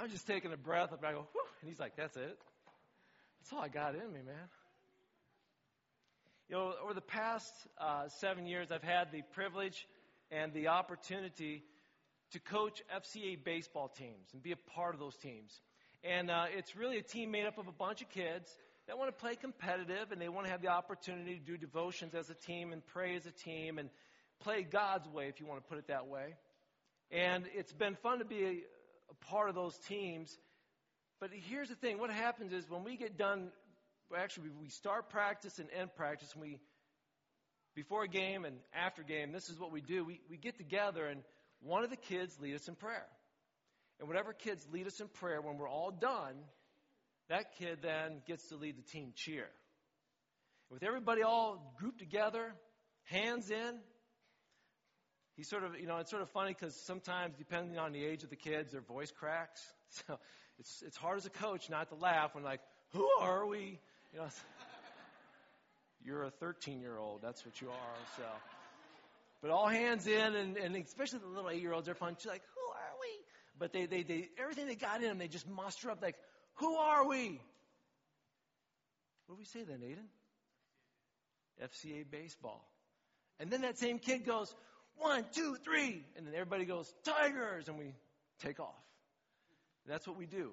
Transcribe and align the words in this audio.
I'm 0.00 0.08
just 0.08 0.26
taking 0.26 0.50
a 0.50 0.56
breath 0.56 0.92
and 0.92 1.04
I 1.04 1.12
go, 1.12 1.26
Whew, 1.30 1.42
and 1.60 1.68
he's 1.68 1.78
like, 1.78 1.94
that's 1.94 2.16
it. 2.16 2.38
That's 3.40 3.52
all 3.52 3.60
I 3.60 3.68
got 3.68 3.94
in 3.94 4.10
me, 4.12 4.20
man. 4.24 4.48
You 6.48 6.56
know, 6.56 6.72
over 6.82 6.94
the 6.94 7.02
past 7.02 7.52
uh, 7.78 8.08
seven 8.08 8.46
years, 8.46 8.68
I've 8.70 8.82
had 8.82 9.12
the 9.12 9.20
privilege 9.34 9.86
and 10.30 10.54
the 10.54 10.68
opportunity 10.68 11.64
to 12.32 12.40
coach 12.40 12.82
FCA 12.96 13.44
baseball 13.44 13.88
teams 13.88 14.26
and 14.32 14.42
be 14.42 14.52
a 14.52 14.56
part 14.74 14.94
of 14.94 15.00
those 15.00 15.16
teams. 15.16 15.52
And 16.02 16.30
uh, 16.30 16.44
it's 16.56 16.74
really 16.74 16.96
a 16.96 17.02
team 17.02 17.30
made 17.30 17.44
up 17.44 17.58
of 17.58 17.68
a 17.68 17.72
bunch 17.72 18.00
of 18.00 18.08
kids 18.08 18.50
that 18.86 18.96
want 18.96 19.14
to 19.14 19.20
play 19.20 19.34
competitive 19.34 20.12
and 20.12 20.20
they 20.20 20.30
want 20.30 20.46
to 20.46 20.50
have 20.50 20.62
the 20.62 20.68
opportunity 20.68 21.34
to 21.34 21.44
do 21.44 21.58
devotions 21.58 22.14
as 22.14 22.30
a 22.30 22.34
team 22.34 22.72
and 22.72 22.84
pray 22.86 23.16
as 23.16 23.26
a 23.26 23.32
team 23.32 23.78
and 23.78 23.90
play 24.42 24.62
God's 24.62 25.08
way, 25.08 25.28
if 25.28 25.40
you 25.40 25.46
want 25.46 25.62
to 25.62 25.68
put 25.68 25.76
it 25.76 25.88
that 25.88 26.06
way. 26.06 26.36
And 27.10 27.44
it's 27.54 27.72
been 27.72 27.96
fun 27.96 28.20
to 28.20 28.24
be 28.24 28.62
a, 29.10 29.24
part 29.26 29.48
of 29.48 29.54
those 29.54 29.76
teams. 29.88 30.36
But 31.20 31.30
here's 31.32 31.68
the 31.68 31.74
thing 31.74 31.98
what 31.98 32.10
happens 32.10 32.52
is 32.52 32.68
when 32.68 32.84
we 32.84 32.96
get 32.96 33.18
done, 33.18 33.50
actually, 34.16 34.50
we 34.60 34.68
start 34.68 35.10
practice 35.10 35.58
and 35.58 35.68
end 35.78 35.94
practice, 35.94 36.30
and 36.32 36.42
we, 36.42 36.58
before 37.74 38.04
a 38.04 38.08
game 38.08 38.44
and 38.44 38.56
after 38.74 39.02
game, 39.02 39.32
this 39.32 39.48
is 39.48 39.58
what 39.58 39.72
we 39.72 39.80
do. 39.80 40.04
We, 40.04 40.20
we 40.30 40.36
get 40.36 40.56
together, 40.56 41.06
and 41.06 41.22
one 41.60 41.84
of 41.84 41.90
the 41.90 41.96
kids 41.96 42.36
lead 42.40 42.54
us 42.54 42.68
in 42.68 42.74
prayer. 42.74 43.06
And 43.98 44.08
whatever 44.08 44.32
kids 44.32 44.66
lead 44.72 44.86
us 44.86 44.98
in 45.00 45.08
prayer, 45.08 45.42
when 45.42 45.58
we're 45.58 45.68
all 45.68 45.90
done, 45.90 46.34
that 47.28 47.56
kid 47.58 47.78
then 47.82 48.22
gets 48.26 48.48
to 48.48 48.56
lead 48.56 48.76
the 48.76 48.90
team 48.90 49.12
cheer. 49.14 49.46
With 50.70 50.82
everybody 50.82 51.22
all 51.22 51.74
grouped 51.78 51.98
together, 51.98 52.54
hands 53.04 53.50
in, 53.50 53.78
he 55.36 55.42
sort 55.42 55.64
of, 55.64 55.78
you 55.78 55.86
know, 55.86 55.98
it's 55.98 56.10
sort 56.10 56.22
of 56.22 56.30
funny 56.30 56.52
because 56.52 56.74
sometimes, 56.74 57.34
depending 57.38 57.78
on 57.78 57.92
the 57.92 58.04
age 58.04 58.22
of 58.22 58.30
the 58.30 58.36
kids, 58.36 58.72
their 58.72 58.80
voice 58.80 59.10
cracks. 59.10 59.62
So 60.06 60.20
it's, 60.60 60.84
it's 60.86 60.96
hard 60.96 61.18
as 61.18 61.26
a 61.26 61.30
coach 61.30 61.68
not 61.68 61.88
to 61.88 61.96
laugh 61.96 62.36
when, 62.36 62.44
like, 62.44 62.60
who 62.92 63.08
are 63.18 63.44
we? 63.44 63.80
You 64.12 64.20
know, 64.20 64.28
you're 66.04 66.22
a 66.22 66.30
13 66.30 66.80
year 66.80 66.96
old. 66.96 67.22
That's 67.22 67.44
what 67.44 67.60
you 67.60 67.70
are. 67.70 67.96
So, 68.16 68.22
but 69.42 69.50
all 69.50 69.66
hands 69.66 70.06
in, 70.06 70.36
and, 70.36 70.56
and 70.56 70.76
especially 70.76 71.18
the 71.18 71.26
little 71.26 71.50
eight 71.50 71.60
year 71.60 71.72
olds, 71.72 71.86
they're 71.86 71.96
fun. 71.96 72.14
She's 72.18 72.26
like, 72.26 72.42
who 72.54 72.70
are 72.70 73.00
we? 73.00 73.24
But 73.58 73.72
they, 73.72 73.86
they, 73.86 74.04
they, 74.04 74.28
everything 74.40 74.68
they 74.68 74.76
got 74.76 75.02
in 75.02 75.08
them, 75.08 75.18
they 75.18 75.26
just 75.26 75.48
muster 75.48 75.90
up, 75.90 76.00
like, 76.00 76.14
who 76.54 76.76
are 76.76 77.04
we? 77.08 77.40
What 79.26 79.34
do 79.34 79.38
we 79.38 79.44
say 79.44 79.64
then, 79.64 79.80
Aiden? 79.80 80.06
FCA 81.62 82.04
baseball. 82.10 82.64
And 83.38 83.50
then 83.50 83.62
that 83.62 83.78
same 83.78 83.98
kid 83.98 84.24
goes, 84.26 84.54
one, 84.96 85.24
two, 85.32 85.56
three. 85.64 86.04
And 86.16 86.26
then 86.26 86.34
everybody 86.34 86.64
goes, 86.64 86.92
Tigers. 87.04 87.68
And 87.68 87.78
we 87.78 87.94
take 88.40 88.60
off. 88.60 88.74
That's 89.86 90.06
what 90.06 90.16
we 90.16 90.26
do. 90.26 90.52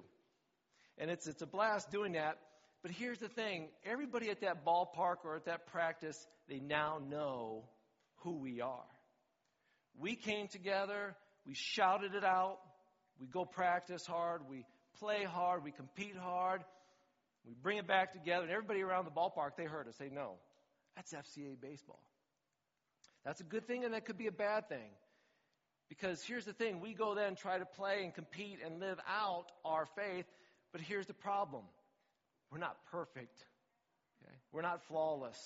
And 0.98 1.10
it's, 1.10 1.26
it's 1.26 1.42
a 1.42 1.46
blast 1.46 1.90
doing 1.90 2.12
that. 2.12 2.38
But 2.82 2.92
here's 2.92 3.18
the 3.18 3.28
thing 3.28 3.68
everybody 3.84 4.30
at 4.30 4.40
that 4.40 4.64
ballpark 4.64 5.16
or 5.24 5.36
at 5.36 5.46
that 5.46 5.66
practice, 5.66 6.26
they 6.48 6.60
now 6.60 7.00
know 7.08 7.64
who 8.18 8.38
we 8.38 8.60
are. 8.60 8.86
We 9.98 10.14
came 10.14 10.46
together, 10.48 11.16
we 11.44 11.54
shouted 11.54 12.14
it 12.14 12.24
out, 12.24 12.58
we 13.20 13.26
go 13.26 13.44
practice 13.44 14.06
hard, 14.06 14.42
we 14.48 14.64
play 15.00 15.24
hard, 15.24 15.64
we 15.64 15.72
compete 15.72 16.16
hard, 16.16 16.62
we 17.44 17.54
bring 17.54 17.78
it 17.78 17.86
back 17.88 18.12
together, 18.12 18.42
and 18.42 18.52
everybody 18.52 18.82
around 18.82 19.06
the 19.06 19.10
ballpark, 19.10 19.56
they 19.56 19.64
heard 19.64 19.88
us. 19.88 19.96
They 19.96 20.10
know. 20.10 20.34
That's 20.94 21.12
FCA 21.12 21.60
baseball. 21.60 22.02
That's 23.24 23.40
a 23.40 23.44
good 23.44 23.66
thing 23.66 23.84
and 23.84 23.94
that 23.94 24.04
could 24.04 24.18
be 24.18 24.26
a 24.26 24.32
bad 24.32 24.68
thing. 24.68 24.90
Because 25.88 26.22
here's 26.22 26.44
the 26.44 26.52
thing 26.52 26.80
we 26.80 26.94
go 26.94 27.14
then 27.14 27.34
try 27.34 27.58
to 27.58 27.64
play 27.64 28.04
and 28.04 28.14
compete 28.14 28.58
and 28.64 28.78
live 28.78 28.98
out 29.08 29.46
our 29.64 29.86
faith, 29.96 30.26
but 30.72 30.80
here's 30.80 31.06
the 31.06 31.14
problem 31.14 31.64
we're 32.50 32.58
not 32.58 32.76
perfect. 32.90 33.44
Okay? 34.22 34.34
We're 34.52 34.62
not 34.62 34.82
flawless. 34.88 35.38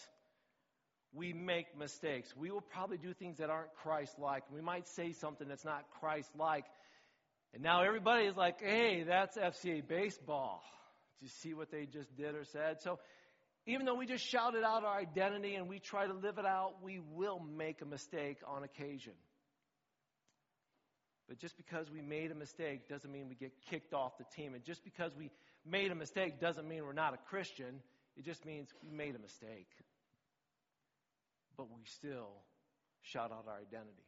We 1.14 1.32
make 1.32 1.76
mistakes. 1.78 2.34
We 2.36 2.50
will 2.50 2.62
probably 2.62 2.96
do 2.96 3.12
things 3.12 3.38
that 3.38 3.50
aren't 3.50 3.74
Christ 3.82 4.18
like. 4.18 4.44
We 4.50 4.60
might 4.60 4.88
say 4.88 5.12
something 5.12 5.46
that's 5.46 5.64
not 5.64 5.84
Christ 6.00 6.30
like. 6.38 6.64
And 7.52 7.62
now 7.62 7.82
everybody 7.82 8.24
is 8.24 8.36
like, 8.36 8.60
hey, 8.60 9.02
that's 9.02 9.36
FCA 9.36 9.86
baseball. 9.86 10.62
Do 11.20 11.26
you 11.26 11.30
see 11.42 11.54
what 11.54 11.70
they 11.70 11.86
just 11.86 12.16
did 12.16 12.34
or 12.34 12.44
said? 12.44 12.80
So 12.80 12.98
even 13.66 13.86
though 13.86 13.94
we 13.94 14.06
just 14.06 14.24
shouted 14.24 14.64
out 14.64 14.84
our 14.84 14.98
identity 14.98 15.54
and 15.54 15.68
we 15.68 15.78
try 15.78 16.06
to 16.06 16.12
live 16.12 16.38
it 16.38 16.46
out, 16.46 16.82
we 16.82 17.00
will 17.14 17.38
make 17.38 17.80
a 17.80 17.84
mistake 17.84 18.38
on 18.46 18.64
occasion. 18.64 19.12
But 21.28 21.38
just 21.38 21.56
because 21.56 21.90
we 21.90 22.00
made 22.02 22.30
a 22.30 22.34
mistake 22.34 22.88
doesn't 22.88 23.10
mean 23.10 23.28
we 23.28 23.36
get 23.36 23.52
kicked 23.70 23.94
off 23.94 24.18
the 24.18 24.24
team. 24.36 24.54
And 24.54 24.64
just 24.64 24.84
because 24.84 25.12
we 25.16 25.30
made 25.64 25.92
a 25.92 25.94
mistake 25.94 26.40
doesn't 26.40 26.68
mean 26.68 26.84
we're 26.84 26.92
not 26.92 27.14
a 27.14 27.18
Christian. 27.28 27.80
It 28.16 28.24
just 28.24 28.44
means 28.44 28.68
we 28.82 28.90
made 28.90 29.14
a 29.14 29.18
mistake. 29.20 29.68
But 31.56 31.70
we 31.70 31.82
still 31.84 32.30
shout 33.02 33.30
out 33.30 33.46
our 33.48 33.56
identity. 33.56 34.04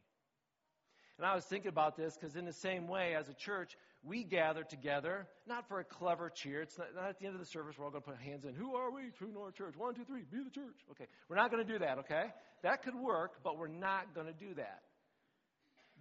And 1.17 1.25
I 1.25 1.33
was 1.33 1.45
thinking 1.45 1.69
about 1.69 1.95
this 1.95 2.17
because, 2.17 2.35
in 2.35 2.45
the 2.45 2.53
same 2.53 2.87
way, 2.87 3.15
as 3.15 3.29
a 3.29 3.33
church, 3.33 3.77
we 4.05 4.23
gather 4.23 4.63
together, 4.63 5.27
not 5.47 5.67
for 5.67 5.79
a 5.79 5.83
clever 5.83 6.29
cheer. 6.29 6.61
It's 6.61 6.77
not, 6.77 6.87
not 6.95 7.09
at 7.09 7.19
the 7.19 7.25
end 7.25 7.35
of 7.35 7.39
the 7.39 7.47
service, 7.47 7.75
we're 7.77 7.85
all 7.85 7.91
going 7.91 8.03
to 8.03 8.09
put 8.09 8.19
hands 8.19 8.45
in. 8.45 8.53
Who 8.53 8.75
are 8.75 8.91
we? 8.91 9.09
True 9.17 9.31
North 9.33 9.55
Church. 9.55 9.75
One, 9.75 9.95
two, 9.95 10.05
three, 10.05 10.21
be 10.21 10.43
the 10.43 10.49
church. 10.49 10.75
Okay. 10.91 11.05
We're 11.29 11.35
not 11.35 11.51
going 11.51 11.65
to 11.65 11.71
do 11.71 11.79
that, 11.79 11.99
okay? 11.99 12.25
That 12.63 12.83
could 12.83 12.95
work, 12.95 13.43
but 13.43 13.57
we're 13.57 13.67
not 13.67 14.13
going 14.13 14.27
to 14.27 14.33
do 14.33 14.53
that. 14.55 14.81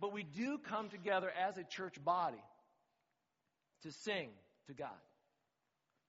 But 0.01 0.13
we 0.13 0.23
do 0.23 0.59
come 0.59 0.89
together 0.89 1.31
as 1.31 1.57
a 1.57 1.65
church 1.65 2.03
body 2.05 2.43
to 3.83 3.93
sing 3.93 4.31
to 4.67 4.75
God, 4.75 4.89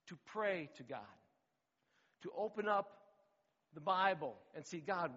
to 0.08 0.18
pray 0.26 0.70
to 0.78 0.84
God, 0.84 1.00
to 2.24 2.32
open 2.38 2.68
up 2.68 2.90
the 3.74 3.82
Bible 3.82 4.36
and 4.56 4.66
see, 4.66 4.80
God, 4.80 5.12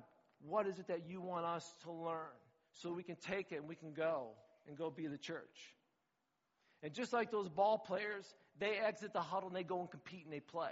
what 0.46 0.66
is 0.66 0.78
it 0.78 0.88
that 0.88 1.08
you 1.08 1.20
want 1.20 1.44
us 1.44 1.64
to 1.84 1.92
learn? 1.92 2.28
so 2.72 2.92
we 2.92 3.02
can 3.02 3.16
take 3.16 3.52
it 3.52 3.56
and 3.56 3.68
we 3.68 3.74
can 3.74 3.92
go 3.92 4.28
and 4.66 4.76
go 4.76 4.90
be 4.90 5.06
the 5.06 5.18
church. 5.18 5.74
And 6.82 6.92
just 6.92 7.12
like 7.12 7.30
those 7.30 7.48
ball 7.48 7.78
players, 7.78 8.24
they 8.58 8.76
exit 8.76 9.12
the 9.12 9.20
huddle 9.20 9.48
and 9.48 9.56
they 9.56 9.64
go 9.64 9.80
and 9.80 9.90
compete 9.90 10.24
and 10.24 10.32
they 10.32 10.40
play. 10.40 10.70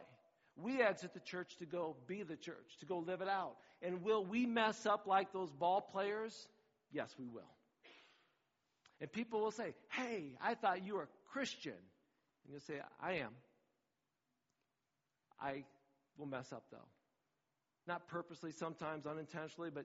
We 0.56 0.80
exit 0.80 1.12
the 1.12 1.20
church 1.20 1.56
to 1.58 1.66
go 1.66 1.96
be 2.06 2.22
the 2.22 2.36
church, 2.36 2.78
to 2.80 2.86
go 2.86 2.98
live 2.98 3.20
it 3.20 3.28
out. 3.28 3.56
And 3.82 4.02
will 4.02 4.24
we 4.24 4.46
mess 4.46 4.86
up 4.86 5.06
like 5.06 5.32
those 5.32 5.52
ball 5.52 5.80
players? 5.80 6.48
Yes, 6.92 7.14
we 7.18 7.26
will. 7.26 7.50
And 9.00 9.12
people 9.12 9.40
will 9.40 9.50
say, 9.50 9.74
Hey, 9.90 10.36
I 10.40 10.54
thought 10.54 10.84
you 10.86 10.94
were 10.94 11.02
a 11.02 11.08
Christian. 11.32 11.72
And 11.72 12.52
you'll 12.52 12.60
say, 12.60 12.80
I 13.02 13.14
am. 13.14 13.32
I 15.40 15.64
will 16.16 16.26
mess 16.26 16.52
up 16.52 16.64
though. 16.70 16.78
Not 17.86 18.08
purposely, 18.08 18.52
sometimes 18.52 19.06
unintentionally, 19.06 19.70
but 19.72 19.84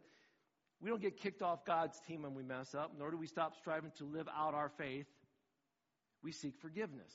we 0.82 0.90
don't 0.90 1.02
get 1.02 1.18
kicked 1.18 1.42
off 1.42 1.66
God's 1.66 2.00
team 2.08 2.24
when 2.24 2.34
we 2.34 2.44
mess 2.44 2.74
up, 2.74 2.94
nor 2.98 3.12
do 3.12 3.18
we 3.18 3.28
stop 3.28 3.56
striving 3.56 3.92
to 3.98 4.06
live 4.06 4.28
out 4.36 4.56
our 4.56 4.70
faith. 4.70 5.06
We 6.24 6.32
seek 6.32 6.58
forgiveness. 6.60 7.14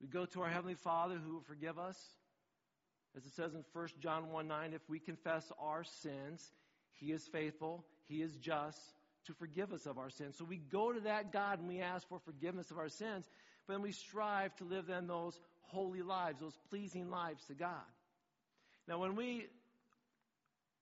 We 0.00 0.08
go 0.08 0.26
to 0.26 0.42
our 0.42 0.48
Heavenly 0.48 0.74
Father 0.74 1.16
who 1.16 1.34
will 1.34 1.42
forgive 1.42 1.78
us. 1.78 1.98
As 3.16 3.24
it 3.24 3.32
says 3.34 3.54
in 3.54 3.64
1 3.72 3.88
John 4.00 4.30
1 4.30 4.46
9, 4.46 4.72
if 4.72 4.82
we 4.88 4.98
confess 4.98 5.50
our 5.60 5.84
sins, 5.84 6.52
He 6.92 7.12
is 7.12 7.26
faithful, 7.26 7.84
He 8.06 8.22
is 8.22 8.36
just 8.36 8.78
to 9.26 9.34
forgive 9.34 9.72
us 9.72 9.86
of 9.86 9.98
our 9.98 10.10
sins. 10.10 10.36
So 10.38 10.44
we 10.44 10.58
go 10.58 10.92
to 10.92 11.00
that 11.00 11.32
God 11.32 11.58
and 11.58 11.68
we 11.68 11.80
ask 11.80 12.08
for 12.08 12.18
forgiveness 12.20 12.70
of 12.70 12.78
our 12.78 12.88
sins, 12.88 13.28
but 13.66 13.74
then 13.74 13.82
we 13.82 13.92
strive 13.92 14.54
to 14.56 14.64
live 14.64 14.86
then 14.86 15.06
those 15.06 15.38
holy 15.60 16.02
lives, 16.02 16.40
those 16.40 16.58
pleasing 16.68 17.10
lives 17.10 17.44
to 17.46 17.54
God. 17.54 17.84
Now, 18.88 18.98
when 18.98 19.14
we 19.14 19.46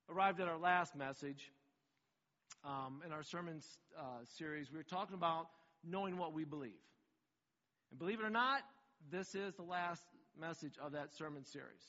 arrived 0.08 0.40
at 0.40 0.48
our 0.48 0.58
last 0.58 0.96
message 0.96 1.50
um, 2.64 3.02
in 3.04 3.12
our 3.12 3.22
sermon 3.22 3.60
uh, 3.98 4.24
series, 4.38 4.70
we 4.70 4.78
were 4.78 4.84
talking 4.84 5.14
about 5.14 5.48
knowing 5.84 6.16
what 6.16 6.32
we 6.32 6.44
believe. 6.44 6.72
And 7.90 7.98
believe 7.98 8.20
it 8.20 8.24
or 8.24 8.30
not, 8.30 8.62
this 9.10 9.34
is 9.34 9.54
the 9.54 9.62
last 9.62 10.02
message 10.38 10.74
of 10.82 10.92
that 10.92 11.12
sermon 11.16 11.44
series. 11.44 11.82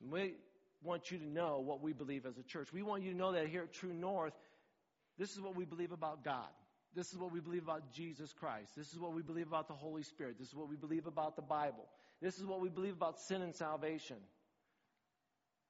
And 0.00 0.10
we 0.10 0.34
want 0.82 1.10
you 1.10 1.18
to 1.18 1.26
know 1.26 1.60
what 1.60 1.82
we 1.82 1.92
believe 1.92 2.26
as 2.26 2.38
a 2.38 2.42
church. 2.42 2.72
We 2.72 2.82
want 2.82 3.02
you 3.02 3.12
to 3.12 3.16
know 3.16 3.32
that 3.32 3.48
here 3.48 3.62
at 3.62 3.72
True 3.72 3.92
North, 3.92 4.34
this 5.18 5.32
is 5.32 5.40
what 5.40 5.56
we 5.56 5.64
believe 5.64 5.92
about 5.92 6.24
God. 6.24 6.48
This 6.94 7.12
is 7.12 7.18
what 7.18 7.32
we 7.32 7.40
believe 7.40 7.64
about 7.64 7.92
Jesus 7.92 8.32
Christ. 8.32 8.70
This 8.76 8.92
is 8.92 8.98
what 8.98 9.12
we 9.12 9.22
believe 9.22 9.48
about 9.48 9.68
the 9.68 9.74
Holy 9.74 10.02
Spirit. 10.02 10.36
This 10.38 10.48
is 10.48 10.54
what 10.54 10.68
we 10.68 10.76
believe 10.76 11.06
about 11.06 11.36
the 11.36 11.42
Bible. 11.42 11.84
This 12.22 12.38
is 12.38 12.44
what 12.44 12.60
we 12.60 12.68
believe 12.68 12.94
about 12.94 13.20
sin 13.20 13.42
and 13.42 13.54
salvation. 13.54 14.16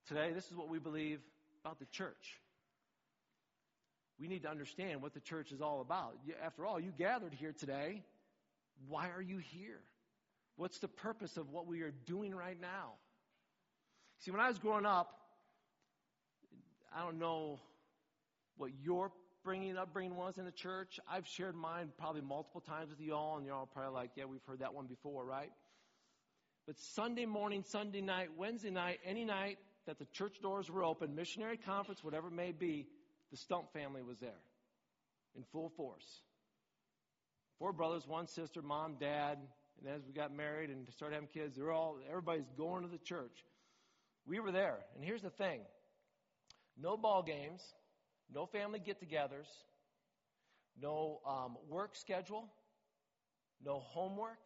Today, 0.06 0.32
this 0.32 0.46
is 0.46 0.56
what 0.56 0.68
we 0.68 0.78
believe 0.78 1.20
about 1.62 1.78
the 1.78 1.86
church. 1.86 2.40
We 4.18 4.28
need 4.28 4.42
to 4.42 4.50
understand 4.50 5.00
what 5.02 5.14
the 5.14 5.20
church 5.20 5.52
is 5.52 5.60
all 5.60 5.80
about. 5.80 6.16
After 6.44 6.66
all, 6.66 6.80
you 6.80 6.92
gathered 6.96 7.34
here 7.34 7.52
today. 7.52 8.02
Why 8.88 9.10
are 9.10 9.22
you 9.22 9.38
here? 9.38 9.80
What's 10.56 10.78
the 10.78 10.88
purpose 10.88 11.36
of 11.36 11.50
what 11.50 11.66
we 11.66 11.82
are 11.82 11.92
doing 12.06 12.34
right 12.34 12.60
now? 12.60 12.94
See, 14.20 14.32
when 14.32 14.40
I 14.40 14.48
was 14.48 14.58
growing 14.58 14.86
up, 14.86 15.14
I 16.94 17.04
don't 17.04 17.18
know 17.18 17.60
what 18.56 18.70
your 18.82 19.12
upbringing 19.48 19.76
upbringing 19.76 20.16
was 20.16 20.36
in 20.36 20.44
the 20.44 20.52
church. 20.52 20.98
I've 21.08 21.26
shared 21.26 21.54
mine 21.54 21.90
probably 21.96 22.20
multiple 22.20 22.60
times 22.60 22.90
with 22.90 23.00
you 23.00 23.14
all, 23.14 23.36
and 23.36 23.46
you're 23.46 23.54
all 23.54 23.66
probably 23.66 23.94
like, 23.94 24.10
yeah, 24.16 24.24
we've 24.24 24.44
heard 24.46 24.58
that 24.58 24.74
one 24.74 24.86
before, 24.86 25.24
right? 25.24 25.50
But 26.66 26.76
Sunday 26.94 27.24
morning, 27.24 27.64
Sunday 27.66 28.00
night, 28.00 28.30
Wednesday 28.36 28.70
night, 28.70 28.98
any 29.06 29.24
night 29.24 29.58
that 29.86 29.98
the 29.98 30.04
church 30.12 30.40
doors 30.42 30.70
were 30.70 30.84
open, 30.84 31.14
missionary 31.14 31.56
conference, 31.56 32.04
whatever 32.04 32.28
it 32.28 32.34
may 32.34 32.52
be, 32.52 32.86
the 33.30 33.36
Stump 33.36 33.72
family 33.72 34.02
was 34.02 34.18
there 34.18 34.42
in 35.36 35.44
full 35.52 35.68
force. 35.70 36.22
Four 37.58 37.72
brothers, 37.72 38.06
one 38.06 38.26
sister, 38.26 38.62
mom, 38.62 38.96
dad, 39.00 39.38
and 39.80 39.94
as 39.94 40.02
we 40.06 40.12
got 40.12 40.34
married 40.34 40.70
and 40.70 40.88
started 40.90 41.14
having 41.14 41.28
kids, 41.28 41.56
they're 41.56 41.72
all 41.72 41.98
everybody's 42.08 42.50
going 42.56 42.82
to 42.82 42.88
the 42.88 42.98
church. 42.98 43.44
We 44.26 44.40
were 44.40 44.52
there, 44.52 44.78
and 44.94 45.04
here's 45.04 45.22
the 45.22 45.30
thing: 45.30 45.60
no 46.80 46.96
ball 46.96 47.22
games, 47.22 47.62
no 48.32 48.46
family 48.46 48.78
get-togethers, 48.78 49.48
no 50.80 51.20
um, 51.26 51.56
work 51.68 51.96
schedule, 51.96 52.48
no 53.64 53.80
homework, 53.80 54.38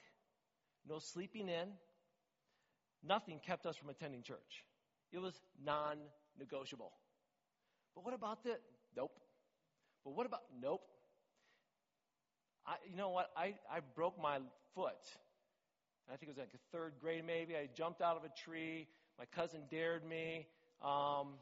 no 0.88 0.98
sleeping 0.98 1.48
in. 1.48 1.68
Nothing 3.04 3.40
kept 3.44 3.66
us 3.66 3.76
from 3.76 3.88
attending 3.90 4.22
church. 4.22 4.64
It 5.10 5.18
was 5.18 5.34
non-negotiable. 5.64 6.92
But 7.94 8.04
what 8.04 8.14
about 8.14 8.42
the 8.44 8.58
nope? 8.96 9.12
But 10.04 10.14
what 10.14 10.26
about 10.26 10.42
nope? 10.60 10.82
I, 12.66 12.74
you 12.88 12.96
know 12.96 13.10
what? 13.10 13.30
I, 13.36 13.54
I 13.70 13.80
broke 13.94 14.20
my 14.20 14.38
foot. 14.74 14.94
I 16.12 16.16
think 16.16 16.24
it 16.24 16.28
was 16.28 16.38
like 16.38 16.50
third 16.72 16.94
grade, 17.00 17.24
maybe. 17.26 17.56
I 17.56 17.68
jumped 17.74 18.00
out 18.02 18.16
of 18.16 18.24
a 18.24 18.30
tree. 18.44 18.86
My 19.18 19.24
cousin 19.26 19.62
dared 19.70 20.04
me. 20.04 20.46
Um, 20.82 21.38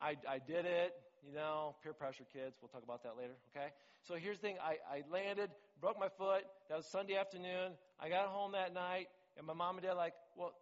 I, 0.00 0.16
I 0.28 0.38
did 0.46 0.64
it. 0.64 0.94
You 1.26 1.34
know, 1.34 1.74
peer 1.82 1.92
pressure, 1.92 2.24
kids. 2.32 2.56
We'll 2.62 2.68
talk 2.68 2.84
about 2.84 3.02
that 3.02 3.16
later, 3.18 3.34
okay? 3.50 3.72
So 4.06 4.14
here's 4.14 4.38
the 4.38 4.42
thing 4.42 4.56
I, 4.62 4.76
I 4.88 5.02
landed, 5.10 5.50
broke 5.80 5.98
my 5.98 6.08
foot. 6.08 6.44
That 6.68 6.76
was 6.76 6.86
Sunday 6.86 7.16
afternoon. 7.16 7.72
I 7.98 8.08
got 8.08 8.28
home 8.28 8.52
that 8.52 8.72
night, 8.72 9.08
and 9.36 9.44
my 9.44 9.52
mom 9.52 9.76
and 9.76 9.84
dad 9.84 9.94
like, 9.94 10.14
well, 10.36 10.54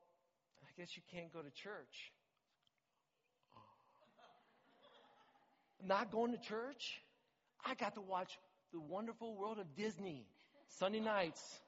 I 0.62 0.80
guess 0.80 0.96
you 0.96 1.02
can't 1.12 1.30
go 1.32 1.40
to 1.42 1.50
church. 1.50 2.13
Not 5.86 6.10
going 6.10 6.32
to 6.32 6.38
church? 6.38 7.00
I 7.64 7.74
got 7.74 7.94
to 7.94 8.00
watch 8.00 8.38
the 8.72 8.80
wonderful 8.80 9.36
world 9.36 9.58
of 9.58 9.74
Disney 9.76 10.26
Sunday 10.68 11.00
nights. 11.00 11.60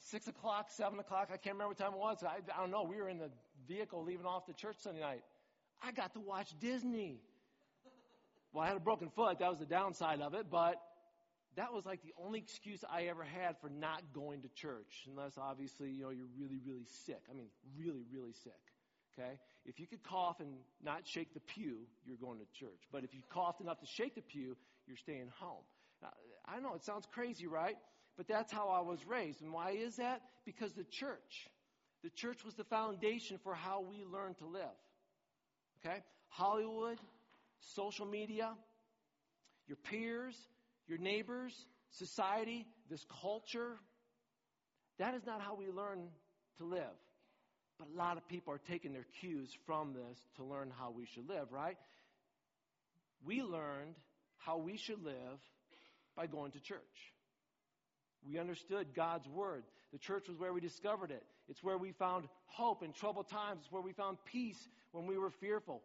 Six 0.00 0.28
o'clock, 0.28 0.70
seven 0.70 0.98
o'clock, 1.00 1.28
I 1.32 1.36
can't 1.36 1.56
remember 1.56 1.68
what 1.68 1.78
time 1.78 1.92
it 1.92 1.98
was. 1.98 2.22
I, 2.22 2.36
I 2.56 2.60
don't 2.60 2.70
know. 2.70 2.84
We 2.84 2.96
were 2.96 3.08
in 3.08 3.18
the 3.18 3.30
vehicle 3.66 4.04
leaving 4.04 4.26
off 4.26 4.46
the 4.46 4.52
church 4.54 4.76
Sunday 4.78 5.00
night. 5.00 5.22
I 5.82 5.92
got 5.92 6.12
to 6.14 6.20
watch 6.20 6.54
Disney. 6.60 7.20
Well, 8.52 8.64
I 8.64 8.68
had 8.68 8.76
a 8.76 8.80
broken 8.80 9.10
foot. 9.10 9.40
That 9.40 9.50
was 9.50 9.58
the 9.58 9.66
downside 9.66 10.20
of 10.20 10.34
it, 10.34 10.46
but 10.50 10.76
that 11.56 11.72
was 11.72 11.84
like 11.84 12.02
the 12.02 12.14
only 12.24 12.38
excuse 12.38 12.84
I 12.88 13.02
ever 13.04 13.24
had 13.24 13.58
for 13.60 13.68
not 13.68 14.02
going 14.14 14.42
to 14.42 14.48
church, 14.48 15.06
unless 15.08 15.36
obviously, 15.36 15.90
you 15.90 16.04
know, 16.04 16.10
you're 16.10 16.30
really, 16.38 16.60
really 16.64 16.86
sick. 17.04 17.22
I 17.28 17.34
mean, 17.34 17.48
really, 17.76 18.04
really 18.12 18.32
sick. 18.32 18.52
Okay? 19.18 19.38
If 19.64 19.80
you 19.80 19.86
could 19.86 20.02
cough 20.02 20.40
and 20.40 20.54
not 20.82 21.06
shake 21.06 21.34
the 21.34 21.40
pew, 21.40 21.78
you're 22.06 22.16
going 22.16 22.38
to 22.38 22.46
church. 22.58 22.80
But 22.92 23.04
if 23.04 23.14
you 23.14 23.20
coughed 23.30 23.60
enough 23.60 23.80
to 23.80 23.86
shake 23.86 24.14
the 24.14 24.22
pew, 24.22 24.56
you're 24.86 24.96
staying 24.96 25.30
home. 25.38 25.64
Now, 26.00 26.10
I 26.46 26.60
know 26.60 26.74
it 26.74 26.84
sounds 26.84 27.06
crazy, 27.12 27.46
right? 27.46 27.76
But 28.16 28.28
that's 28.28 28.52
how 28.52 28.68
I 28.68 28.80
was 28.80 29.04
raised. 29.06 29.42
And 29.42 29.52
why 29.52 29.72
is 29.72 29.96
that? 29.96 30.22
Because 30.44 30.72
the 30.72 30.84
church, 30.84 31.48
the 32.02 32.10
church 32.10 32.44
was 32.44 32.54
the 32.54 32.64
foundation 32.64 33.38
for 33.42 33.54
how 33.54 33.80
we 33.80 34.04
learn 34.04 34.34
to 34.34 34.46
live. 34.46 34.64
Okay? 35.84 36.02
Hollywood, 36.28 36.98
social 37.60 38.06
media, 38.06 38.52
your 39.66 39.76
peers, 39.76 40.36
your 40.86 40.98
neighbors, 40.98 41.54
society, 41.90 42.66
this 42.90 43.04
culture, 43.20 43.76
that 44.98 45.14
is 45.14 45.24
not 45.26 45.40
how 45.40 45.54
we 45.54 45.68
learn 45.68 46.08
to 46.58 46.64
live. 46.64 46.96
But 47.78 47.88
a 47.94 47.96
lot 47.96 48.16
of 48.16 48.26
people 48.28 48.52
are 48.52 48.60
taking 48.68 48.92
their 48.92 49.06
cues 49.20 49.48
from 49.66 49.92
this 49.92 50.18
to 50.36 50.44
learn 50.44 50.72
how 50.78 50.90
we 50.90 51.06
should 51.06 51.28
live, 51.28 51.52
right? 51.52 51.76
We 53.24 53.42
learned 53.42 53.94
how 54.38 54.58
we 54.58 54.76
should 54.76 55.04
live 55.04 55.38
by 56.16 56.26
going 56.26 56.52
to 56.52 56.60
church. 56.60 56.78
We 58.26 58.38
understood 58.38 58.88
God's 58.94 59.28
Word. 59.28 59.64
The 59.92 59.98
church 59.98 60.28
was 60.28 60.36
where 60.38 60.52
we 60.52 60.60
discovered 60.60 61.10
it. 61.10 61.22
It's 61.48 61.62
where 61.62 61.78
we 61.78 61.92
found 61.92 62.28
hope 62.46 62.82
in 62.82 62.92
troubled 62.92 63.28
times. 63.28 63.60
It's 63.62 63.72
where 63.72 63.82
we 63.82 63.92
found 63.92 64.18
peace 64.24 64.68
when 64.92 65.06
we 65.06 65.16
were 65.16 65.30
fearful. 65.30 65.82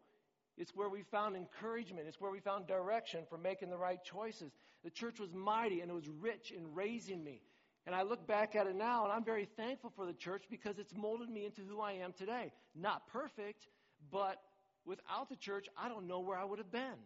It's 0.58 0.76
where 0.76 0.90
we 0.90 1.04
found 1.04 1.36
encouragement. 1.36 2.08
It's 2.08 2.20
where 2.20 2.32
we 2.32 2.40
found 2.40 2.68
direction 2.68 3.22
for 3.30 3.38
making 3.38 3.70
the 3.70 3.78
right 3.78 4.04
choices. 4.04 4.52
The 4.84 4.90
church 4.90 5.20
was 5.20 5.32
mighty 5.34 5.82
and 5.82 5.90
it 5.90 5.94
was 5.94 6.10
rich 6.10 6.52
in 6.52 6.74
raising 6.74 7.24
me. 7.24 7.42
And 7.86 7.94
I 7.94 8.04
look 8.04 8.26
back 8.26 8.56
at 8.56 8.68
it 8.68 8.76
now 8.76 9.04
and 9.04 9.12
I'm 9.12 9.26
very 9.26 9.48
thankful 9.58 9.92
for 9.96 10.06
the 10.06 10.14
church 10.14 10.44
because 10.50 10.80
it's 10.80 10.94
molded 10.96 11.30
me 11.30 11.46
into 11.46 11.62
who 11.62 11.82
I 11.82 11.94
am 11.94 12.14
today. 12.14 12.52
Not 12.76 13.08
perfect, 13.08 13.68
but 14.12 14.42
without 14.86 15.30
the 15.30 15.36
church, 15.36 15.68
I 15.78 15.90
don't 15.90 16.08
know 16.08 16.22
where 16.22 16.38
I 16.38 16.46
would 16.46 16.60
have 16.60 16.72
been. 16.72 17.00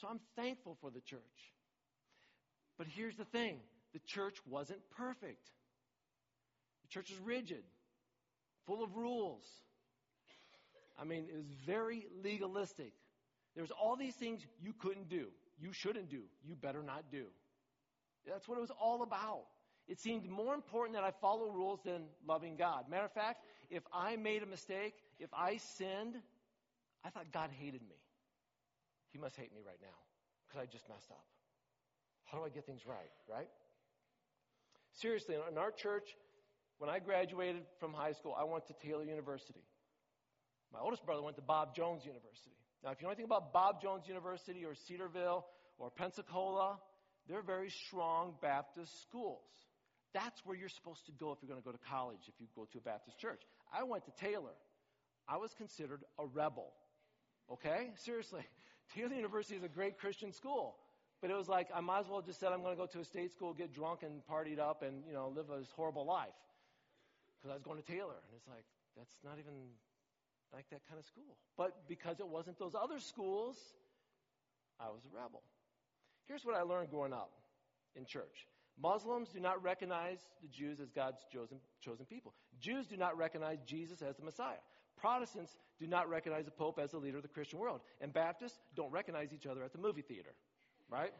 So 0.00 0.08
I'm 0.08 0.20
thankful 0.36 0.78
for 0.80 0.90
the 0.90 1.00
church. 1.00 1.20
But 2.78 2.86
here's 2.86 3.16
the 3.16 3.26
thing 3.26 3.58
the 3.92 4.00
church 4.06 4.36
wasn't 4.48 4.80
perfect. 4.96 5.50
The 6.82 6.88
church 6.88 7.10
was 7.10 7.18
rigid, 7.20 7.62
full 8.66 8.82
of 8.82 8.96
rules. 8.96 9.44
I 10.98 11.04
mean, 11.04 11.26
it 11.28 11.36
was 11.36 11.46
very 11.66 12.06
legalistic. 12.22 12.92
There 13.54 13.62
was 13.62 13.70
all 13.70 13.96
these 13.96 14.14
things 14.14 14.40
you 14.62 14.72
couldn't 14.72 15.08
do, 15.08 15.26
you 15.58 15.72
shouldn't 15.72 16.08
do, 16.08 16.22
you 16.42 16.54
better 16.54 16.82
not 16.82 17.04
do. 17.10 17.26
That's 18.26 18.48
what 18.48 18.58
it 18.58 18.60
was 18.60 18.72
all 18.80 19.02
about. 19.02 19.44
It 19.88 19.98
seemed 19.98 20.28
more 20.28 20.54
important 20.54 20.96
that 20.96 21.04
I 21.04 21.10
follow 21.20 21.50
rules 21.50 21.80
than 21.84 22.04
loving 22.26 22.56
God. 22.56 22.88
Matter 22.88 23.04
of 23.04 23.12
fact, 23.12 23.44
if 23.68 23.82
I 23.92 24.16
made 24.16 24.42
a 24.42 24.46
mistake, 24.46 24.94
if 25.18 25.28
I 25.34 25.56
sinned, 25.56 26.16
I 27.04 27.10
thought 27.10 27.32
God 27.32 27.50
hated 27.50 27.82
me. 27.82 27.96
He 29.10 29.18
must 29.18 29.36
hate 29.36 29.52
me 29.52 29.60
right 29.66 29.78
now 29.82 29.98
because 30.46 30.62
I 30.62 30.66
just 30.70 30.88
messed 30.88 31.10
up. 31.10 31.24
How 32.24 32.38
do 32.38 32.44
I 32.44 32.48
get 32.48 32.64
things 32.64 32.82
right, 32.86 33.10
right? 33.28 33.48
Seriously, 34.92 35.34
in 35.34 35.58
our 35.58 35.70
church, 35.70 36.16
when 36.78 36.88
I 36.88 36.98
graduated 36.98 37.62
from 37.78 37.92
high 37.92 38.12
school, 38.12 38.34
I 38.38 38.44
went 38.44 38.66
to 38.68 38.74
Taylor 38.74 39.04
University. 39.04 39.64
My 40.72 40.80
oldest 40.80 41.04
brother 41.04 41.22
went 41.22 41.36
to 41.36 41.42
Bob 41.42 41.74
Jones 41.74 42.04
University. 42.04 42.56
Now, 42.82 42.90
if 42.90 43.00
you 43.00 43.04
know 43.04 43.10
anything 43.10 43.26
about 43.26 43.52
Bob 43.52 43.80
Jones 43.82 44.04
University 44.06 44.64
or 44.64 44.74
Cedarville 44.74 45.44
or 45.78 45.90
Pensacola, 45.90 46.78
they're 47.28 47.42
very 47.42 47.70
strong 47.70 48.34
Baptist 48.40 49.02
schools. 49.02 49.40
That's 50.12 50.44
where 50.44 50.56
you're 50.56 50.68
supposed 50.68 51.06
to 51.06 51.12
go 51.12 51.32
if 51.32 51.38
you're 51.40 51.48
going 51.48 51.60
to 51.60 51.64
go 51.64 51.72
to 51.72 51.84
college, 51.88 52.20
if 52.28 52.34
you 52.38 52.46
go 52.54 52.66
to 52.72 52.78
a 52.78 52.80
Baptist 52.80 53.18
church. 53.18 53.42
I 53.72 53.84
went 53.84 54.04
to 54.04 54.12
Taylor. 54.12 54.56
I 55.28 55.36
was 55.38 55.54
considered 55.54 56.04
a 56.18 56.26
rebel. 56.26 56.72
Okay? 57.50 57.90
Seriously. 57.96 58.42
Taylor 58.94 59.14
University 59.14 59.56
is 59.56 59.62
a 59.62 59.68
great 59.68 59.98
Christian 59.98 60.32
school. 60.32 60.76
But 61.22 61.30
it 61.30 61.36
was 61.36 61.48
like, 61.48 61.68
I 61.72 61.80
might 61.80 62.00
as 62.00 62.08
well 62.08 62.20
just 62.20 62.40
said 62.40 62.50
I'm 62.52 62.62
going 62.62 62.76
to 62.76 62.80
go 62.80 62.86
to 62.86 62.98
a 62.98 63.04
state 63.04 63.32
school, 63.32 63.54
get 63.54 63.72
drunk 63.72 64.02
and 64.02 64.20
partied 64.28 64.58
up 64.58 64.82
and, 64.82 65.04
you 65.06 65.14
know, 65.14 65.32
live 65.34 65.50
a 65.50 65.62
horrible 65.76 66.04
life. 66.04 66.34
Because 67.38 67.52
I 67.52 67.54
was 67.54 67.62
going 67.62 67.80
to 67.80 67.86
Taylor. 67.86 68.18
And 68.26 68.36
it's 68.36 68.48
like, 68.48 68.64
that's 68.98 69.14
not 69.24 69.38
even 69.38 69.54
like 70.52 70.68
that 70.70 70.82
kind 70.88 70.98
of 70.98 71.06
school. 71.06 71.38
But 71.56 71.88
because 71.88 72.20
it 72.20 72.26
wasn't 72.26 72.58
those 72.58 72.74
other 72.74 72.98
schools, 72.98 73.56
I 74.80 74.88
was 74.88 75.00
a 75.06 75.16
rebel. 75.16 75.42
Here's 76.26 76.44
what 76.44 76.56
I 76.56 76.62
learned 76.62 76.90
growing 76.90 77.12
up 77.12 77.32
in 77.96 78.04
church 78.04 78.46
Muslims 78.80 79.28
do 79.28 79.40
not 79.40 79.62
recognize 79.62 80.18
the 80.40 80.48
Jews 80.48 80.80
as 80.80 80.90
God's 80.90 81.24
chosen, 81.32 81.58
chosen 81.80 82.06
people. 82.06 82.32
Jews 82.60 82.86
do 82.86 82.96
not 82.96 83.16
recognize 83.16 83.58
Jesus 83.66 84.02
as 84.02 84.16
the 84.16 84.24
Messiah. 84.24 84.56
Protestants 84.96 85.56
do 85.78 85.86
not 85.86 86.08
recognize 86.08 86.44
the 86.44 86.50
Pope 86.50 86.78
as 86.78 86.92
the 86.92 86.98
leader 86.98 87.16
of 87.16 87.22
the 87.22 87.28
Christian 87.28 87.58
world. 87.58 87.80
And 88.00 88.12
Baptists 88.12 88.58
don't 88.74 88.90
recognize 88.90 89.32
each 89.32 89.46
other 89.46 89.62
at 89.62 89.72
the 89.72 89.78
movie 89.78 90.02
theater. 90.02 90.30
Right? 90.90 91.12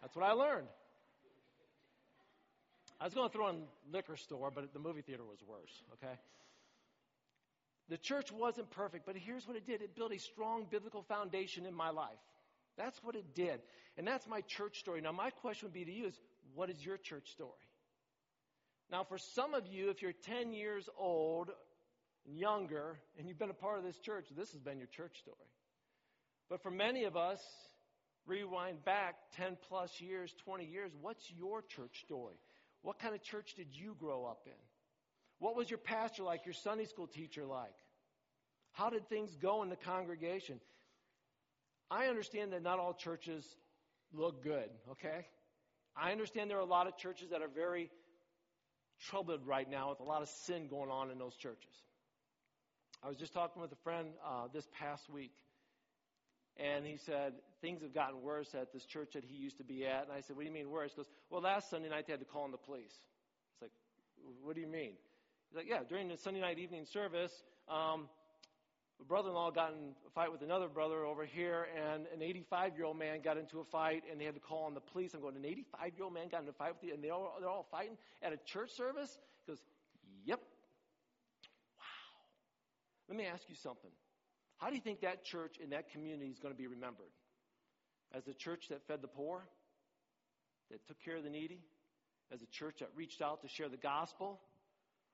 That's 0.00 0.16
what 0.16 0.24
I 0.24 0.32
learned. 0.32 0.68
I 3.00 3.04
was 3.04 3.14
going 3.14 3.28
to 3.28 3.32
throw 3.32 3.48
in 3.48 3.62
liquor 3.92 4.16
store, 4.16 4.50
but 4.50 4.72
the 4.72 4.78
movie 4.78 5.02
theater 5.02 5.24
was 5.24 5.38
worse, 5.46 5.82
okay? 5.94 6.14
The 7.88 7.98
church 7.98 8.32
wasn't 8.32 8.70
perfect, 8.70 9.04
but 9.04 9.16
here's 9.16 9.46
what 9.46 9.56
it 9.56 9.66
did 9.66 9.82
it 9.82 9.94
built 9.94 10.12
a 10.12 10.18
strong 10.18 10.66
biblical 10.70 11.02
foundation 11.02 11.66
in 11.66 11.74
my 11.74 11.90
life. 11.90 12.18
That's 12.76 12.98
what 13.02 13.14
it 13.14 13.34
did. 13.34 13.60
And 13.96 14.06
that's 14.06 14.26
my 14.26 14.42
church 14.42 14.78
story. 14.78 15.00
Now, 15.00 15.12
my 15.12 15.30
question 15.30 15.66
would 15.66 15.74
be 15.74 15.84
to 15.84 15.92
you 15.92 16.06
is 16.06 16.18
what 16.54 16.70
is 16.70 16.84
your 16.84 16.98
church 16.98 17.30
story? 17.30 17.50
Now, 18.90 19.04
for 19.04 19.18
some 19.18 19.54
of 19.54 19.66
you, 19.66 19.90
if 19.90 20.02
you're 20.02 20.12
10 20.12 20.52
years 20.52 20.88
old 20.98 21.50
and 22.26 22.38
younger, 22.38 22.98
and 23.18 23.28
you've 23.28 23.38
been 23.38 23.50
a 23.50 23.54
part 23.54 23.78
of 23.78 23.84
this 23.84 23.98
church, 23.98 24.26
this 24.36 24.52
has 24.52 24.60
been 24.60 24.78
your 24.78 24.88
church 24.88 25.18
story. 25.18 25.50
But 26.48 26.62
for 26.62 26.70
many 26.70 27.04
of 27.04 27.16
us, 27.16 27.40
rewind 28.26 28.84
back 28.84 29.16
10 29.36 29.56
plus 29.68 30.00
years, 30.00 30.32
20 30.44 30.64
years, 30.66 30.92
what's 31.00 31.28
your 31.30 31.62
church 31.62 32.00
story? 32.04 32.36
What 32.82 32.98
kind 32.98 33.14
of 33.14 33.22
church 33.22 33.54
did 33.56 33.68
you 33.72 33.96
grow 33.98 34.24
up 34.26 34.42
in? 34.46 34.52
What 35.38 35.56
was 35.56 35.68
your 35.68 35.78
pastor 35.78 36.22
like, 36.22 36.46
your 36.46 36.54
Sunday 36.54 36.86
school 36.86 37.06
teacher 37.06 37.44
like? 37.44 37.74
How 38.72 38.90
did 38.90 39.08
things 39.08 39.34
go 39.36 39.62
in 39.62 39.70
the 39.70 39.76
congregation? 39.76 40.60
I 41.90 42.06
understand 42.06 42.52
that 42.52 42.62
not 42.62 42.78
all 42.78 42.94
churches 42.94 43.44
look 44.12 44.42
good, 44.42 44.68
okay? 44.90 45.26
I 45.96 46.12
understand 46.12 46.50
there 46.50 46.58
are 46.58 46.60
a 46.60 46.64
lot 46.64 46.86
of 46.86 46.96
churches 46.96 47.30
that 47.30 47.42
are 47.42 47.48
very 47.48 47.90
troubled 49.08 49.46
right 49.46 49.68
now 49.70 49.90
with 49.90 50.00
a 50.00 50.04
lot 50.04 50.22
of 50.22 50.28
sin 50.28 50.68
going 50.68 50.90
on 50.90 51.10
in 51.10 51.18
those 51.18 51.36
churches. 51.36 51.72
I 53.02 53.08
was 53.08 53.16
just 53.16 53.32
talking 53.32 53.62
with 53.62 53.72
a 53.72 53.82
friend 53.84 54.08
uh, 54.24 54.48
this 54.52 54.66
past 54.78 55.08
week, 55.10 55.32
and 56.56 56.84
he 56.86 56.96
said 56.96 57.34
things 57.60 57.82
have 57.82 57.94
gotten 57.94 58.22
worse 58.22 58.54
at 58.54 58.72
this 58.72 58.84
church 58.84 59.12
that 59.14 59.24
he 59.24 59.36
used 59.36 59.58
to 59.58 59.64
be 59.64 59.86
at. 59.86 60.04
And 60.04 60.12
I 60.12 60.20
said, 60.20 60.36
"What 60.36 60.42
do 60.42 60.48
you 60.48 60.54
mean 60.54 60.70
worse?" 60.70 60.92
He 60.92 60.96
goes, 60.96 61.10
"Well, 61.30 61.42
last 61.42 61.70
Sunday 61.70 61.88
night 61.88 62.06
they 62.06 62.14
had 62.14 62.20
to 62.20 62.26
call 62.26 62.46
in 62.46 62.50
the 62.50 62.56
police." 62.56 62.94
It's 63.52 63.62
like, 63.62 63.70
"What 64.42 64.54
do 64.54 64.60
you 64.60 64.66
mean?" 64.66 64.92
He's 65.50 65.56
like, 65.56 65.68
"Yeah, 65.68 65.80
during 65.88 66.08
the 66.08 66.16
Sunday 66.16 66.40
night 66.40 66.58
evening 66.58 66.86
service, 66.86 67.32
um, 67.68 68.08
a 69.00 69.04
brother-in-law 69.04 69.50
got 69.50 69.72
in 69.72 69.94
a 70.06 70.10
fight 70.10 70.32
with 70.32 70.42
another 70.42 70.68
brother 70.68 71.04
over 71.04 71.24
here, 71.24 71.66
and 71.76 72.06
an 72.06 72.20
85-year-old 72.20 72.98
man 72.98 73.20
got 73.22 73.36
into 73.36 73.60
a 73.60 73.64
fight, 73.64 74.04
and 74.10 74.20
they 74.20 74.24
had 74.24 74.34
to 74.34 74.40
call 74.40 74.64
on 74.64 74.74
the 74.74 74.80
police. 74.80 75.12
I'm 75.14 75.20
going, 75.20 75.36
an 75.36 75.42
85-year-old 75.42 76.14
man 76.14 76.28
got 76.28 76.40
into 76.40 76.50
a 76.50 76.54
fight 76.54 76.72
with 76.74 76.82
you, 76.82 76.94
and 76.94 77.04
they're 77.04 77.12
all, 77.12 77.36
they're 77.38 77.48
all 77.48 77.66
fighting 77.70 77.96
at 78.22 78.32
a 78.32 78.38
church 78.38 78.70
service? 78.70 79.18
He 79.44 79.52
goes, 79.52 79.60
yep. 80.24 80.40
Wow. 81.78 81.84
Let 83.08 83.18
me 83.18 83.26
ask 83.26 83.44
you 83.48 83.56
something. 83.56 83.90
How 84.58 84.70
do 84.70 84.74
you 84.74 84.80
think 84.80 85.02
that 85.02 85.24
church 85.24 85.56
in 85.62 85.70
that 85.70 85.90
community 85.90 86.30
is 86.30 86.38
going 86.38 86.54
to 86.54 86.58
be 86.58 86.66
remembered? 86.66 87.12
As 88.14 88.24
the 88.24 88.34
church 88.34 88.68
that 88.70 88.86
fed 88.86 89.02
the 89.02 89.08
poor, 89.08 89.46
that 90.70 90.86
took 90.86 90.98
care 91.04 91.16
of 91.16 91.22
the 91.24 91.30
needy, 91.30 91.60
as 92.32 92.40
a 92.40 92.46
church 92.46 92.76
that 92.80 92.88
reached 92.96 93.20
out 93.20 93.42
to 93.42 93.48
share 93.48 93.68
the 93.68 93.76
gospel, 93.76 94.40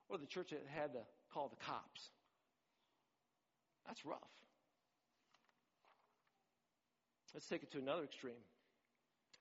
or 0.09 0.19
the 0.19 0.27
church 0.27 0.51
that 0.51 0.63
had 0.73 0.93
to 0.93 1.01
call 1.33 1.49
the 1.49 1.65
cops? 1.65 2.11
That's 3.87 4.05
rough. 4.05 4.19
Let's 7.35 7.47
take 7.47 7.63
it 7.63 7.73
to 7.73 7.79
another 7.79 8.05
extreme. 8.05 8.35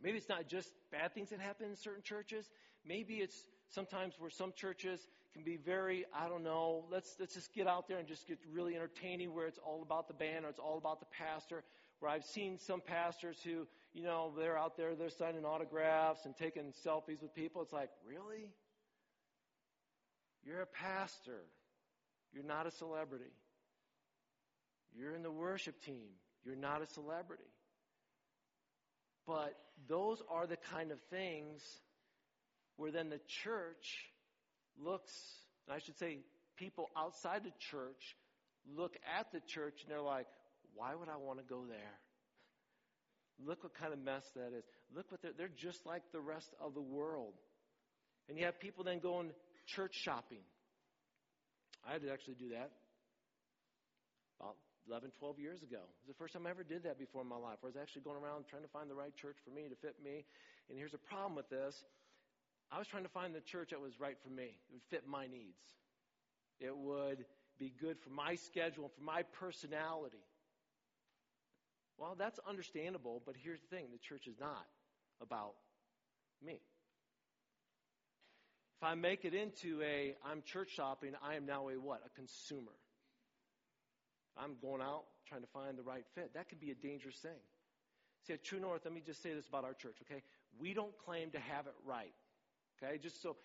Maybe 0.02 0.18
it's 0.18 0.30
not 0.30 0.48
just 0.48 0.70
bad 0.92 1.14
things 1.14 1.30
that 1.30 1.40
happen 1.40 1.70
in 1.70 1.76
certain 1.76 2.04
churches. 2.04 2.50
Maybe 2.86 3.16
it's 3.16 3.36
sometimes 3.70 4.14
where 4.18 4.30
some 4.30 4.54
churches 4.56 5.00
can 5.34 5.44
be 5.44 5.58
very, 5.58 6.06
I 6.14 6.28
don't 6.28 6.44
know, 6.44 6.86
let's, 6.90 7.16
let's 7.20 7.34
just 7.34 7.54
get 7.54 7.68
out 7.68 7.88
there 7.88 7.98
and 8.00 8.08
just 8.08 8.28
get 8.28 8.40
really 8.52 8.76
entertaining 8.76 9.34
where 9.34 9.46
it's 9.46 9.60
all 9.64 9.84
about 9.84 10.08
the 10.08 10.14
band 10.14 10.46
or 10.46 10.50
it's 10.50 10.60
all 10.60 10.78
about 10.78 11.00
the 11.00 11.06
pastor. 11.18 11.64
Where 12.00 12.10
I've 12.10 12.26
seen 12.26 12.58
some 12.58 12.82
pastors 12.82 13.38
who, 13.44 13.68
you 13.94 14.04
know, 14.04 14.34
they're 14.36 14.58
out 14.58 14.76
there, 14.76 14.96
they're 14.96 15.10
signing 15.10 15.46
autographs 15.46 16.26
and 16.26 16.36
taking 16.36 16.74
selfies 16.86 17.22
with 17.22 17.36
people. 17.36 17.62
It's 17.62 17.74
like, 17.74 17.90
really? 18.08 18.50
You're 20.44 20.62
a 20.62 20.66
pastor. 20.66 21.44
You're 22.34 22.44
not 22.44 22.66
a 22.66 22.72
celebrity. 22.72 23.32
You're 24.98 25.16
in 25.16 25.24
the 25.24 25.32
worship 25.32 25.82
team. 25.84 26.10
You're 26.44 26.56
not 26.56 26.82
a 26.82 26.88
celebrity. 26.88 27.44
But 29.26 29.56
those 29.88 30.22
are 30.30 30.48
the 30.48 30.58
kind 30.74 30.92
of 30.92 31.00
things 31.10 31.62
where 32.78 32.92
then 32.92 33.10
the 33.10 33.20
church 33.44 34.06
looks, 34.84 35.14
and 35.68 35.76
I 35.76 35.80
should 35.80 35.98
say, 35.98 36.20
people 36.58 36.90
outside 36.98 37.44
the 37.44 37.54
church 37.72 38.16
look 38.76 38.96
at 39.18 39.32
the 39.32 39.40
church 39.40 39.82
and 39.84 39.92
they're 39.92 40.02
like, 40.02 40.28
why 40.76 40.96
would 40.96 41.10
I 41.10 41.18
want 41.18 41.40
to 41.40 41.46
go 41.46 41.66
there? 41.68 42.00
Look 43.46 43.64
what 43.64 43.74
kind 43.74 43.94
of 43.94 44.00
mess 44.00 44.24
that 44.36 44.54
is. 44.56 44.64
Look 44.96 45.12
what 45.12 45.22
they're, 45.22 45.34
they're 45.38 45.48
just 45.48 45.86
like 45.86 46.04
the 46.12 46.20
rest 46.20 46.54
of 46.60 46.74
the 46.74 46.82
world. 46.82 47.34
And 48.30 48.38
you 48.38 48.46
have 48.46 48.60
people 48.60 48.84
then 48.84 49.00
going 49.00 49.32
church 49.66 49.96
shopping. 49.96 50.44
I 51.88 51.94
had 51.94 52.02
to 52.04 52.12
actually 52.12 52.36
do 52.36 52.50
that 52.50 52.72
11, 54.88 55.12
12 55.20 55.40
years 55.40 55.62
ago. 55.62 55.78
It 55.78 56.08
was 56.08 56.16
the 56.16 56.20
first 56.20 56.34
time 56.34 56.48
I 56.48 56.50
ever 56.50 56.64
did 56.64 56.84
that 56.84 56.98
before 56.98 57.22
in 57.22 57.28
my 57.28 57.38
life, 57.38 57.60
I 57.64 57.68
was 57.68 57.78
actually 57.78 58.02
going 58.02 58.18
around 58.18 58.46
trying 58.50 58.64
to 58.64 58.74
find 58.74 58.90
the 58.90 58.96
right 58.96 59.16
church 59.16 59.38
for 59.44 59.52
me 59.52 59.70
to 59.70 59.76
fit 59.76 59.96
me. 60.04 60.26
And 60.70 60.78
here's 60.78 60.94
a 60.94 61.04
problem 61.10 61.36
with 61.36 61.50
this 61.50 61.84
I 62.72 62.80
was 62.80 62.88
trying 62.88 63.04
to 63.04 63.10
find 63.10 63.36
the 63.36 63.42
church 63.42 63.70
that 63.72 63.82
was 63.82 64.00
right 64.00 64.18
for 64.24 64.30
me, 64.30 64.58
it 64.70 64.74
would 64.74 64.88
fit 64.90 65.04
my 65.08 65.28
needs, 65.28 65.62
it 66.60 66.76
would 66.76 67.26
be 67.60 67.74
good 67.80 67.98
for 68.00 68.10
my 68.10 68.36
schedule 68.36 68.86
and 68.86 68.94
for 68.94 69.04
my 69.04 69.24
personality. 69.40 70.24
Well, 71.98 72.16
that's 72.18 72.40
understandable, 72.50 73.22
but 73.26 73.36
here's 73.38 73.60
the 73.62 73.76
thing 73.76 73.86
the 73.92 74.00
church 74.00 74.26
is 74.26 74.40
not 74.40 74.66
about 75.22 75.54
me. 76.44 76.60
If 78.80 78.84
I 78.88 78.96
make 78.96 79.26
it 79.26 79.36
into 79.36 79.80
a 79.84 80.16
I'm 80.26 80.42
church 80.42 80.72
shopping, 80.76 81.12
I 81.24 81.36
am 81.36 81.46
now 81.46 81.70
a 81.70 81.74
what? 81.74 82.02
A 82.04 82.10
consumer. 82.10 82.72
I'm 84.38 84.56
going 84.62 84.82
out 84.82 85.04
trying 85.28 85.42
to 85.42 85.48
find 85.48 85.78
the 85.78 85.84
right 85.84 86.06
fit. 86.16 86.34
That 86.34 86.50
could 86.50 86.60
be 86.60 86.72
a 86.72 86.76
dangerous 86.76 87.18
thing. 87.18 87.40
See, 88.28 88.34
at 88.34 88.44
True 88.44 88.60
North, 88.60 88.82
let 88.86 88.94
me 88.94 89.02
just 89.06 89.24
say 89.24 89.34
this 89.34 89.48
about 89.48 89.64
our 89.64 89.74
church, 89.74 89.98
okay? 90.04 90.22
We 90.60 90.74
don't 90.74 90.96
claim 91.06 91.32
to 91.32 91.40
have 91.40 91.68
it 91.68 91.74
right, 91.86 92.14
okay? 92.78 92.98
Just 92.98 93.22
so 93.22 93.36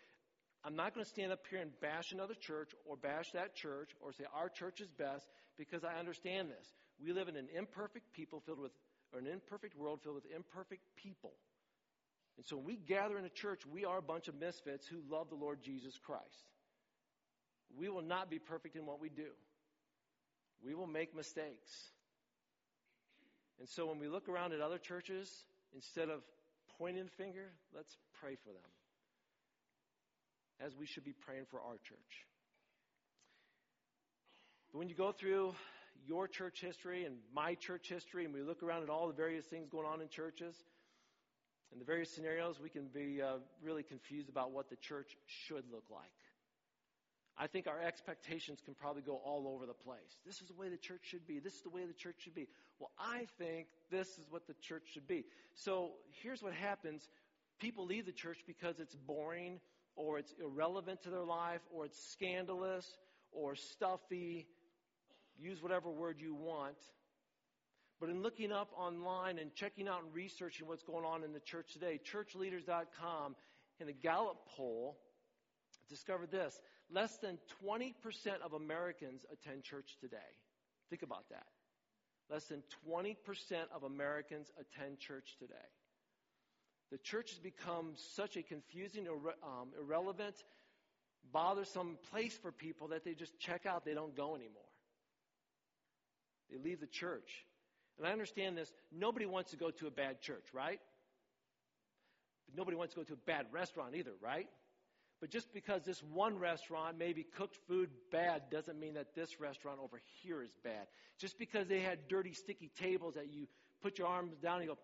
I'm 0.64 0.76
not 0.76 0.94
going 0.94 1.04
to 1.04 1.08
stand 1.08 1.32
up 1.32 1.40
here 1.48 1.60
and 1.60 1.70
bash 1.80 2.12
another 2.12 2.34
church 2.34 2.72
or 2.84 2.96
bash 2.96 3.30
that 3.32 3.54
church 3.54 3.90
or 4.00 4.12
say 4.12 4.24
our 4.34 4.48
church 4.48 4.80
is 4.80 4.88
best 4.88 5.26
because 5.56 5.84
I 5.84 5.98
understand 5.98 6.50
this. 6.50 6.66
We 7.02 7.12
live 7.12 7.28
in 7.28 7.36
an 7.36 7.48
imperfect 7.56 8.12
people 8.12 8.40
filled 8.44 8.60
with, 8.60 8.72
or 9.12 9.20
an 9.20 9.26
imperfect 9.26 9.76
world 9.76 10.00
filled 10.02 10.16
with 10.16 10.26
imperfect 10.34 10.82
people. 10.96 11.32
And 12.36 12.44
so 12.44 12.56
when 12.56 12.66
we 12.66 12.76
gather 12.76 13.16
in 13.16 13.24
a 13.24 13.30
church, 13.30 13.64
we 13.64 13.84
are 13.84 13.98
a 13.98 14.02
bunch 14.02 14.28
of 14.28 14.34
misfits 14.38 14.86
who 14.86 14.98
love 15.08 15.30
the 15.30 15.36
Lord 15.36 15.62
Jesus 15.62 15.98
Christ. 16.04 16.50
We 17.78 17.88
will 17.88 18.02
not 18.02 18.30
be 18.30 18.38
perfect 18.38 18.76
in 18.76 18.84
what 18.86 19.00
we 19.00 19.08
do. 19.08 19.30
We 20.64 20.74
will 20.74 20.86
make 20.86 21.14
mistakes. 21.14 21.90
And 23.58 23.68
so 23.68 23.86
when 23.86 23.98
we 23.98 24.08
look 24.08 24.28
around 24.28 24.52
at 24.52 24.60
other 24.60 24.78
churches, 24.78 25.44
instead 25.74 26.08
of 26.08 26.22
pointing 26.78 27.04
the 27.04 27.10
finger, 27.10 27.52
let's 27.74 27.96
pray 28.20 28.36
for 28.44 28.50
them. 28.50 28.70
As 30.60 30.74
we 30.76 30.86
should 30.86 31.04
be 31.04 31.12
praying 31.12 31.46
for 31.50 31.60
our 31.60 31.76
church. 31.84 32.26
But 34.72 34.78
when 34.78 34.88
you 34.88 34.94
go 34.94 35.12
through 35.12 35.54
your 36.06 36.28
church 36.28 36.60
history 36.60 37.04
and 37.04 37.16
my 37.34 37.54
church 37.54 37.88
history, 37.88 38.24
and 38.24 38.34
we 38.34 38.42
look 38.42 38.62
around 38.62 38.82
at 38.82 38.90
all 38.90 39.06
the 39.06 39.14
various 39.14 39.44
things 39.46 39.68
going 39.68 39.86
on 39.86 40.00
in 40.00 40.08
churches 40.08 40.54
and 41.72 41.80
the 41.80 41.84
various 41.84 42.14
scenarios, 42.14 42.60
we 42.62 42.68
can 42.68 42.88
be 42.88 43.20
uh, 43.22 43.38
really 43.62 43.82
confused 43.82 44.28
about 44.28 44.52
what 44.52 44.68
the 44.70 44.76
church 44.76 45.16
should 45.26 45.64
look 45.70 45.84
like. 45.90 46.10
I 47.38 47.46
think 47.46 47.66
our 47.66 47.80
expectations 47.80 48.60
can 48.64 48.74
probably 48.74 49.02
go 49.02 49.20
all 49.24 49.46
over 49.46 49.66
the 49.66 49.74
place. 49.74 50.18
This 50.24 50.40
is 50.40 50.48
the 50.48 50.54
way 50.54 50.68
the 50.70 50.78
church 50.78 51.02
should 51.02 51.26
be. 51.26 51.38
This 51.38 51.54
is 51.54 51.62
the 51.62 51.70
way 51.70 51.84
the 51.84 51.92
church 51.92 52.16
should 52.18 52.34
be. 52.34 52.48
Well, 52.78 52.90
I 52.98 53.26
think 53.38 53.66
this 53.90 54.08
is 54.18 54.26
what 54.30 54.46
the 54.46 54.54
church 54.62 54.84
should 54.92 55.06
be. 55.06 55.24
So 55.54 55.92
here's 56.22 56.42
what 56.42 56.54
happens 56.54 57.08
people 57.58 57.86
leave 57.86 58.06
the 58.06 58.12
church 58.12 58.38
because 58.46 58.78
it's 58.80 58.94
boring 58.94 59.60
or 59.96 60.18
it's 60.18 60.32
irrelevant 60.42 61.02
to 61.02 61.10
their 61.10 61.24
life 61.24 61.62
or 61.72 61.84
it's 61.84 61.98
scandalous 62.12 62.86
or 63.32 63.54
stuffy. 63.54 64.46
Use 65.38 65.62
whatever 65.62 65.90
word 65.90 66.16
you 66.18 66.34
want. 66.34 66.76
But 68.00 68.10
in 68.10 68.22
looking 68.22 68.52
up 68.52 68.70
online 68.76 69.38
and 69.38 69.54
checking 69.54 69.88
out 69.88 70.02
and 70.04 70.14
researching 70.14 70.66
what's 70.66 70.82
going 70.82 71.04
on 71.04 71.24
in 71.24 71.32
the 71.32 71.40
church 71.40 71.72
today, 71.72 71.98
churchleaders.com 72.12 73.36
in 73.80 73.88
a 73.88 73.92
Gallup 73.92 74.38
poll 74.54 74.98
discovered 75.88 76.30
this 76.30 76.60
less 76.92 77.16
than 77.18 77.38
20% 77.64 77.92
of 78.44 78.52
Americans 78.52 79.24
attend 79.32 79.62
church 79.62 79.96
today. 80.00 80.16
Think 80.90 81.02
about 81.02 81.28
that. 81.30 81.46
Less 82.30 82.44
than 82.44 82.62
20% 82.88 83.16
of 83.74 83.84
Americans 83.84 84.50
attend 84.58 84.98
church 84.98 85.36
today. 85.38 85.54
The 86.90 86.98
church 86.98 87.30
has 87.30 87.38
become 87.38 87.94
such 88.14 88.36
a 88.36 88.42
confusing, 88.42 89.06
um, 89.42 89.68
irrelevant, 89.80 90.36
bothersome 91.32 91.98
place 92.10 92.36
for 92.36 92.52
people 92.52 92.88
that 92.88 93.04
they 93.04 93.14
just 93.14 93.38
check 93.38 93.66
out. 93.66 93.84
They 93.84 93.94
don't 93.94 94.16
go 94.16 94.36
anymore. 94.36 94.62
They 96.50 96.58
leave 96.58 96.80
the 96.80 96.86
church. 96.86 97.44
And 97.98 98.06
I 98.06 98.12
understand 98.12 98.56
this. 98.56 98.72
Nobody 98.92 99.26
wants 99.26 99.50
to 99.50 99.56
go 99.56 99.70
to 99.70 99.86
a 99.86 99.90
bad 99.90 100.20
church, 100.20 100.44
right? 100.52 100.80
But 102.46 102.56
nobody 102.56 102.76
wants 102.76 102.94
to 102.94 103.00
go 103.00 103.04
to 103.04 103.14
a 103.14 103.24
bad 103.26 103.46
restaurant 103.52 103.94
either, 103.96 104.12
right? 104.22 104.48
But 105.20 105.30
just 105.30 105.52
because 105.54 105.82
this 105.82 106.02
one 106.02 106.38
restaurant 106.38 106.98
maybe 106.98 107.24
cooked 107.36 107.56
food 107.66 107.88
bad 108.12 108.42
doesn't 108.50 108.78
mean 108.78 108.94
that 108.94 109.14
this 109.14 109.40
restaurant 109.40 109.78
over 109.82 110.00
here 110.22 110.42
is 110.42 110.50
bad. 110.62 110.86
Just 111.18 111.38
because 111.38 111.66
they 111.66 111.80
had 111.80 112.06
dirty, 112.08 112.34
sticky 112.34 112.70
tables 112.78 113.14
that 113.14 113.32
you 113.32 113.48
put 113.82 113.98
your 113.98 114.08
arms 114.08 114.36
down 114.42 114.60
and 114.60 114.64
you 114.64 114.70
go, 114.70 114.78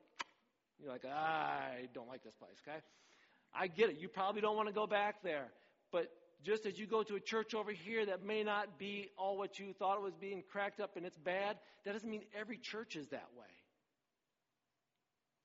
you're 0.81 0.91
like, 0.91 1.05
I 1.05 1.89
don't 1.93 2.09
like 2.09 2.25
this 2.25 2.35
place, 2.35 2.57
okay? 2.67 2.79
I 3.55 3.67
get 3.67 3.91
it. 3.91 3.99
You 4.01 4.09
probably 4.09 4.41
don't 4.41 4.57
want 4.57 4.69
to 4.69 4.75
go 4.75 4.87
back 4.87 5.23
there. 5.23 5.49
But 5.91 6.11
just 6.43 6.65
as 6.65 6.79
you 6.79 6.87
go 6.87 7.03
to 7.03 7.15
a 7.17 7.21
church 7.21 7.55
over 7.55 7.71
here 7.71 8.07
that 8.07 8.25
may 8.25 8.43
not 8.43 8.79
be 8.79 9.11
all 9.19 9.37
what 9.37 9.59
you 9.59 9.75
thought 9.79 9.99
it 9.99 10.03
was 10.03 10.15
being 10.15 10.43
cracked 10.51 10.81
up 10.81 10.97
and 10.97 11.05
it's 11.05 11.19
bad, 11.19 11.59
that 11.85 11.93
doesn't 11.93 12.09
mean 12.09 12.23
every 12.39 12.57
church 12.57 12.97
is 12.97 13.09
that 13.09 13.29
way. 13.39 13.47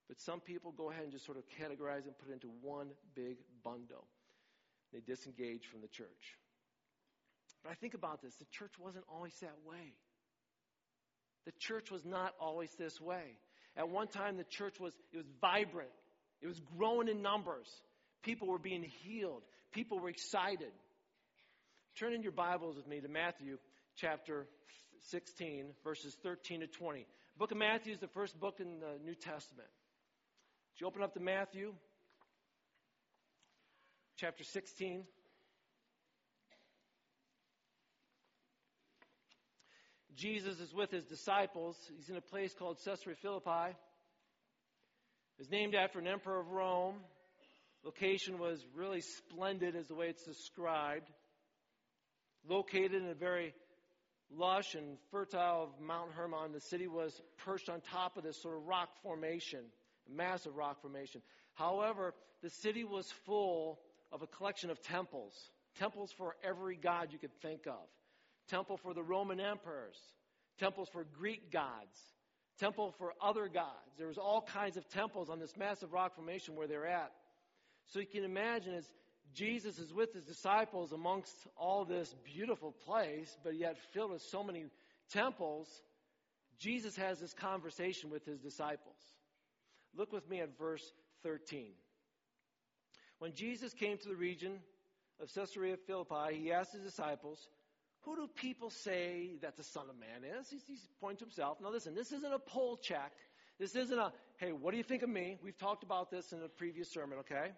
But 0.07 0.21
some 0.21 0.39
people 0.39 0.71
go 0.71 0.89
ahead 0.89 1.03
and 1.03 1.11
just 1.11 1.25
sort 1.25 1.37
of 1.37 1.43
categorize 1.49 2.05
and 2.05 2.17
put 2.17 2.29
it 2.29 2.33
into 2.33 2.49
one 2.61 2.87
big 3.13 3.37
bundle. 3.63 4.07
They 4.93 4.99
disengage 4.99 5.65
from 5.71 5.81
the 5.81 5.87
church. 5.87 6.37
But 7.63 7.71
I 7.71 7.75
think 7.75 7.93
about 7.93 8.21
this 8.21 8.35
the 8.35 8.45
church 8.51 8.73
wasn't 8.79 9.05
always 9.13 9.33
that 9.41 9.57
way. 9.65 9.93
The 11.45 11.53
church 11.59 11.91
was 11.91 12.03
not 12.05 12.33
always 12.39 12.69
this 12.77 12.99
way. 12.99 13.37
At 13.77 13.89
one 13.89 14.07
time, 14.07 14.37
the 14.37 14.43
church 14.43 14.79
was, 14.79 14.93
it 15.13 15.17
was 15.17 15.25
vibrant. 15.39 15.89
It 16.41 16.47
was 16.47 16.59
growing 16.77 17.07
in 17.07 17.21
numbers. 17.21 17.67
People 18.23 18.47
were 18.47 18.59
being 18.59 18.83
healed. 18.83 19.43
People 19.71 19.99
were 19.99 20.09
excited. 20.09 20.71
Turn 21.99 22.13
in 22.13 22.21
your 22.21 22.31
Bibles 22.31 22.75
with 22.75 22.87
me 22.87 22.99
to 22.99 23.07
Matthew 23.07 23.57
chapter 23.95 24.47
16, 25.03 25.67
verses 25.83 26.17
13 26.23 26.61
to 26.61 26.67
20. 26.67 26.99
The 26.99 27.39
book 27.39 27.51
of 27.51 27.57
Matthew 27.57 27.93
is 27.93 27.99
the 27.99 28.07
first 28.07 28.39
book 28.39 28.59
in 28.59 28.79
the 28.79 29.03
New 29.05 29.15
Testament. 29.15 29.69
Did 30.73 30.81
you 30.81 30.87
open 30.87 31.01
up 31.01 31.13
to 31.13 31.19
Matthew 31.19 31.73
chapter 34.17 34.43
16? 34.43 35.03
Jesus 40.15 40.59
is 40.59 40.73
with 40.73 40.89
his 40.89 41.03
disciples. 41.03 41.77
He's 41.95 42.09
in 42.09 42.15
a 42.15 42.21
place 42.21 42.51
called 42.57 42.79
Caesarea 42.83 43.15
Philippi. 43.21 43.75
It's 45.37 45.51
named 45.51 45.75
after 45.75 45.99
an 45.99 46.07
emperor 46.07 46.39
of 46.39 46.49
Rome. 46.49 46.95
Location 47.83 48.39
was 48.39 48.59
really 48.75 49.01
splendid, 49.01 49.75
as 49.75 49.87
the 49.87 49.93
way 49.93 50.07
it's 50.07 50.25
described. 50.25 51.07
Located 52.49 52.95
in 52.95 53.09
a 53.09 53.13
very 53.13 53.53
lush 54.31 54.73
and 54.73 54.97
fertile 55.11 55.69
Mount 55.79 56.11
Hermon, 56.13 56.53
the 56.53 56.61
city 56.61 56.87
was 56.87 57.21
perched 57.45 57.69
on 57.69 57.81
top 57.81 58.17
of 58.17 58.23
this 58.23 58.41
sort 58.41 58.57
of 58.57 58.65
rock 58.65 58.89
formation, 59.03 59.59
a 60.11 60.11
massive 60.11 60.55
rock 60.55 60.81
formation. 60.81 61.21
However, 61.53 62.15
the 62.41 62.49
city 62.49 62.83
was 62.83 63.07
full 63.27 63.79
of 64.11 64.21
a 64.21 64.27
collection 64.27 64.69
of 64.69 64.81
temples, 64.81 65.33
temples 65.77 66.11
for 66.11 66.35
every 66.43 66.75
god 66.75 67.09
you 67.11 67.19
could 67.19 67.33
think 67.41 67.67
of 67.67 67.87
temple 68.47 68.77
for 68.77 68.93
the 68.93 69.03
Roman 69.03 69.39
emperors, 69.39 69.97
temples 70.59 70.89
for 70.89 71.05
Greek 71.17 71.51
gods, 71.51 71.99
temple 72.59 72.93
for 72.97 73.13
other 73.21 73.47
gods. 73.47 73.93
There 73.97 74.07
was 74.07 74.17
all 74.17 74.41
kinds 74.41 74.77
of 74.77 74.87
temples 74.89 75.29
on 75.29 75.39
this 75.39 75.55
massive 75.57 75.93
rock 75.93 76.15
formation 76.15 76.55
where 76.55 76.67
they're 76.67 76.87
at. 76.87 77.11
So 77.87 77.99
you 77.99 78.07
can 78.07 78.23
imagine 78.23 78.73
as 78.73 78.85
Jesus 79.33 79.79
is 79.79 79.93
with 79.93 80.13
his 80.13 80.23
disciples 80.23 80.91
amongst 80.91 81.35
all 81.55 81.85
this 81.85 82.15
beautiful 82.23 82.71
place, 82.71 83.37
but 83.43 83.55
yet 83.55 83.77
filled 83.93 84.11
with 84.11 84.21
so 84.21 84.43
many 84.43 84.65
temples, 85.11 85.67
Jesus 86.57 86.95
has 86.95 87.19
this 87.19 87.33
conversation 87.33 88.09
with 88.09 88.25
his 88.25 88.39
disciples. 88.39 88.95
Look 89.95 90.11
with 90.11 90.27
me 90.29 90.41
at 90.41 90.57
verse 90.57 90.83
13. 91.23 91.71
When 93.19 93.33
Jesus 93.33 93.73
came 93.73 93.97
to 93.97 94.07
the 94.07 94.15
region 94.15 94.59
of 95.21 95.33
Caesarea 95.33 95.77
Philippi, 95.87 96.35
he 96.35 96.51
asked 96.51 96.73
his 96.73 96.83
disciples, 96.83 97.47
who 98.01 98.15
do 98.15 98.27
people 98.35 98.69
say 98.69 99.37
that 99.41 99.57
the 99.57 99.63
Son 99.63 99.85
of 99.89 99.99
Man 99.99 100.23
is? 100.39 100.49
He's, 100.49 100.63
he's 100.65 100.87
pointing 101.01 101.17
to 101.17 101.25
himself. 101.25 101.57
Now, 101.61 101.69
listen, 101.69 101.93
this 101.93 102.11
isn't 102.11 102.33
a 102.33 102.39
poll 102.39 102.77
check. 102.77 103.11
This 103.59 103.75
isn't 103.75 103.97
a, 103.97 104.13
hey, 104.37 104.51
what 104.51 104.71
do 104.71 104.77
you 104.77 104.83
think 104.83 105.03
of 105.03 105.09
me? 105.09 105.37
We've 105.43 105.57
talked 105.57 105.83
about 105.83 106.11
this 106.11 106.31
in 106.31 106.41
a 106.41 106.47
previous 106.47 106.91
sermon, 106.91 107.19
okay? 107.19 107.51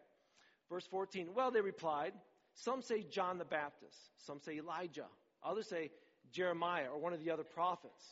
Verse 0.69 0.87
14. 0.87 1.29
Well, 1.35 1.51
they 1.51 1.61
replied, 1.61 2.13
some 2.55 2.81
say 2.81 3.03
John 3.03 3.37
the 3.37 3.45
Baptist, 3.45 3.97
some 4.25 4.39
say 4.39 4.57
Elijah, 4.57 5.05
others 5.43 5.67
say 5.69 5.91
Jeremiah 6.31 6.87
or 6.91 6.99
one 6.99 7.13
of 7.13 7.23
the 7.23 7.31
other 7.31 7.43
prophets. 7.43 8.03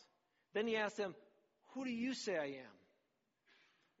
Then 0.54 0.66
he 0.66 0.76
asked 0.76 0.96
them, 0.96 1.14
Who 1.74 1.84
do 1.84 1.90
you 1.90 2.14
say 2.14 2.36
I 2.36 2.46
am? 2.46 2.76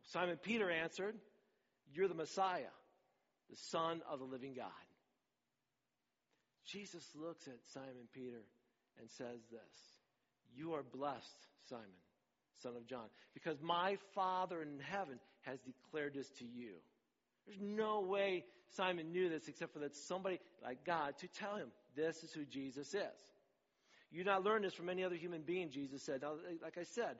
Simon 0.04 0.36
Peter 0.36 0.70
answered, 0.70 1.16
You're 1.92 2.08
the 2.08 2.14
Messiah, 2.14 2.72
the 3.50 3.56
Son 3.56 4.02
of 4.10 4.18
the 4.18 4.24
living 4.24 4.54
God. 4.54 4.66
Jesus 6.66 7.04
looks 7.14 7.46
at 7.46 7.56
Simon 7.72 8.08
Peter 8.12 8.42
and 9.00 9.10
says 9.10 9.40
this 9.50 9.98
You 10.54 10.74
are 10.74 10.82
blessed, 10.82 11.46
Simon, 11.68 11.84
son 12.62 12.76
of 12.76 12.86
John, 12.86 13.06
because 13.34 13.60
my 13.60 13.96
Father 14.14 14.62
in 14.62 14.80
heaven 14.80 15.18
has 15.42 15.58
declared 15.60 16.14
this 16.14 16.28
to 16.38 16.44
you. 16.44 16.74
There's 17.46 17.60
no 17.60 18.00
way 18.00 18.44
Simon 18.76 19.12
knew 19.12 19.30
this 19.30 19.48
except 19.48 19.72
for 19.72 19.78
that 19.78 19.96
somebody 19.96 20.38
like 20.62 20.84
God 20.84 21.16
to 21.18 21.28
tell 21.28 21.56
him 21.56 21.68
this 21.96 22.22
is 22.22 22.32
who 22.32 22.44
Jesus 22.44 22.92
is. 22.92 23.18
You 24.10 24.24
not 24.24 24.44
learn 24.44 24.62
this 24.62 24.74
from 24.74 24.88
any 24.88 25.04
other 25.04 25.14
human 25.14 25.42
being, 25.42 25.70
Jesus 25.70 26.02
said. 26.02 26.22
Now, 26.22 26.34
like 26.62 26.78
I 26.78 26.84
said, 26.84 27.16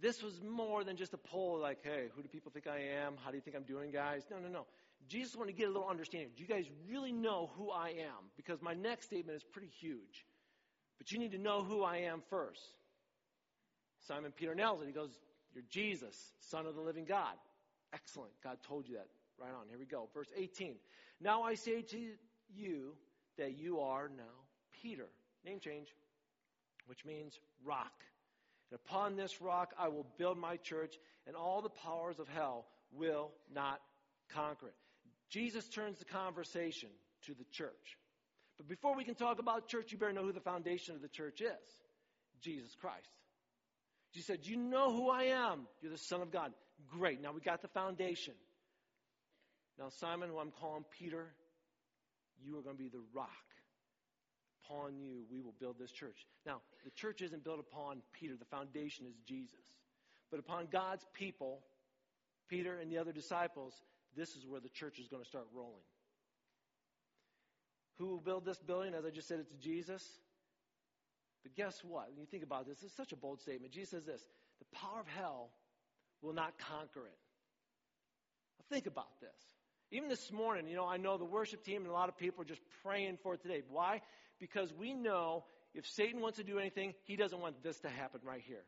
this 0.00 0.22
was 0.22 0.40
more 0.42 0.84
than 0.84 0.96
just 0.96 1.14
a 1.14 1.18
poll 1.18 1.58
like, 1.60 1.78
hey, 1.82 2.06
who 2.14 2.22
do 2.22 2.28
people 2.28 2.52
think 2.52 2.66
I 2.66 2.78
am? 3.04 3.14
How 3.24 3.30
do 3.30 3.36
you 3.36 3.42
think 3.42 3.56
I'm 3.56 3.62
doing, 3.64 3.90
guys? 3.90 4.22
No, 4.30 4.38
no, 4.38 4.48
no. 4.48 4.66
Jesus 5.08 5.36
wanted 5.36 5.52
to 5.52 5.58
get 5.58 5.68
a 5.68 5.72
little 5.72 5.88
understanding. 5.88 6.30
Do 6.36 6.42
you 6.42 6.48
guys 6.48 6.66
really 6.88 7.12
know 7.12 7.50
who 7.56 7.70
I 7.70 7.90
am? 7.90 8.30
Because 8.36 8.60
my 8.60 8.74
next 8.74 9.06
statement 9.06 9.36
is 9.36 9.44
pretty 9.44 9.70
huge. 9.80 10.24
But 10.98 11.12
you 11.12 11.18
need 11.18 11.32
to 11.32 11.38
know 11.38 11.62
who 11.62 11.82
I 11.82 11.98
am 11.98 12.22
first. 12.28 12.62
Simon 14.06 14.32
Peter 14.32 14.54
nails 14.54 14.80
it. 14.82 14.86
He 14.86 14.92
goes, 14.92 15.10
You're 15.54 15.64
Jesus, 15.68 16.32
Son 16.40 16.66
of 16.66 16.74
the 16.74 16.80
living 16.80 17.04
God. 17.04 17.34
Excellent. 17.92 18.32
God 18.42 18.58
told 18.66 18.88
you 18.88 18.94
that. 18.94 19.08
Right 19.38 19.52
on. 19.52 19.68
Here 19.68 19.78
we 19.78 19.84
go. 19.84 20.08
Verse 20.14 20.28
18. 20.36 20.76
Now 21.20 21.42
I 21.42 21.54
say 21.54 21.82
to 21.82 21.98
you 22.54 22.92
that 23.38 23.58
you 23.58 23.80
are 23.80 24.08
now 24.08 24.24
Peter. 24.82 25.08
Name 25.44 25.60
change, 25.60 25.88
which 26.86 27.04
means 27.04 27.38
rock. 27.64 27.92
And 28.70 28.80
upon 28.84 29.16
this 29.16 29.40
rock 29.40 29.72
I 29.78 29.88
will 29.88 30.06
build 30.18 30.38
my 30.38 30.56
church, 30.56 30.96
and 31.26 31.36
all 31.36 31.62
the 31.62 31.68
powers 31.68 32.18
of 32.18 32.28
hell 32.28 32.66
will 32.92 33.30
not 33.52 33.80
conquer 34.32 34.68
it. 34.68 34.74
Jesus 35.30 35.68
turns 35.68 35.98
the 35.98 36.04
conversation 36.04 36.88
to 37.26 37.34
the 37.34 37.44
church. 37.52 37.98
But 38.56 38.68
before 38.68 38.96
we 38.96 39.04
can 39.04 39.14
talk 39.14 39.38
about 39.38 39.68
church, 39.68 39.92
you 39.92 39.98
better 39.98 40.12
know 40.12 40.22
who 40.22 40.32
the 40.32 40.40
foundation 40.40 40.94
of 40.94 41.02
the 41.02 41.08
church 41.08 41.40
is 41.40 41.82
Jesus 42.40 42.74
Christ. 42.80 43.08
Jesus 44.14 44.26
said, 44.26 44.46
You 44.46 44.56
know 44.56 44.92
who 44.92 45.10
I 45.10 45.24
am. 45.24 45.66
You're 45.82 45.92
the 45.92 45.98
Son 45.98 46.22
of 46.22 46.30
God. 46.30 46.52
Great. 46.90 47.20
Now 47.20 47.32
we 47.32 47.40
got 47.40 47.62
the 47.62 47.68
foundation. 47.68 48.34
Now, 49.78 49.88
Simon, 50.00 50.30
who 50.30 50.38
I'm 50.38 50.52
calling 50.52 50.84
Peter, 50.98 51.26
you 52.42 52.58
are 52.58 52.62
going 52.62 52.76
to 52.76 52.82
be 52.82 52.88
the 52.88 53.02
rock. 53.14 53.28
Upon 54.64 54.98
you, 54.98 55.24
we 55.30 55.40
will 55.40 55.54
build 55.60 55.76
this 55.78 55.92
church. 55.92 56.26
Now, 56.44 56.60
the 56.84 56.90
church 56.90 57.20
isn't 57.22 57.44
built 57.44 57.60
upon 57.60 58.02
Peter, 58.12 58.34
the 58.38 58.46
foundation 58.46 59.06
is 59.06 59.14
Jesus. 59.26 59.60
But 60.30 60.40
upon 60.40 60.66
God's 60.72 61.06
people, 61.12 61.60
Peter 62.48 62.78
and 62.78 62.90
the 62.90 62.98
other 62.98 63.12
disciples, 63.12 63.74
this 64.16 64.30
is 64.36 64.46
where 64.46 64.60
the 64.60 64.68
church 64.68 64.98
is 64.98 65.08
going 65.08 65.22
to 65.22 65.28
start 65.28 65.46
rolling. 65.54 65.84
Who 67.98 68.06
will 68.06 68.20
build 68.20 68.44
this 68.44 68.58
building? 68.58 68.94
As 68.94 69.04
I 69.04 69.10
just 69.10 69.28
said, 69.28 69.40
it's 69.40 69.54
Jesus. 69.54 70.02
But 71.42 71.54
guess 71.54 71.82
what? 71.84 72.10
When 72.10 72.20
you 72.20 72.26
think 72.26 72.42
about 72.42 72.66
this, 72.66 72.82
it's 72.82 72.96
such 72.96 73.12
a 73.12 73.16
bold 73.16 73.40
statement. 73.40 73.72
Jesus 73.72 73.90
says 73.90 74.04
this 74.04 74.22
the 74.58 74.76
power 74.76 75.00
of 75.00 75.06
hell 75.06 75.50
will 76.22 76.34
not 76.34 76.58
conquer 76.58 77.06
it. 77.06 77.18
Now 78.58 78.64
think 78.70 78.86
about 78.86 79.20
this. 79.20 79.30
Even 79.92 80.08
this 80.08 80.32
morning, 80.32 80.66
you 80.66 80.74
know, 80.74 80.86
I 80.86 80.96
know 80.96 81.16
the 81.16 81.24
worship 81.24 81.64
team 81.64 81.82
and 81.82 81.90
a 81.90 81.92
lot 81.92 82.08
of 82.08 82.18
people 82.18 82.42
are 82.42 82.46
just 82.46 82.62
praying 82.82 83.18
for 83.22 83.34
it 83.34 83.42
today. 83.42 83.62
Why? 83.70 84.00
Because 84.40 84.72
we 84.74 84.92
know 84.94 85.44
if 85.74 85.86
Satan 85.86 86.20
wants 86.20 86.38
to 86.38 86.44
do 86.44 86.58
anything, 86.58 86.94
he 87.04 87.16
doesn't 87.16 87.40
want 87.40 87.62
this 87.62 87.78
to 87.80 87.88
happen 87.88 88.20
right 88.24 88.42
here. 88.44 88.64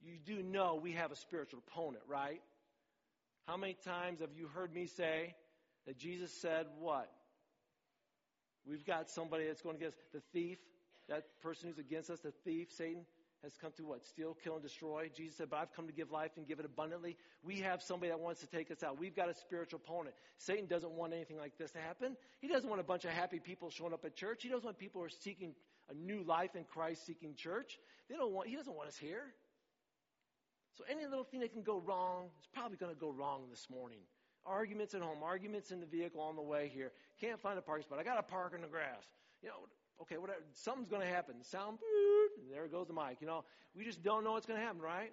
You 0.00 0.18
do 0.24 0.42
know 0.42 0.80
we 0.82 0.92
have 0.92 1.12
a 1.12 1.16
spiritual 1.16 1.60
opponent, 1.66 2.04
right? 2.08 2.40
How 3.46 3.56
many 3.56 3.76
times 3.84 4.20
have 4.20 4.30
you 4.36 4.48
heard 4.48 4.74
me 4.74 4.86
say 4.86 5.34
that 5.86 5.98
Jesus 5.98 6.32
said 6.32 6.66
what? 6.78 7.10
We've 8.66 8.84
got 8.86 9.10
somebody 9.10 9.46
that's 9.46 9.60
going 9.60 9.76
to 9.76 9.80
get 9.80 9.88
us, 9.88 9.98
the 10.14 10.22
thief, 10.32 10.58
that 11.08 11.24
person 11.42 11.68
who's 11.68 11.78
against 11.78 12.08
us, 12.08 12.20
the 12.20 12.32
thief, 12.44 12.68
Satan, 12.70 13.04
has 13.42 13.52
come 13.60 13.72
to 13.76 13.84
what? 13.84 14.06
Steal, 14.06 14.34
kill, 14.42 14.54
and 14.54 14.62
destroy. 14.62 15.10
Jesus 15.14 15.36
said, 15.36 15.50
But 15.50 15.58
I've 15.58 15.72
come 15.74 15.86
to 15.86 15.92
give 15.92 16.10
life 16.10 16.30
and 16.36 16.48
give 16.48 16.58
it 16.60 16.64
abundantly. 16.64 17.18
We 17.42 17.60
have 17.60 17.82
somebody 17.82 18.10
that 18.10 18.18
wants 18.18 18.40
to 18.40 18.46
take 18.46 18.70
us 18.70 18.82
out. 18.82 18.98
We've 18.98 19.14
got 19.14 19.28
a 19.28 19.34
spiritual 19.34 19.80
opponent. 19.84 20.14
Satan 20.38 20.66
doesn't 20.66 20.92
want 20.92 21.12
anything 21.12 21.36
like 21.36 21.58
this 21.58 21.70
to 21.72 21.78
happen. 21.78 22.16
He 22.40 22.48
doesn't 22.48 22.68
want 22.68 22.80
a 22.80 22.84
bunch 22.84 23.04
of 23.04 23.10
happy 23.10 23.38
people 23.38 23.68
showing 23.68 23.92
up 23.92 24.06
at 24.06 24.16
church. 24.16 24.42
He 24.42 24.48
doesn't 24.48 24.64
want 24.64 24.78
people 24.78 25.02
who 25.02 25.06
are 25.06 25.10
seeking 25.10 25.54
a 25.90 25.94
new 25.94 26.22
life 26.22 26.56
in 26.56 26.64
Christ 26.64 27.04
seeking 27.04 27.34
church. 27.34 27.78
They 28.08 28.16
don't 28.16 28.32
want, 28.32 28.48
he 28.48 28.56
doesn't 28.56 28.74
want 28.74 28.88
us 28.88 28.96
here. 28.96 29.34
So 30.76 30.84
any 30.90 31.04
little 31.04 31.24
thing 31.24 31.40
that 31.40 31.52
can 31.52 31.62
go 31.62 31.80
wrong 31.80 32.26
is 32.40 32.46
probably 32.52 32.76
going 32.76 32.92
to 32.92 32.98
go 32.98 33.10
wrong 33.10 33.42
this 33.48 33.68
morning. 33.70 34.00
Arguments 34.44 34.94
at 34.94 35.00
home, 35.00 35.18
arguments 35.22 35.70
in 35.70 35.80
the 35.80 35.86
vehicle 35.86 36.20
on 36.20 36.36
the 36.36 36.42
way 36.42 36.70
here. 36.72 36.92
Can't 37.20 37.40
find 37.40 37.58
a 37.58 37.62
parking 37.62 37.84
spot. 37.84 37.98
I 37.98 38.02
got 38.02 38.16
to 38.16 38.22
park 38.22 38.52
in 38.54 38.60
the 38.60 38.66
grass. 38.66 39.04
You 39.42 39.48
know, 39.48 39.54
okay, 40.02 40.18
whatever. 40.18 40.40
Something's 40.52 40.88
going 40.88 41.02
to 41.02 41.08
happen. 41.08 41.36
Sound, 41.42 41.78
and 42.42 42.52
there 42.52 42.66
goes 42.66 42.88
the 42.88 42.92
mic. 42.92 43.18
You 43.20 43.26
know, 43.26 43.44
we 43.74 43.84
just 43.84 44.02
don't 44.02 44.24
know 44.24 44.32
what's 44.32 44.46
going 44.46 44.58
to 44.58 44.66
happen, 44.66 44.82
right? 44.82 45.12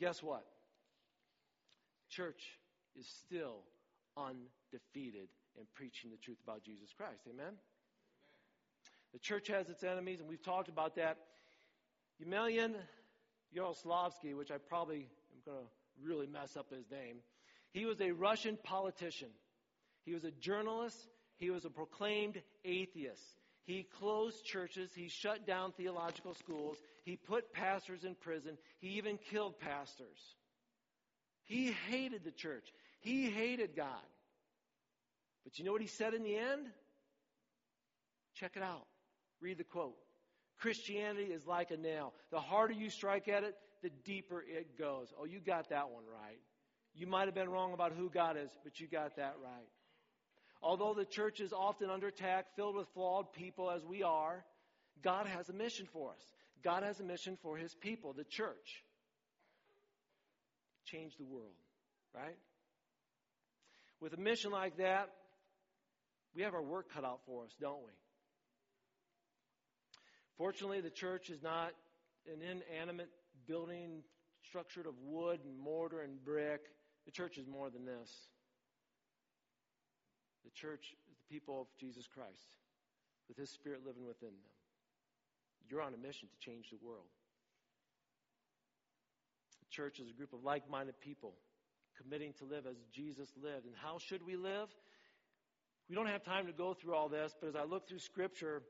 Guess 0.00 0.22
what? 0.22 0.44
Church 2.08 2.58
is 2.98 3.06
still 3.06 3.58
undefeated 4.16 5.28
in 5.58 5.66
preaching 5.74 6.10
the 6.10 6.16
truth 6.16 6.38
about 6.42 6.62
Jesus 6.64 6.92
Christ. 6.96 7.22
Amen? 7.28 7.52
The 9.12 9.18
church 9.18 9.48
has 9.48 9.68
its 9.68 9.84
enemies, 9.84 10.20
and 10.20 10.28
we've 10.28 10.42
talked 10.42 10.68
about 10.68 10.96
that. 10.96 11.18
Eumenian 12.18 12.74
Yaroslavsky, 13.56 14.36
which 14.36 14.50
I 14.50 14.58
probably 14.58 15.08
am 15.32 15.42
going 15.44 15.58
to 15.58 16.06
really 16.06 16.26
mess 16.26 16.56
up 16.56 16.70
his 16.70 16.90
name, 16.90 17.16
he 17.72 17.84
was 17.84 18.00
a 18.00 18.12
Russian 18.12 18.58
politician. 18.62 19.30
He 20.04 20.14
was 20.14 20.24
a 20.24 20.30
journalist. 20.30 20.96
He 21.36 21.50
was 21.50 21.64
a 21.64 21.70
proclaimed 21.70 22.40
atheist. 22.64 23.22
He 23.64 23.86
closed 23.98 24.44
churches. 24.44 24.90
He 24.94 25.08
shut 25.08 25.46
down 25.46 25.72
theological 25.72 26.34
schools. 26.34 26.76
He 27.04 27.16
put 27.16 27.52
pastors 27.52 28.04
in 28.04 28.14
prison. 28.14 28.58
He 28.80 28.88
even 28.98 29.18
killed 29.30 29.58
pastors. 29.60 30.18
He 31.44 31.72
hated 31.88 32.24
the 32.24 32.30
church. 32.30 32.72
He 33.00 33.30
hated 33.30 33.76
God. 33.76 34.04
But 35.44 35.58
you 35.58 35.64
know 35.64 35.72
what 35.72 35.80
he 35.80 35.86
said 35.86 36.14
in 36.14 36.22
the 36.22 36.36
end? 36.36 36.66
Check 38.34 38.52
it 38.56 38.62
out. 38.62 38.86
Read 39.40 39.58
the 39.58 39.64
quote. 39.64 39.96
Christianity 40.60 41.32
is 41.32 41.46
like 41.46 41.70
a 41.70 41.76
nail. 41.76 42.12
The 42.30 42.40
harder 42.40 42.74
you 42.74 42.90
strike 42.90 43.28
at 43.28 43.44
it, 43.44 43.54
the 43.82 43.90
deeper 44.04 44.44
it 44.46 44.78
goes. 44.78 45.08
Oh, 45.18 45.24
you 45.24 45.40
got 45.40 45.70
that 45.70 45.90
one 45.90 46.04
right. 46.04 46.38
You 46.94 47.06
might 47.06 47.26
have 47.26 47.34
been 47.34 47.48
wrong 47.48 47.72
about 47.72 47.92
who 47.92 48.10
God 48.10 48.36
is, 48.36 48.50
but 48.62 48.78
you 48.78 48.86
got 48.86 49.16
that 49.16 49.36
right. 49.42 49.68
Although 50.62 50.92
the 50.92 51.06
church 51.06 51.40
is 51.40 51.52
often 51.52 51.88
under 51.88 52.08
attack, 52.08 52.54
filled 52.56 52.76
with 52.76 52.88
flawed 52.88 53.32
people 53.32 53.70
as 53.70 53.84
we 53.84 54.02
are, 54.02 54.44
God 55.02 55.26
has 55.26 55.48
a 55.48 55.54
mission 55.54 55.86
for 55.92 56.10
us. 56.10 56.22
God 56.62 56.82
has 56.82 57.00
a 57.00 57.04
mission 57.04 57.38
for 57.42 57.56
his 57.56 57.74
people, 57.74 58.12
the 58.12 58.24
church. 58.24 58.84
Change 60.84 61.16
the 61.16 61.24
world, 61.24 61.54
right? 62.14 62.36
With 64.00 64.12
a 64.12 64.20
mission 64.20 64.50
like 64.50 64.76
that, 64.76 65.08
we 66.34 66.42
have 66.42 66.54
our 66.54 66.62
work 66.62 66.92
cut 66.92 67.04
out 67.04 67.20
for 67.26 67.44
us, 67.44 67.50
don't 67.58 67.82
we? 67.82 67.92
Fortunately, 70.40 70.80
the 70.80 70.88
church 70.88 71.28
is 71.28 71.42
not 71.42 71.72
an 72.26 72.40
inanimate 72.40 73.10
building 73.46 74.02
structured 74.48 74.86
of 74.86 74.94
wood 75.04 75.40
and 75.44 75.58
mortar 75.58 76.00
and 76.00 76.24
brick. 76.24 76.62
The 77.04 77.10
church 77.10 77.36
is 77.36 77.46
more 77.46 77.68
than 77.68 77.84
this. 77.84 78.10
The 80.46 80.50
church 80.52 80.94
is 81.10 81.18
the 81.18 81.34
people 81.34 81.60
of 81.60 81.66
Jesus 81.78 82.06
Christ 82.06 82.48
with 83.28 83.36
His 83.36 83.50
Spirit 83.50 83.80
living 83.86 84.06
within 84.06 84.30
them. 84.30 84.50
You're 85.68 85.82
on 85.82 85.92
a 85.92 85.98
mission 85.98 86.26
to 86.30 86.50
change 86.50 86.70
the 86.70 86.78
world. 86.82 87.12
The 89.60 89.68
church 89.68 90.00
is 90.00 90.08
a 90.08 90.14
group 90.14 90.32
of 90.32 90.42
like 90.42 90.70
minded 90.70 90.98
people 91.02 91.34
committing 92.02 92.32
to 92.38 92.46
live 92.46 92.64
as 92.66 92.76
Jesus 92.94 93.28
lived. 93.42 93.66
And 93.66 93.74
how 93.76 93.98
should 93.98 94.24
we 94.24 94.36
live? 94.36 94.74
We 95.90 95.96
don't 95.96 96.06
have 96.06 96.24
time 96.24 96.46
to 96.46 96.52
go 96.54 96.72
through 96.72 96.94
all 96.94 97.10
this, 97.10 97.36
but 97.38 97.50
as 97.50 97.56
I 97.56 97.64
look 97.64 97.86
through 97.86 97.98
Scripture, 97.98 98.62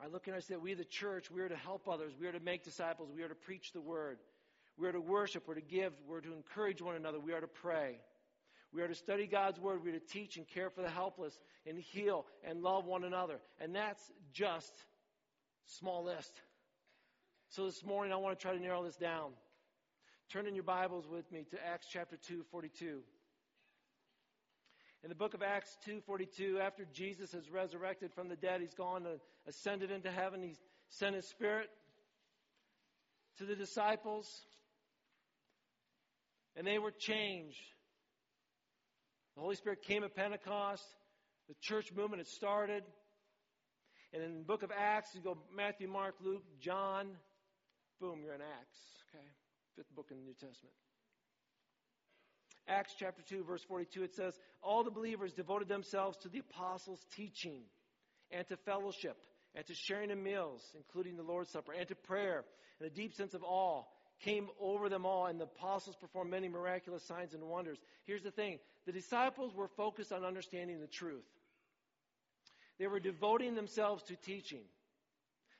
I 0.00 0.06
look 0.06 0.26
and 0.26 0.36
I 0.36 0.40
say, 0.40 0.56
we, 0.56 0.74
the 0.74 0.84
church, 0.84 1.30
we 1.30 1.40
are 1.40 1.48
to 1.48 1.56
help 1.56 1.88
others. 1.88 2.12
We 2.18 2.26
are 2.28 2.32
to 2.32 2.40
make 2.40 2.62
disciples. 2.64 3.10
We 3.14 3.22
are 3.22 3.28
to 3.28 3.34
preach 3.34 3.72
the 3.72 3.80
word. 3.80 4.18
We 4.76 4.86
are 4.86 4.92
to 4.92 5.00
worship. 5.00 5.44
We're 5.48 5.54
to 5.54 5.60
give. 5.60 5.92
We're 6.06 6.20
to 6.20 6.32
encourage 6.32 6.80
one 6.80 6.94
another. 6.94 7.18
We 7.18 7.32
are 7.32 7.40
to 7.40 7.48
pray. 7.48 7.98
We 8.72 8.82
are 8.82 8.88
to 8.88 8.94
study 8.94 9.26
God's 9.26 9.58
Word. 9.58 9.82
We 9.82 9.90
are 9.90 9.98
to 9.98 10.06
teach 10.06 10.36
and 10.36 10.46
care 10.46 10.70
for 10.70 10.82
the 10.82 10.90
helpless 10.90 11.38
and 11.66 11.78
heal 11.78 12.26
and 12.44 12.62
love 12.62 12.84
one 12.84 13.04
another. 13.04 13.40
And 13.60 13.74
that's 13.74 14.02
just 14.32 14.72
small 15.66 16.04
list. 16.04 16.32
So 17.48 17.64
this 17.64 17.84
morning 17.84 18.12
I 18.12 18.16
want 18.16 18.38
to 18.38 18.42
try 18.42 18.54
to 18.54 18.60
narrow 18.60 18.84
this 18.84 18.96
down. 18.96 19.30
Turn 20.30 20.46
in 20.46 20.54
your 20.54 20.64
Bibles 20.64 21.06
with 21.08 21.30
me 21.32 21.46
to 21.50 21.66
Acts 21.66 21.86
chapter 21.90 22.16
2, 22.16 22.44
42. 22.50 23.00
In 25.04 25.10
the 25.10 25.14
book 25.14 25.34
of 25.34 25.42
Acts 25.42 25.76
2:42, 25.86 26.58
after 26.60 26.84
Jesus 26.86 27.32
is 27.32 27.48
resurrected 27.50 28.12
from 28.12 28.28
the 28.28 28.36
dead, 28.36 28.60
he's 28.60 28.74
gone 28.74 29.06
and 29.06 29.20
ascended 29.46 29.90
into 29.90 30.10
heaven. 30.10 30.42
He 30.42 30.56
sent 30.88 31.14
his 31.14 31.28
spirit 31.28 31.70
to 33.36 33.44
the 33.44 33.54
disciples, 33.54 34.46
and 36.56 36.66
they 36.66 36.78
were 36.78 36.90
changed. 36.90 37.62
The 39.36 39.42
Holy 39.42 39.54
Spirit 39.54 39.82
came 39.82 40.02
at 40.02 40.16
Pentecost. 40.16 40.84
The 41.48 41.54
church 41.60 41.92
movement 41.92 42.18
had 42.18 42.26
started. 42.26 42.82
And 44.12 44.22
in 44.22 44.38
the 44.38 44.44
book 44.44 44.64
of 44.64 44.72
Acts, 44.72 45.14
you 45.14 45.20
go 45.20 45.38
Matthew, 45.54 45.86
Mark, 45.86 46.16
Luke, 46.20 46.42
John. 46.58 47.16
Boom, 48.00 48.20
you're 48.24 48.34
in 48.34 48.40
Acts. 48.40 48.80
Okay? 49.14 49.24
Fifth 49.76 49.94
book 49.94 50.10
in 50.10 50.18
the 50.18 50.24
New 50.24 50.34
Testament. 50.34 50.74
Acts 52.68 52.94
chapter 52.98 53.22
2, 53.22 53.44
verse 53.44 53.62
42, 53.64 54.02
it 54.02 54.14
says, 54.14 54.38
All 54.62 54.84
the 54.84 54.90
believers 54.90 55.32
devoted 55.32 55.68
themselves 55.68 56.18
to 56.18 56.28
the 56.28 56.40
apostles' 56.40 57.04
teaching 57.16 57.62
and 58.30 58.46
to 58.48 58.56
fellowship 58.58 59.16
and 59.54 59.66
to 59.66 59.74
sharing 59.74 60.10
in 60.10 60.22
meals, 60.22 60.62
including 60.76 61.16
the 61.16 61.22
Lord's 61.22 61.50
Supper, 61.50 61.72
and 61.72 61.88
to 61.88 61.94
prayer. 61.94 62.44
And 62.78 62.86
a 62.86 62.94
deep 62.94 63.14
sense 63.14 63.34
of 63.34 63.42
awe 63.42 63.84
came 64.20 64.48
over 64.60 64.88
them 64.88 65.06
all, 65.06 65.26
and 65.26 65.40
the 65.40 65.44
apostles 65.44 65.96
performed 65.96 66.30
many 66.30 66.48
miraculous 66.48 67.04
signs 67.04 67.34
and 67.34 67.42
wonders. 67.42 67.78
Here's 68.04 68.22
the 68.22 68.30
thing 68.30 68.58
the 68.86 68.92
disciples 68.92 69.54
were 69.54 69.68
focused 69.68 70.12
on 70.12 70.24
understanding 70.24 70.80
the 70.80 70.86
truth, 70.86 71.24
they 72.78 72.86
were 72.86 73.00
devoting 73.00 73.54
themselves 73.54 74.02
to 74.04 74.16
teaching. 74.16 74.64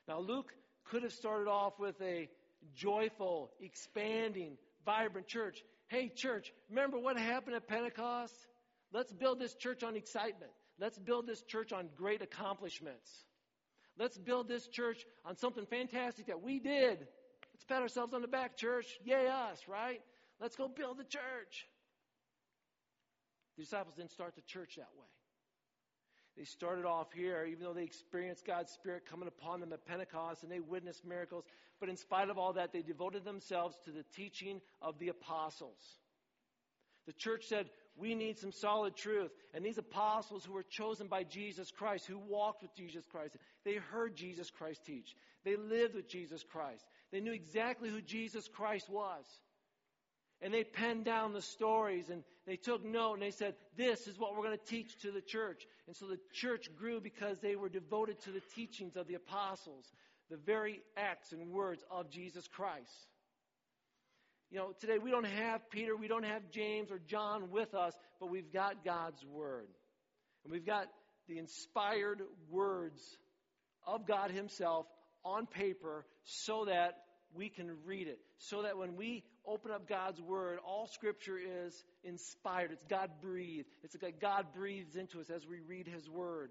Now, 0.07 0.19
Luke 0.19 0.53
could 0.85 1.03
have 1.03 1.13
started 1.13 1.49
off 1.49 1.79
with 1.79 1.99
a 2.01 2.29
joyful, 2.75 3.51
expanding, 3.61 4.57
vibrant 4.85 5.27
church. 5.27 5.63
Hey, 5.89 6.09
church, 6.09 6.53
remember 6.69 6.99
what 6.99 7.17
happened 7.17 7.55
at 7.55 7.67
Pentecost? 7.67 8.35
Let's 8.93 9.11
build 9.11 9.39
this 9.39 9.55
church 9.55 9.83
on 9.83 9.95
excitement. 9.95 10.51
Let's 10.79 10.99
build 10.99 11.25
this 11.25 11.41
church 11.41 11.73
on 11.73 11.89
great 11.95 12.21
accomplishments. 12.21 13.11
Let's 13.97 14.17
build 14.17 14.47
this 14.47 14.67
church 14.67 15.03
on 15.25 15.35
something 15.35 15.65
fantastic 15.65 16.27
that 16.27 16.41
we 16.43 16.59
did. 16.59 16.99
Let's 17.53 17.65
pat 17.67 17.81
ourselves 17.81 18.13
on 18.13 18.21
the 18.21 18.27
back, 18.27 18.55
church. 18.55 18.85
Yay, 19.03 19.27
us, 19.27 19.61
right? 19.67 20.01
Let's 20.39 20.55
go 20.55 20.67
build 20.67 20.99
the 20.99 21.03
church. 21.03 21.67
The 23.57 23.63
disciples 23.63 23.95
didn't 23.95 24.11
start 24.11 24.35
the 24.35 24.41
church 24.43 24.75
that 24.77 24.89
way. 24.97 25.07
They 26.37 26.45
started 26.45 26.85
off 26.85 27.11
here, 27.11 27.45
even 27.49 27.63
though 27.63 27.73
they 27.73 27.83
experienced 27.83 28.45
God's 28.45 28.71
Spirit 28.71 29.03
coming 29.09 29.27
upon 29.27 29.59
them 29.59 29.73
at 29.73 29.85
Pentecost 29.85 30.43
and 30.43 30.51
they 30.51 30.61
witnessed 30.61 31.03
miracles. 31.03 31.43
But 31.79 31.89
in 31.89 31.97
spite 31.97 32.29
of 32.29 32.37
all 32.37 32.53
that, 32.53 32.73
they 32.73 32.81
devoted 32.81 33.23
themselves 33.23 33.77
to 33.85 33.91
the 33.91 34.03
teaching 34.15 34.61
of 34.81 34.99
the 34.99 35.09
apostles. 35.09 35.79
The 37.07 37.13
church 37.13 37.45
said, 37.47 37.69
We 37.95 38.13
need 38.15 38.37
some 38.37 38.51
solid 38.51 38.95
truth. 38.95 39.31
And 39.53 39.65
these 39.65 39.77
apostles 39.77 40.45
who 40.45 40.53
were 40.53 40.63
chosen 40.63 41.07
by 41.07 41.23
Jesus 41.23 41.71
Christ, 41.71 42.05
who 42.05 42.19
walked 42.19 42.61
with 42.61 42.75
Jesus 42.75 43.03
Christ, 43.09 43.35
they 43.65 43.75
heard 43.75 44.15
Jesus 44.15 44.51
Christ 44.51 44.85
teach. 44.85 45.15
They 45.43 45.55
lived 45.55 45.95
with 45.95 46.07
Jesus 46.07 46.43
Christ. 46.43 46.85
They 47.11 47.21
knew 47.21 47.33
exactly 47.33 47.89
who 47.89 48.01
Jesus 48.01 48.47
Christ 48.47 48.89
was. 48.89 49.25
And 50.41 50.53
they 50.53 50.63
penned 50.63 51.03
down 51.03 51.33
the 51.33 51.41
stories 51.41 52.09
and 52.09 52.23
they 52.45 52.55
took 52.55 52.85
note 52.85 53.15
and 53.15 53.21
they 53.21 53.31
said, 53.31 53.55
This 53.75 54.07
is 54.07 54.17
what 54.17 54.35
we're 54.35 54.43
going 54.43 54.57
to 54.57 54.65
teach 54.65 54.97
to 55.01 55.11
the 55.11 55.21
church. 55.21 55.67
And 55.87 55.95
so 55.95 56.05
the 56.05 56.19
church 56.33 56.69
grew 56.77 57.01
because 57.01 57.39
they 57.39 57.55
were 57.55 57.69
devoted 57.69 58.21
to 58.21 58.31
the 58.31 58.41
teachings 58.55 58.95
of 58.95 59.07
the 59.07 59.15
apostles, 59.15 59.91
the 60.29 60.37
very 60.37 60.81
acts 60.95 61.31
and 61.31 61.51
words 61.51 61.83
of 61.89 62.09
Jesus 62.09 62.47
Christ. 62.47 63.07
You 64.51 64.57
know, 64.57 64.71
today 64.79 64.97
we 64.97 65.11
don't 65.11 65.27
have 65.27 65.69
Peter, 65.69 65.95
we 65.95 66.07
don't 66.07 66.25
have 66.25 66.49
James 66.51 66.91
or 66.91 66.99
John 67.07 67.51
with 67.51 67.73
us, 67.75 67.93
but 68.19 68.29
we've 68.29 68.51
got 68.51 68.83
God's 68.83 69.23
Word. 69.25 69.67
And 70.43 70.51
we've 70.51 70.65
got 70.65 70.87
the 71.27 71.37
inspired 71.37 72.21
words 72.49 73.01
of 73.85 74.07
God 74.07 74.31
Himself 74.31 74.87
on 75.23 75.45
paper 75.45 76.05
so 76.23 76.65
that 76.65 76.97
we 77.33 77.49
can 77.49 77.71
read 77.85 78.07
it. 78.07 78.19
So 78.39 78.63
that 78.63 78.77
when 78.77 78.95
we 78.95 79.23
open 79.45 79.71
up 79.71 79.87
God's 79.87 80.19
Word, 80.19 80.57
all 80.65 80.87
Scripture 80.87 81.37
is 81.37 81.83
inspired. 82.03 82.71
It's 82.71 82.83
God 82.89 83.09
breathed. 83.21 83.67
It's 83.83 83.95
like 84.01 84.19
God 84.19 84.47
breathes 84.55 84.95
into 84.95 85.19
us 85.19 85.29
as 85.29 85.45
we 85.45 85.59
read 85.59 85.87
His 85.87 86.09
Word. 86.09 86.49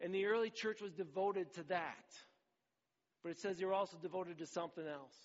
And 0.00 0.12
the 0.12 0.26
early 0.26 0.50
church 0.50 0.80
was 0.80 0.92
devoted 0.92 1.52
to 1.54 1.62
that. 1.64 2.12
But 3.24 3.30
it 3.30 3.38
says 3.38 3.56
they 3.56 3.64
were 3.64 3.72
also 3.72 3.96
devoted 4.00 4.38
to 4.38 4.46
something 4.46 4.86
else. 4.86 5.16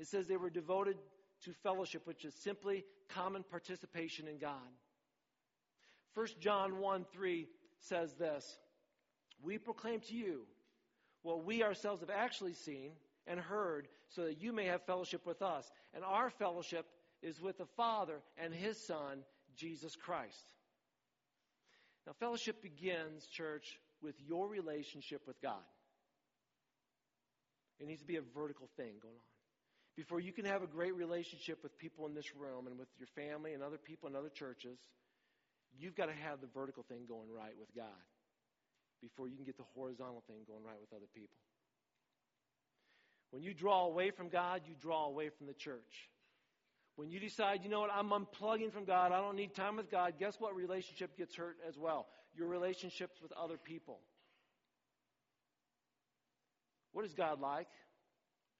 It 0.00 0.08
says 0.08 0.26
they 0.26 0.36
were 0.36 0.50
devoted 0.50 0.96
to 1.44 1.52
fellowship, 1.62 2.02
which 2.04 2.24
is 2.24 2.34
simply 2.34 2.84
common 3.08 3.44
participation 3.44 4.26
in 4.26 4.38
God. 4.38 4.58
1 6.14 6.26
John 6.40 6.80
1 6.80 7.06
3 7.12 7.46
says 7.78 8.12
this 8.14 8.58
We 9.40 9.58
proclaim 9.58 10.00
to 10.00 10.14
you 10.14 10.42
what 11.22 11.44
we 11.44 11.62
ourselves 11.62 12.00
have 12.00 12.10
actually 12.10 12.54
seen 12.54 12.90
and 13.28 13.38
heard, 13.38 13.86
so 14.08 14.24
that 14.24 14.42
you 14.42 14.52
may 14.52 14.66
have 14.66 14.82
fellowship 14.82 15.24
with 15.24 15.40
us. 15.40 15.70
And 15.94 16.04
our 16.04 16.30
fellowship 16.30 16.86
is 17.22 17.40
with 17.40 17.58
the 17.58 17.66
Father 17.76 18.20
and 18.38 18.52
His 18.52 18.84
Son, 18.86 19.22
Jesus 19.56 19.94
Christ. 19.94 20.52
Now, 22.06 22.12
fellowship 22.18 22.60
begins, 22.60 23.26
church, 23.26 23.78
with 24.02 24.16
your 24.26 24.48
relationship 24.48 25.22
with 25.26 25.40
God. 25.40 25.62
It 27.80 27.86
needs 27.86 28.00
to 28.00 28.06
be 28.06 28.16
a 28.16 28.22
vertical 28.34 28.68
thing 28.76 28.94
going 29.00 29.14
on. 29.14 29.36
Before 29.96 30.20
you 30.20 30.32
can 30.32 30.44
have 30.44 30.62
a 30.62 30.66
great 30.66 30.94
relationship 30.94 31.62
with 31.62 31.76
people 31.78 32.06
in 32.06 32.14
this 32.14 32.34
room 32.36 32.66
and 32.66 32.78
with 32.78 32.88
your 32.98 33.08
family 33.16 33.54
and 33.54 33.62
other 33.62 33.78
people 33.78 34.08
in 34.08 34.16
other 34.16 34.28
churches, 34.28 34.78
you've 35.78 35.96
got 35.96 36.06
to 36.06 36.12
have 36.12 36.40
the 36.40 36.48
vertical 36.54 36.84
thing 36.88 37.06
going 37.08 37.32
right 37.32 37.56
with 37.58 37.74
God 37.74 38.04
before 39.00 39.28
you 39.28 39.36
can 39.36 39.44
get 39.44 39.56
the 39.56 39.64
horizontal 39.74 40.22
thing 40.26 40.38
going 40.46 40.64
right 40.64 40.80
with 40.80 40.92
other 40.92 41.08
people. 41.14 41.36
When 43.30 43.42
you 43.42 43.54
draw 43.54 43.86
away 43.86 44.10
from 44.10 44.28
God, 44.28 44.62
you 44.66 44.74
draw 44.80 45.06
away 45.06 45.30
from 45.30 45.46
the 45.46 45.54
church. 45.54 46.10
When 46.96 47.10
you 47.10 47.20
decide, 47.20 47.60
you 47.62 47.68
know 47.68 47.80
what, 47.80 47.90
I'm 47.92 48.10
unplugging 48.10 48.72
from 48.72 48.84
God, 48.84 49.12
I 49.12 49.20
don't 49.20 49.36
need 49.36 49.54
time 49.54 49.76
with 49.76 49.90
God, 49.90 50.14
guess 50.18 50.36
what 50.38 50.54
relationship 50.54 51.16
gets 51.16 51.36
hurt 51.36 51.56
as 51.68 51.76
well? 51.76 52.06
Your 52.34 52.48
relationships 52.48 53.20
with 53.20 53.32
other 53.32 53.58
people. 53.58 53.98
What 56.96 57.04
is 57.04 57.12
God 57.12 57.42
like? 57.42 57.68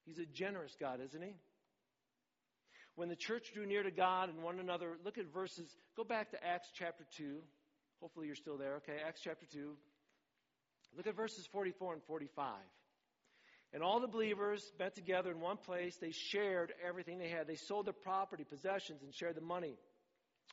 He's 0.05 0.19
a 0.19 0.25
generous 0.27 0.75
God, 0.79 0.99
isn't 1.03 1.23
he? 1.23 1.33
When 2.93 3.09
the 3.09 3.15
church 3.15 3.51
drew 3.51 3.65
near 3.65 3.81
to 3.81 3.89
God 3.89 4.29
and 4.29 4.43
one 4.43 4.59
another, 4.59 4.93
look 5.03 5.17
at 5.17 5.33
verses, 5.33 5.67
go 5.95 6.03
back 6.03 6.29
to 6.29 6.45
Acts 6.45 6.67
chapter 6.77 7.03
2. 7.17 7.39
Hopefully 7.99 8.27
you're 8.27 8.35
still 8.35 8.59
there, 8.59 8.75
okay? 8.75 8.97
Acts 9.07 9.21
chapter 9.23 9.47
2. 9.51 9.73
Look 10.95 11.07
at 11.07 11.15
verses 11.15 11.47
44 11.51 11.93
and 11.93 12.03
45. 12.03 12.53
And 13.73 13.81
all 13.81 13.99
the 13.99 14.07
believers 14.07 14.63
met 14.77 14.93
together 14.93 15.31
in 15.31 15.39
one 15.39 15.57
place. 15.57 15.97
They 15.99 16.11
shared 16.11 16.71
everything 16.87 17.17
they 17.17 17.29
had. 17.29 17.47
They 17.47 17.55
sold 17.55 17.87
their 17.87 17.93
property, 17.93 18.43
possessions, 18.43 19.01
and 19.01 19.15
shared 19.15 19.33
the 19.33 19.41
money 19.41 19.79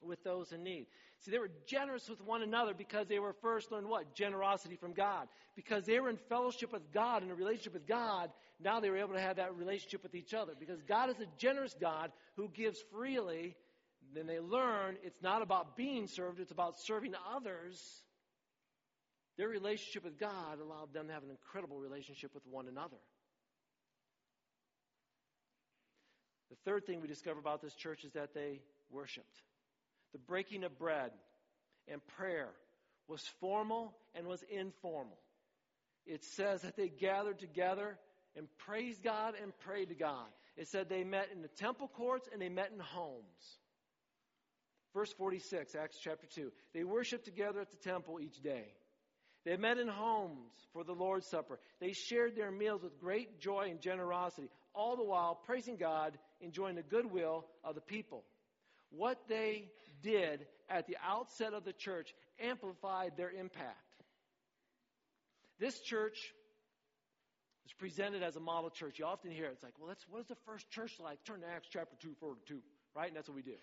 with 0.02 0.22
those 0.24 0.52
in 0.52 0.62
need. 0.62 0.86
See, 1.20 1.30
they 1.30 1.38
were 1.38 1.50
generous 1.66 2.08
with 2.08 2.20
one 2.20 2.42
another 2.42 2.74
because 2.74 3.06
they 3.06 3.18
were 3.18 3.32
first 3.40 3.72
learned 3.72 3.88
what? 3.88 4.14
Generosity 4.14 4.76
from 4.76 4.92
God. 4.92 5.28
Because 5.56 5.84
they 5.84 5.98
were 6.00 6.10
in 6.10 6.18
fellowship 6.28 6.72
with 6.72 6.92
God, 6.92 7.22
in 7.22 7.30
a 7.30 7.34
relationship 7.34 7.74
with 7.74 7.86
God, 7.86 8.30
now 8.60 8.80
they 8.80 8.90
were 8.90 8.98
able 8.98 9.14
to 9.14 9.20
have 9.20 9.36
that 9.36 9.56
relationship 9.56 10.02
with 10.02 10.14
each 10.14 10.34
other. 10.34 10.52
Because 10.58 10.82
God 10.82 11.10
is 11.10 11.20
a 11.20 11.26
generous 11.38 11.74
God 11.80 12.12
who 12.36 12.48
gives 12.48 12.78
freely. 12.92 13.56
Then 14.14 14.26
they 14.26 14.38
learn 14.38 14.96
it's 15.02 15.22
not 15.22 15.42
about 15.42 15.76
being 15.76 16.06
served, 16.06 16.40
it's 16.40 16.52
about 16.52 16.78
serving 16.78 17.14
others. 17.34 18.02
Their 19.38 19.48
relationship 19.48 20.04
with 20.04 20.18
God 20.18 20.60
allowed 20.60 20.92
them 20.92 21.08
to 21.08 21.12
have 21.12 21.24
an 21.24 21.30
incredible 21.30 21.78
relationship 21.78 22.32
with 22.34 22.46
one 22.46 22.68
another. 22.68 22.98
The 26.50 26.70
third 26.70 26.86
thing 26.86 27.00
we 27.00 27.08
discover 27.08 27.40
about 27.40 27.62
this 27.62 27.74
church 27.74 28.04
is 28.04 28.12
that 28.12 28.34
they 28.34 28.60
worshiped. 28.90 29.42
The 30.14 30.20
breaking 30.20 30.64
of 30.64 30.78
bread 30.78 31.10
and 31.86 32.00
prayer 32.16 32.48
was 33.08 33.20
formal 33.40 33.94
and 34.14 34.26
was 34.26 34.42
informal. 34.48 35.18
It 36.06 36.24
says 36.24 36.62
that 36.62 36.76
they 36.76 36.88
gathered 36.88 37.40
together 37.40 37.98
and 38.36 38.46
praised 38.58 39.02
God 39.02 39.34
and 39.42 39.56
prayed 39.58 39.88
to 39.88 39.94
God. 39.94 40.26
It 40.56 40.68
said 40.68 40.88
they 40.88 41.04
met 41.04 41.28
in 41.34 41.42
the 41.42 41.48
temple 41.48 41.88
courts 41.88 42.28
and 42.32 42.40
they 42.40 42.48
met 42.48 42.70
in 42.72 42.78
homes. 42.78 43.58
Verse 44.94 45.12
46, 45.14 45.74
Acts 45.74 45.98
chapter 46.00 46.26
2. 46.32 46.52
They 46.72 46.84
worshiped 46.84 47.24
together 47.24 47.60
at 47.60 47.70
the 47.70 47.76
temple 47.76 48.20
each 48.20 48.40
day. 48.40 48.72
They 49.44 49.56
met 49.56 49.78
in 49.78 49.88
homes 49.88 50.52
for 50.72 50.84
the 50.84 50.92
Lord's 50.92 51.26
Supper. 51.26 51.58
They 51.80 51.92
shared 51.92 52.36
their 52.36 52.52
meals 52.52 52.82
with 52.82 52.98
great 53.00 53.40
joy 53.40 53.68
and 53.70 53.80
generosity, 53.80 54.48
all 54.74 54.96
the 54.96 55.04
while 55.04 55.34
praising 55.34 55.76
God, 55.76 56.16
enjoying 56.40 56.76
the 56.76 56.82
goodwill 56.82 57.44
of 57.64 57.74
the 57.74 57.80
people. 57.80 58.24
What 58.90 59.18
they 59.28 59.68
did 60.02 60.46
at 60.68 60.86
the 60.86 60.96
outset 61.06 61.52
of 61.52 61.64
the 61.64 61.72
church 61.72 62.14
amplified 62.40 63.12
their 63.16 63.30
impact. 63.30 63.78
This 65.58 65.80
church 65.80 66.32
is 67.66 67.72
presented 67.72 68.22
as 68.22 68.36
a 68.36 68.40
model 68.40 68.70
church. 68.70 68.98
You 68.98 69.06
often 69.06 69.30
hear 69.30 69.46
it. 69.46 69.52
it's 69.52 69.62
like, 69.62 69.74
well, 69.78 69.88
that's, 69.88 70.04
what 70.08 70.20
is 70.20 70.26
the 70.26 70.36
first 70.46 70.70
church 70.70 70.92
like? 71.02 71.18
Turn 71.24 71.40
to 71.40 71.46
Acts 71.46 71.68
chapter 71.70 71.96
2, 72.00 72.14
42, 72.20 72.60
right? 72.94 73.08
And 73.08 73.16
that's 73.16 73.28
what 73.28 73.36
we 73.36 73.42
do. 73.42 73.54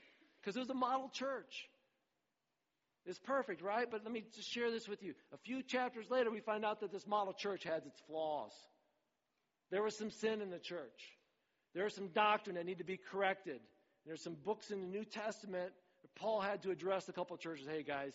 Because 0.41 0.56
it 0.56 0.60
was 0.60 0.70
a 0.70 0.74
model 0.74 1.10
church. 1.10 1.67
It's 3.06 3.20
perfect, 3.20 3.62
right? 3.62 3.89
But 3.89 4.04
let 4.04 4.12
me 4.12 4.24
just 4.36 4.50
share 4.50 4.72
this 4.72 4.88
with 4.88 5.04
you. 5.04 5.13
A 5.34 5.38
few 5.38 5.63
chapters 5.63 6.06
later, 6.10 6.32
we 6.32 6.39
find 6.39 6.63
out 6.63 6.82
that 6.82 6.91
this 6.91 7.08
model 7.08 7.34
church 7.34 7.63
has 7.63 7.86
its 7.86 8.00
flaws. 8.08 8.52
There 9.72 9.82
was 9.82 9.98
some 9.98 10.12
sin 10.12 10.41
in 10.41 10.50
the 10.50 10.60
church. 10.60 11.17
There 11.74 11.89
some 11.89 12.10
doctrine 12.10 12.58
that 12.58 12.65
needed 12.65 12.80
to 12.80 12.84
be 12.84 12.98
corrected. 12.98 13.60
There's 14.06 14.24
some 14.24 14.36
books 14.44 14.72
in 14.72 14.82
the 14.82 14.88
New 14.88 15.06
Testament 15.06 15.72
Paul 16.16 16.42
had 16.42 16.64
to 16.64 16.72
address 16.72 17.10
a 17.10 17.14
couple 17.14 17.36
of 17.36 17.42
churches. 17.42 17.68
Hey, 17.68 17.84
guys, 17.84 18.14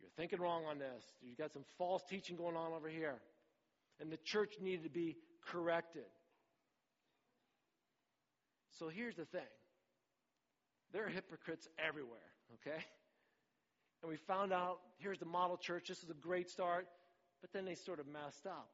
you're 0.00 0.10
thinking 0.16 0.40
wrong 0.40 0.64
on 0.66 0.78
this. 0.78 1.04
You've 1.22 1.38
got 1.38 1.52
some 1.52 1.64
false 1.78 2.02
teaching 2.08 2.36
going 2.36 2.56
on 2.56 2.72
over 2.72 2.88
here. 2.88 3.20
And 4.00 4.10
the 4.10 4.18
church 4.18 4.54
needed 4.60 4.84
to 4.84 4.90
be 4.90 5.16
corrected. 5.46 6.04
So 8.78 8.88
here's 8.88 9.16
the 9.16 9.26
thing 9.26 9.40
there 10.92 11.06
are 11.06 11.08
hypocrites 11.08 11.68
everywhere, 11.78 12.18
okay? 12.54 12.82
And 14.02 14.10
we 14.10 14.16
found 14.16 14.52
out 14.52 14.78
here's 14.98 15.18
the 15.18 15.26
model 15.26 15.56
church. 15.56 15.88
This 15.88 16.02
is 16.02 16.10
a 16.10 16.14
great 16.14 16.48
start. 16.48 16.86
But 17.40 17.52
then 17.52 17.64
they 17.64 17.74
sort 17.74 18.00
of 18.00 18.06
messed 18.06 18.46
up. 18.46 18.68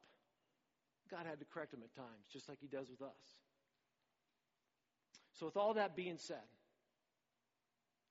God 1.09 1.25
had 1.25 1.39
to 1.39 1.45
correct 1.45 1.71
them 1.71 1.81
at 1.83 1.95
times, 1.95 2.27
just 2.31 2.49
like 2.49 2.59
He 2.59 2.67
does 2.67 2.89
with 2.89 3.01
us. 3.01 3.23
So, 5.33 5.45
with 5.45 5.55
all 5.55 5.73
that 5.75 5.95
being 5.95 6.17
said, 6.17 6.43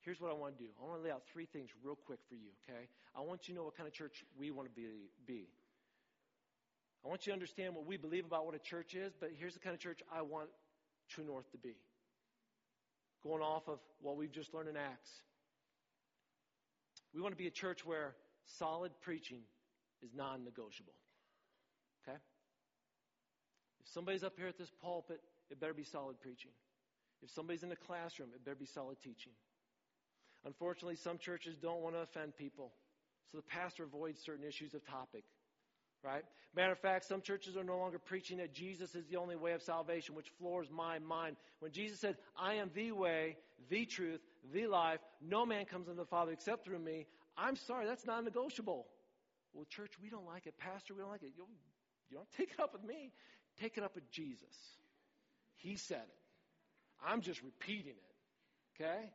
here's 0.06 0.20
what 0.20 0.30
I 0.30 0.34
want 0.34 0.56
to 0.56 0.62
do. 0.62 0.70
I 0.80 0.86
want 0.86 1.00
to 1.00 1.04
lay 1.04 1.10
out 1.10 1.22
three 1.32 1.46
things 1.46 1.68
real 1.82 1.98
quick 2.06 2.20
for 2.28 2.36
you, 2.36 2.48
okay? 2.62 2.86
I 3.14 3.20
want 3.20 3.48
you 3.48 3.54
to 3.54 3.58
know 3.58 3.64
what 3.64 3.76
kind 3.76 3.88
of 3.88 3.92
church 3.92 4.24
we 4.38 4.52
want 4.52 4.68
to 4.68 4.74
be. 4.74 4.86
be. 5.26 5.48
I 7.04 7.08
want 7.08 7.26
you 7.26 7.32
to 7.32 7.34
understand 7.34 7.74
what 7.74 7.86
we 7.86 7.96
believe 7.96 8.24
about 8.24 8.46
what 8.46 8.54
a 8.54 8.60
church 8.60 8.94
is, 8.94 9.12
but 9.18 9.30
here's 9.36 9.54
the 9.54 9.60
kind 9.60 9.74
of 9.74 9.80
church 9.80 10.00
I 10.14 10.22
want 10.22 10.48
True 11.10 11.24
North 11.24 11.50
to 11.50 11.58
be. 11.58 11.74
Going 13.22 13.42
off 13.42 13.68
of 13.68 13.80
what 14.00 14.16
we've 14.16 14.30
just 14.30 14.54
learned 14.54 14.68
in 14.68 14.76
Acts. 14.76 15.10
We 17.12 17.20
want 17.20 17.32
to 17.32 17.36
be 17.36 17.48
a 17.48 17.50
church 17.50 17.84
where 17.84 18.14
solid 18.58 18.92
preaching 19.02 19.40
is 20.02 20.10
non 20.14 20.44
negotiable. 20.44 20.94
Okay? 22.02 22.16
If 23.80 23.88
somebody's 23.92 24.22
up 24.22 24.34
here 24.36 24.46
at 24.46 24.58
this 24.58 24.70
pulpit, 24.82 25.20
it 25.50 25.60
better 25.60 25.74
be 25.74 25.84
solid 25.84 26.20
preaching. 26.20 26.52
If 27.22 27.30
somebody's 27.30 27.64
in 27.64 27.72
a 27.72 27.76
classroom, 27.76 28.28
it 28.34 28.44
better 28.44 28.56
be 28.56 28.66
solid 28.66 29.00
teaching. 29.00 29.32
Unfortunately, 30.46 30.96
some 30.96 31.18
churches 31.18 31.56
don't 31.60 31.82
want 31.82 31.96
to 31.96 32.02
offend 32.02 32.36
people, 32.36 32.72
so 33.30 33.38
the 33.38 33.42
pastor 33.42 33.82
avoids 33.82 34.22
certain 34.22 34.44
issues 34.46 34.74
of 34.74 34.86
topic. 34.86 35.24
Right? 36.04 36.22
Matter 36.54 36.72
of 36.72 36.78
fact, 36.78 37.06
some 37.06 37.20
churches 37.20 37.56
are 37.56 37.64
no 37.64 37.78
longer 37.78 37.98
preaching 37.98 38.38
that 38.38 38.54
Jesus 38.54 38.94
is 38.94 39.06
the 39.06 39.16
only 39.16 39.34
way 39.34 39.52
of 39.52 39.62
salvation, 39.62 40.14
which 40.14 40.30
floors 40.38 40.68
my 40.70 41.00
mind. 41.00 41.36
When 41.58 41.72
Jesus 41.72 41.98
said, 41.98 42.16
I 42.40 42.54
am 42.54 42.70
the 42.74 42.92
way, 42.92 43.36
the 43.70 43.86
truth, 43.86 44.20
the 44.54 44.68
life, 44.68 45.00
no 45.20 45.44
man 45.44 45.64
comes 45.64 45.88
unto 45.88 46.00
the 46.00 46.06
Father 46.06 46.30
except 46.32 46.64
through 46.64 46.78
me, 46.78 47.06
I'm 47.36 47.56
sorry, 47.56 47.86
that's 47.86 48.06
non 48.06 48.24
negotiable. 48.24 48.86
Well, 49.52 49.66
church, 49.68 49.92
we 50.00 50.10
don't 50.10 50.26
like 50.26 50.46
it. 50.46 50.56
Pastor, 50.58 50.94
we 50.94 51.00
don't 51.00 51.10
like 51.10 51.22
it. 51.22 51.32
You, 51.36 51.46
you 52.10 52.18
don't 52.18 52.30
take 52.36 52.52
it 52.52 52.60
up 52.60 52.72
with 52.72 52.84
me. 52.84 53.10
Take 53.60 53.76
it 53.78 53.82
up 53.82 53.94
with 53.94 54.08
Jesus. 54.10 54.54
He 55.56 55.76
said 55.76 56.04
it. 56.06 57.04
I'm 57.04 57.20
just 57.20 57.42
repeating 57.42 57.94
it. 57.96 58.82
Okay? 58.82 59.10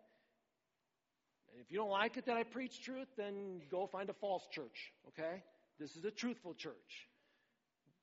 And 1.52 1.62
if 1.62 1.72
you 1.72 1.78
don't 1.78 1.90
like 1.90 2.18
it 2.18 2.26
that 2.26 2.38
I 2.38 2.44
preach 2.44 2.82
truth, 2.84 3.08
then 3.18 3.62
go 3.70 3.88
find 3.88 4.10
a 4.10 4.14
false 4.14 4.48
church. 4.52 4.92
Okay? 5.10 5.44
This 5.80 5.96
is 5.96 6.06
a 6.06 6.12
truthful 6.12 6.54
church. 6.54 7.08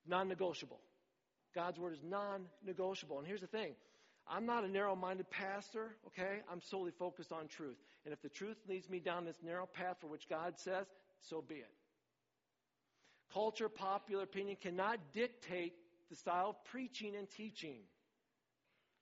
Non 0.07 0.29
negotiable. 0.29 0.81
God's 1.55 1.79
word 1.79 1.95
is 1.95 2.03
non 2.05 2.47
negotiable. 2.65 3.19
And 3.19 3.27
here's 3.27 3.41
the 3.41 3.47
thing 3.47 3.75
I'm 4.31 4.47
not 4.47 4.65
a 4.65 4.69
narrow 4.69 4.95
minded 4.95 5.31
pastor, 5.31 5.97
okay? 6.09 6.41
I'm 6.51 6.61
solely 6.61 6.93
focused 6.99 7.33
on 7.33 7.49
truth. 7.49 7.77
And 8.05 8.13
if 8.13 8.21
the 8.21 8.29
truth 8.29 8.57
leads 8.69 8.89
me 8.89 9.01
down 9.01 9.25
this 9.25 9.39
narrow 9.43 9.67
path 9.67 9.97
for 10.01 10.07
which 10.07 10.29
God 10.29 10.55
says, 10.59 10.87
so 11.29 11.43
be 11.47 11.57
it. 11.57 11.71
Culture, 13.33 13.69
popular 13.69 14.25
opinion 14.25 14.57
cannot 14.61 14.99
dictate 15.13 15.75
the 16.11 16.17
style 16.17 16.51
of 16.51 16.65
preaching 16.71 17.17
and 17.17 17.29
teaching. 17.31 17.81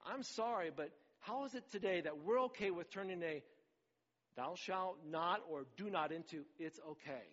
I'm 0.05 0.23
sorry, 0.23 0.71
but 0.75 0.91
how 1.21 1.45
is 1.45 1.55
it 1.55 1.65
today 1.71 2.01
that 2.01 2.25
we're 2.25 2.41
okay 2.45 2.71
with 2.71 2.91
turning 2.91 3.23
a 3.23 3.43
thou 4.37 4.55
shalt 4.55 4.99
not 5.09 5.40
or 5.49 5.66
do 5.77 5.90
not 5.90 6.12
into 6.12 6.44
it's 6.59 6.79
okay? 6.90 7.27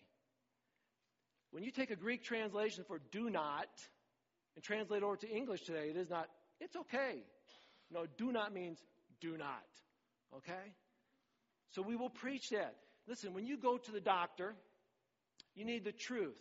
When 1.52 1.64
you 1.64 1.72
take 1.72 1.92
a 1.92 1.96
Greek 1.96 2.24
translation 2.24 2.84
for 2.88 3.00
do 3.12 3.30
not 3.30 3.70
and 4.56 4.64
translate 4.64 5.04
over 5.04 5.18
to 5.18 5.30
English 5.30 5.62
today, 5.62 5.90
it 5.90 5.98
is 5.98 6.10
not 6.10 6.28
it's 6.60 6.76
okay. 6.76 7.24
No, 7.92 8.06
do 8.18 8.32
not 8.32 8.54
means 8.54 8.80
do 9.20 9.38
not. 9.38 9.68
Okay? 10.36 10.74
So 11.72 11.82
we 11.82 11.96
will 11.96 12.10
preach 12.10 12.50
that. 12.50 12.76
Listen, 13.08 13.34
when 13.34 13.46
you 13.46 13.58
go 13.58 13.78
to 13.78 13.92
the 13.92 14.00
doctor, 14.00 14.56
you 15.56 15.66
need 15.66 15.84
the 15.84 15.92
truth, 15.92 16.38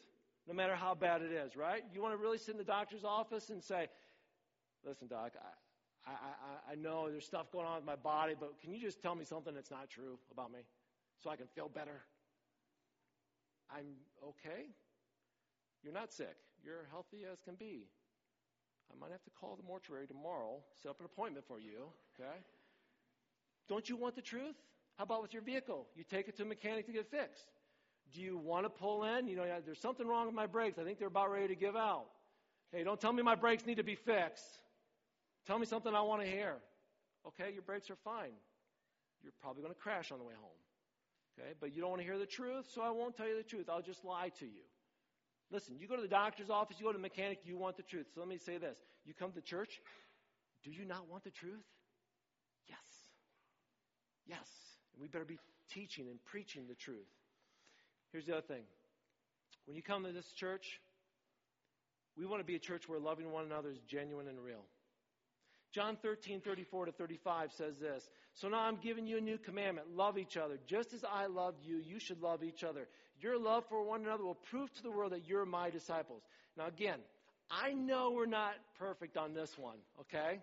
no 0.46 0.54
matter 0.54 0.74
how 0.74 0.94
bad 0.94 1.22
it 1.22 1.32
is, 1.32 1.56
right? 1.56 1.82
You 1.92 2.02
want 2.02 2.14
to 2.14 2.18
really 2.18 2.38
sit 2.38 2.52
in 2.52 2.58
the 2.58 2.64
doctor's 2.64 3.04
office 3.04 3.50
and 3.50 3.62
say, 3.62 3.88
listen, 4.84 5.08
doc, 5.08 5.32
I, 5.36 5.61
I, 6.06 6.10
I, 6.10 6.72
I 6.72 6.74
know 6.74 7.10
there's 7.10 7.24
stuff 7.24 7.50
going 7.52 7.66
on 7.66 7.76
with 7.76 7.84
my 7.84 7.96
body, 7.96 8.34
but 8.38 8.58
can 8.60 8.72
you 8.72 8.80
just 8.80 9.00
tell 9.00 9.14
me 9.14 9.24
something 9.24 9.54
that's 9.54 9.70
not 9.70 9.88
true 9.88 10.18
about 10.32 10.52
me 10.52 10.60
so 11.22 11.30
I 11.30 11.36
can 11.36 11.46
feel 11.54 11.68
better? 11.68 12.02
I'm 13.70 13.86
okay. 14.22 14.66
You're 15.82 15.92
not 15.92 16.12
sick. 16.12 16.36
You're 16.64 16.86
healthy 16.90 17.24
as 17.30 17.40
can 17.40 17.54
be. 17.54 17.86
I 18.90 19.00
might 19.00 19.10
have 19.10 19.22
to 19.24 19.30
call 19.30 19.56
the 19.56 19.62
mortuary 19.66 20.06
tomorrow, 20.06 20.60
set 20.82 20.90
up 20.90 21.00
an 21.00 21.06
appointment 21.06 21.46
for 21.46 21.58
you, 21.58 21.88
okay? 22.14 22.38
Don't 23.68 23.88
you 23.88 23.96
want 23.96 24.14
the 24.14 24.22
truth? 24.22 24.56
How 24.98 25.04
about 25.04 25.22
with 25.22 25.32
your 25.32 25.42
vehicle? 25.42 25.86
You 25.96 26.04
take 26.04 26.28
it 26.28 26.36
to 26.36 26.42
a 26.42 26.46
mechanic 26.46 26.86
to 26.86 26.92
get 26.92 27.10
fixed. 27.10 27.46
Do 28.12 28.20
you 28.20 28.36
want 28.36 28.66
to 28.66 28.70
pull 28.70 29.04
in? 29.04 29.26
You 29.28 29.36
know, 29.36 29.46
there's 29.64 29.80
something 29.80 30.06
wrong 30.06 30.26
with 30.26 30.34
my 30.34 30.46
brakes. 30.46 30.78
I 30.78 30.84
think 30.84 30.98
they're 30.98 31.08
about 31.08 31.30
ready 31.30 31.48
to 31.48 31.54
give 31.54 31.76
out. 31.76 32.06
Hey, 32.70 32.84
don't 32.84 33.00
tell 33.00 33.12
me 33.12 33.22
my 33.22 33.34
brakes 33.34 33.64
need 33.64 33.76
to 33.76 33.82
be 33.82 33.94
fixed. 33.94 34.58
Tell 35.46 35.58
me 35.58 35.66
something 35.66 35.94
I 35.94 36.02
want 36.02 36.22
to 36.22 36.28
hear. 36.28 36.56
Okay, 37.26 37.52
your 37.52 37.62
brakes 37.62 37.90
are 37.90 37.96
fine. 37.96 38.32
You're 39.22 39.32
probably 39.40 39.62
going 39.62 39.74
to 39.74 39.80
crash 39.80 40.10
on 40.10 40.18
the 40.18 40.24
way 40.24 40.34
home. 40.40 40.50
Okay, 41.38 41.52
but 41.60 41.74
you 41.74 41.80
don't 41.80 41.90
want 41.90 42.02
to 42.02 42.06
hear 42.06 42.18
the 42.18 42.26
truth, 42.26 42.66
so 42.74 42.82
I 42.82 42.90
won't 42.90 43.16
tell 43.16 43.26
you 43.26 43.36
the 43.36 43.42
truth. 43.42 43.68
I'll 43.68 43.82
just 43.82 44.04
lie 44.04 44.30
to 44.40 44.44
you. 44.44 44.62
Listen, 45.50 45.76
you 45.78 45.86
go 45.86 45.96
to 45.96 46.02
the 46.02 46.08
doctor's 46.08 46.50
office, 46.50 46.76
you 46.78 46.86
go 46.86 46.92
to 46.92 46.98
the 46.98 47.02
mechanic, 47.02 47.40
you 47.44 47.56
want 47.56 47.76
the 47.76 47.82
truth. 47.82 48.06
So 48.14 48.20
let 48.20 48.28
me 48.28 48.38
say 48.38 48.58
this. 48.58 48.78
You 49.04 49.14
come 49.14 49.32
to 49.32 49.40
church, 49.40 49.80
do 50.64 50.70
you 50.70 50.84
not 50.84 51.08
want 51.10 51.24
the 51.24 51.30
truth? 51.30 51.64
Yes. 52.68 52.78
Yes. 54.26 54.48
And 54.94 55.02
we 55.02 55.08
better 55.08 55.24
be 55.24 55.38
teaching 55.70 56.08
and 56.08 56.22
preaching 56.24 56.64
the 56.68 56.74
truth. 56.74 57.08
Here's 58.12 58.26
the 58.26 58.32
other 58.32 58.46
thing. 58.46 58.62
When 59.66 59.76
you 59.76 59.82
come 59.82 60.04
to 60.04 60.12
this 60.12 60.32
church, 60.32 60.80
we 62.16 62.26
want 62.26 62.40
to 62.40 62.46
be 62.46 62.56
a 62.56 62.58
church 62.58 62.88
where 62.88 62.98
loving 62.98 63.30
one 63.30 63.44
another 63.44 63.70
is 63.70 63.78
genuine 63.86 64.28
and 64.28 64.38
real. 64.38 64.64
John 65.72 65.96
13, 66.02 66.40
34 66.40 66.86
to 66.86 66.92
35 66.92 67.52
says 67.52 67.78
this. 67.78 68.08
So 68.34 68.48
now 68.48 68.60
I'm 68.60 68.76
giving 68.76 69.06
you 69.06 69.18
a 69.18 69.20
new 69.20 69.38
commandment. 69.38 69.96
Love 69.96 70.18
each 70.18 70.36
other. 70.36 70.58
Just 70.66 70.92
as 70.92 71.04
I 71.04 71.26
loved 71.26 71.64
you, 71.64 71.78
you 71.78 71.98
should 71.98 72.22
love 72.22 72.44
each 72.44 72.62
other. 72.62 72.86
Your 73.20 73.38
love 73.38 73.64
for 73.68 73.82
one 73.82 74.02
another 74.02 74.24
will 74.24 74.34
prove 74.34 74.72
to 74.74 74.82
the 74.82 74.90
world 74.90 75.12
that 75.12 75.26
you're 75.26 75.46
my 75.46 75.70
disciples. 75.70 76.22
Now 76.56 76.66
again, 76.66 76.98
I 77.50 77.72
know 77.72 78.10
we're 78.10 78.26
not 78.26 78.54
perfect 78.78 79.16
on 79.16 79.32
this 79.34 79.56
one, 79.56 79.76
okay? 80.00 80.40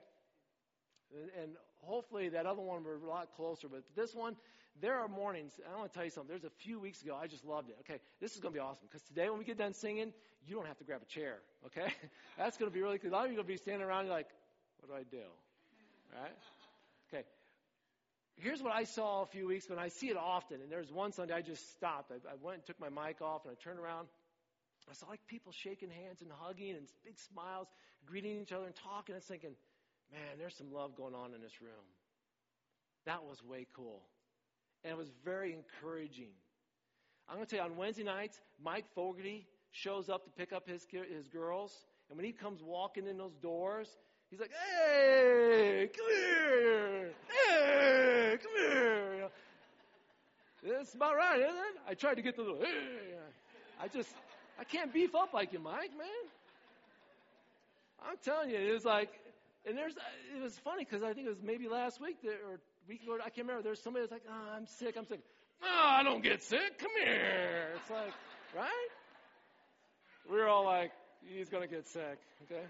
And 1.42 1.52
hopefully 1.82 2.30
that 2.30 2.46
other 2.46 2.62
one 2.62 2.84
we're 2.84 2.96
a 2.96 3.10
lot 3.10 3.30
closer, 3.36 3.68
but 3.68 3.84
this 3.96 4.14
one, 4.16 4.36
there 4.82 4.96
are 4.96 5.08
mornings, 5.08 5.52
I 5.72 5.78
want 5.78 5.92
to 5.92 5.96
tell 5.96 6.06
you 6.06 6.12
something. 6.12 6.30
There's 6.30 6.46
a 6.46 6.64
few 6.64 6.80
weeks 6.80 7.02
ago, 7.02 7.18
I 7.22 7.28
just 7.28 7.46
loved 7.46 7.70
it. 7.70 7.78
Okay, 7.82 8.00
this 8.22 8.34
is 8.34 8.40
going 8.40 8.54
to 8.54 8.60
be 8.60 8.62
awesome 8.62 8.88
because 8.88 9.02
today 9.04 9.30
when 9.30 9.40
we 9.40 9.46
get 9.46 9.58
done 9.58 9.74
singing, 9.74 10.14
you 10.48 10.56
don't 10.56 10.68
have 10.68 10.78
to 10.78 10.84
grab 10.84 11.02
a 11.02 11.06
chair. 11.06 11.40
Okay, 11.66 11.92
that's 12.38 12.58
going 12.58 12.72
to 12.72 12.74
be 12.74 12.82
really 12.82 12.98
cool. 12.98 13.10
A 13.10 13.12
lot 13.12 13.26
of 13.26 13.32
you 13.32 13.40
are 13.40 13.44
going 13.44 13.48
to 13.48 13.54
be 13.54 13.58
standing 13.58 13.86
around, 13.86 14.06
you're 14.06 14.14
like, 14.14 14.28
what 14.80 14.90
do 14.90 14.96
I 14.96 15.04
do? 15.04 15.28
Right? 16.14 16.36
Okay. 17.14 17.26
Here's 18.38 18.62
what 18.62 18.74
I 18.74 18.86
saw 18.86 19.22
a 19.22 19.26
few 19.26 19.48
weeks 19.48 19.66
ago, 19.66 19.76
and 19.76 19.82
I 19.82 19.90
see 19.90 20.08
it 20.08 20.18
often. 20.18 20.62
And 20.62 20.72
there 20.72 20.80
was 20.80 20.92
one 20.92 21.12
Sunday 21.12 21.34
I 21.34 21.42
just 21.42 21.72
stopped. 21.72 22.12
I, 22.12 22.16
I 22.16 22.36
went 22.42 22.58
and 22.58 22.66
took 22.66 22.80
my 22.80 22.90
mic 22.90 23.22
off, 23.22 23.46
and 23.46 23.52
I 23.52 23.64
turned 23.64 23.80
around. 23.80 24.08
I 24.90 24.94
saw 24.94 25.08
like 25.08 25.20
people 25.28 25.52
shaking 25.52 25.90
hands 25.90 26.22
and 26.22 26.32
hugging 26.40 26.72
and 26.72 26.88
big 27.06 27.20
smiles, 27.20 27.68
greeting 28.06 28.42
each 28.42 28.52
other 28.52 28.66
and 28.66 28.76
talking. 28.76 29.14
Was 29.14 29.24
thinking, 29.24 29.52
man, 30.12 30.40
there's 30.40 30.56
some 30.56 30.74
love 30.74 30.96
going 30.96 31.14
on 31.14 31.34
in 31.36 31.42
this 31.42 31.62
room. 31.62 31.86
That 33.06 33.24
was 33.24 33.44
way 33.44 33.68
cool. 33.76 34.02
And 34.84 34.92
it 34.92 34.98
was 34.98 35.10
very 35.24 35.54
encouraging. 35.54 36.32
I'm 37.28 37.36
going 37.36 37.46
to 37.46 37.56
tell 37.56 37.66
you, 37.66 37.72
on 37.72 37.78
Wednesday 37.78 38.04
nights, 38.04 38.40
Mike 38.64 38.86
Fogarty 38.96 39.46
shows 39.72 40.10
up 40.10 40.24
to 40.26 40.32
pick 40.32 40.52
up 40.52 40.68
his, 40.68 40.86
his 40.92 41.28
girls. 41.28 41.86
And 42.10 42.18
when 42.18 42.26
he 42.26 42.32
comes 42.32 42.64
walking 42.64 43.06
in 43.06 43.18
those 43.18 43.36
doors, 43.36 43.88
he's 44.30 44.40
like, 44.40 44.52
hey, 44.52 45.90
come 45.96 46.06
here. 46.10 47.12
Hey, 47.28 48.38
come 48.42 48.52
here. 48.58 49.28
That's 50.64 50.94
about 50.94 51.16
right, 51.16 51.40
isn't 51.40 51.56
it? 51.56 51.76
I 51.88 51.94
tried 51.94 52.16
to 52.16 52.22
get 52.22 52.36
the 52.36 52.42
little, 52.42 52.58
hey. 52.60 53.16
I 53.82 53.88
just, 53.88 54.10
I 54.60 54.64
can't 54.64 54.94
beef 54.94 55.16
up 55.16 55.34
like 55.34 55.54
you, 55.54 55.60
Mike, 55.60 55.92
man. 55.98 56.08
I'm 58.08 58.18
telling 58.24 58.50
you, 58.50 58.58
it 58.58 58.74
was 58.74 58.86
like, 58.86 59.10
and 59.66 59.78
there's, 59.78 59.94
it 60.36 60.42
was 60.42 60.58
funny 60.64 60.86
because 60.86 61.04
I 61.04 61.14
think 61.14 61.28
it 61.28 61.30
was 61.30 61.42
maybe 61.44 61.68
last 61.68 62.02
week 62.02 62.22
that, 62.24 62.40
or 62.48 62.60
week 62.88 63.04
ago, 63.04 63.18
I 63.20 63.30
can't 63.30 63.48
remember. 63.48 63.62
There's 63.62 63.82
somebody 63.82 64.04
that's 64.04 64.12
like, 64.12 64.24
oh, 64.30 64.56
I'm 64.56 64.66
sick, 64.66 64.96
I'm 64.98 65.06
sick. 65.06 65.20
Oh, 65.64 65.68
I 65.68 66.04
don't 66.04 66.24
get 66.24 66.42
sick. 66.44 66.78
Come 66.80 66.92
here. 67.04 67.72
It's 67.76 67.90
like, 67.90 68.14
right? 68.56 68.90
We're 70.30 70.48
all 70.48 70.66
like, 70.66 70.92
he's 71.26 71.50
going 71.50 71.68
to 71.68 71.74
get 71.74 71.88
sick, 71.88 72.20
okay? 72.44 72.64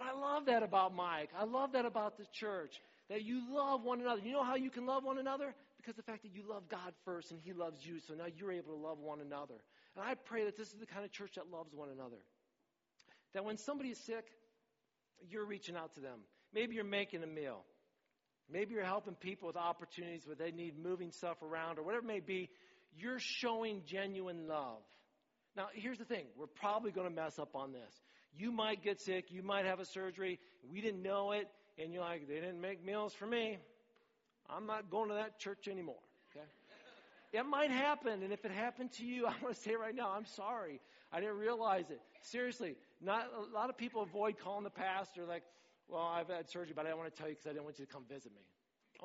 But 0.00 0.16
I 0.16 0.18
love 0.18 0.46
that 0.46 0.62
about 0.62 0.94
Mike. 0.94 1.28
I 1.38 1.44
love 1.44 1.72
that 1.72 1.84
about 1.84 2.16
the 2.16 2.24
church. 2.32 2.80
That 3.10 3.22
you 3.22 3.54
love 3.54 3.84
one 3.84 4.00
another. 4.00 4.22
You 4.24 4.32
know 4.32 4.42
how 4.42 4.54
you 4.54 4.70
can 4.70 4.86
love 4.86 5.04
one 5.04 5.18
another? 5.18 5.54
Because 5.76 5.94
the 5.94 6.02
fact 6.02 6.22
that 6.22 6.34
you 6.34 6.42
love 6.48 6.70
God 6.70 6.94
first 7.04 7.32
and 7.32 7.40
He 7.44 7.52
loves 7.52 7.84
you, 7.84 8.00
so 8.08 8.14
now 8.14 8.24
you're 8.34 8.52
able 8.52 8.72
to 8.72 8.80
love 8.80 8.98
one 8.98 9.20
another. 9.20 9.56
And 9.94 10.02
I 10.02 10.14
pray 10.14 10.46
that 10.46 10.56
this 10.56 10.68
is 10.68 10.78
the 10.80 10.86
kind 10.86 11.04
of 11.04 11.12
church 11.12 11.32
that 11.34 11.50
loves 11.52 11.74
one 11.74 11.90
another. 11.90 12.16
That 13.34 13.44
when 13.44 13.58
somebody 13.58 13.90
is 13.90 13.98
sick, 13.98 14.24
you're 15.28 15.44
reaching 15.44 15.76
out 15.76 15.94
to 15.96 16.00
them. 16.00 16.20
Maybe 16.54 16.76
you're 16.76 16.84
making 16.84 17.22
a 17.22 17.26
meal. 17.26 17.62
Maybe 18.50 18.74
you're 18.74 18.84
helping 18.84 19.14
people 19.14 19.48
with 19.48 19.56
opportunities 19.56 20.26
where 20.26 20.34
they 20.34 20.50
need 20.50 20.78
moving 20.82 21.12
stuff 21.12 21.42
around 21.42 21.78
or 21.78 21.82
whatever 21.82 22.04
it 22.04 22.08
may 22.08 22.20
be. 22.20 22.48
You're 22.96 23.20
showing 23.20 23.82
genuine 23.86 24.48
love. 24.48 24.80
Now, 25.56 25.66
here's 25.74 25.98
the 25.98 26.06
thing. 26.06 26.24
We're 26.38 26.46
probably 26.46 26.90
going 26.90 27.08
to 27.08 27.14
mess 27.14 27.38
up 27.38 27.54
on 27.54 27.72
this. 27.72 27.92
You 28.36 28.52
might 28.52 28.82
get 28.82 29.00
sick. 29.00 29.26
You 29.30 29.42
might 29.42 29.64
have 29.64 29.80
a 29.80 29.84
surgery. 29.84 30.38
We 30.70 30.80
didn't 30.80 31.02
know 31.02 31.32
it. 31.32 31.48
And 31.78 31.92
you're 31.92 32.02
like, 32.02 32.28
they 32.28 32.34
didn't 32.34 32.60
make 32.60 32.84
meals 32.84 33.14
for 33.14 33.26
me. 33.26 33.58
I'm 34.48 34.66
not 34.66 34.90
going 34.90 35.08
to 35.08 35.14
that 35.14 35.38
church 35.38 35.68
anymore. 35.68 36.02
Okay? 36.30 36.44
It 37.32 37.46
might 37.46 37.70
happen. 37.70 38.22
And 38.22 38.32
if 38.32 38.44
it 38.44 38.50
happened 38.50 38.92
to 38.92 39.04
you, 39.04 39.26
I 39.26 39.34
want 39.42 39.54
to 39.54 39.60
say 39.60 39.74
right 39.74 39.94
now, 39.94 40.10
I'm 40.10 40.26
sorry. 40.26 40.80
I 41.12 41.20
didn't 41.20 41.38
realize 41.38 41.90
it. 41.90 42.00
Seriously, 42.22 42.76
not 43.00 43.30
a 43.36 43.54
lot 43.54 43.70
of 43.70 43.76
people 43.76 44.02
avoid 44.02 44.36
calling 44.38 44.64
the 44.64 44.70
pastor 44.70 45.24
like, 45.24 45.42
well, 45.88 46.02
I've 46.02 46.28
had 46.28 46.48
surgery, 46.48 46.72
but 46.74 46.86
I 46.86 46.90
don't 46.90 46.98
want 46.98 47.12
to 47.12 47.18
tell 47.18 47.28
you 47.28 47.34
because 47.34 47.46
I 47.46 47.50
didn't 47.50 47.64
want 47.64 47.78
you 47.78 47.86
to 47.86 47.92
come 47.92 48.04
visit 48.08 48.32
me. 48.32 48.42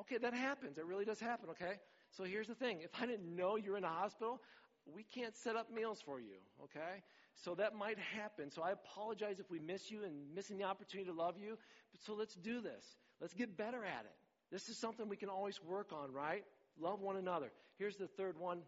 Okay, 0.00 0.18
that 0.18 0.34
happens. 0.34 0.78
It 0.78 0.84
really 0.86 1.04
does 1.04 1.18
happen, 1.18 1.48
okay? 1.50 1.80
So 2.10 2.24
here's 2.24 2.46
the 2.46 2.54
thing. 2.54 2.80
If 2.82 2.90
I 3.00 3.06
didn't 3.06 3.34
know 3.34 3.56
you're 3.56 3.76
in 3.76 3.84
a 3.84 3.88
hospital, 3.88 4.40
we 4.94 5.02
can't 5.02 5.34
set 5.34 5.56
up 5.56 5.72
meals 5.72 6.00
for 6.04 6.20
you, 6.20 6.36
okay? 6.64 7.02
So 7.44 7.54
that 7.56 7.74
might 7.74 7.98
happen. 7.98 8.50
So 8.50 8.62
I 8.62 8.70
apologize 8.72 9.38
if 9.38 9.50
we 9.50 9.58
miss 9.58 9.90
you 9.90 10.04
and 10.04 10.34
missing 10.34 10.58
the 10.58 10.64
opportunity 10.64 11.10
to 11.10 11.16
love 11.16 11.34
you. 11.38 11.58
But 11.92 12.00
so 12.02 12.14
let's 12.14 12.34
do 12.34 12.60
this. 12.60 12.84
Let's 13.20 13.34
get 13.34 13.56
better 13.56 13.84
at 13.84 14.04
it. 14.04 14.14
This 14.50 14.68
is 14.68 14.78
something 14.78 15.08
we 15.08 15.16
can 15.16 15.28
always 15.28 15.62
work 15.62 15.92
on, 15.92 16.12
right? 16.12 16.44
Love 16.80 17.00
one 17.00 17.16
another. 17.16 17.50
Here's 17.78 17.96
the 17.96 18.06
third 18.06 18.38
one 18.38 18.60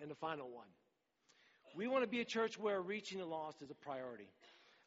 and 0.00 0.10
the 0.10 0.14
final 0.14 0.48
one. 0.50 0.66
We 1.74 1.88
want 1.88 2.04
to 2.04 2.08
be 2.08 2.20
a 2.20 2.24
church 2.24 2.58
where 2.58 2.80
reaching 2.80 3.18
the 3.18 3.24
lost 3.24 3.62
is 3.62 3.70
a 3.70 3.74
priority. 3.74 4.28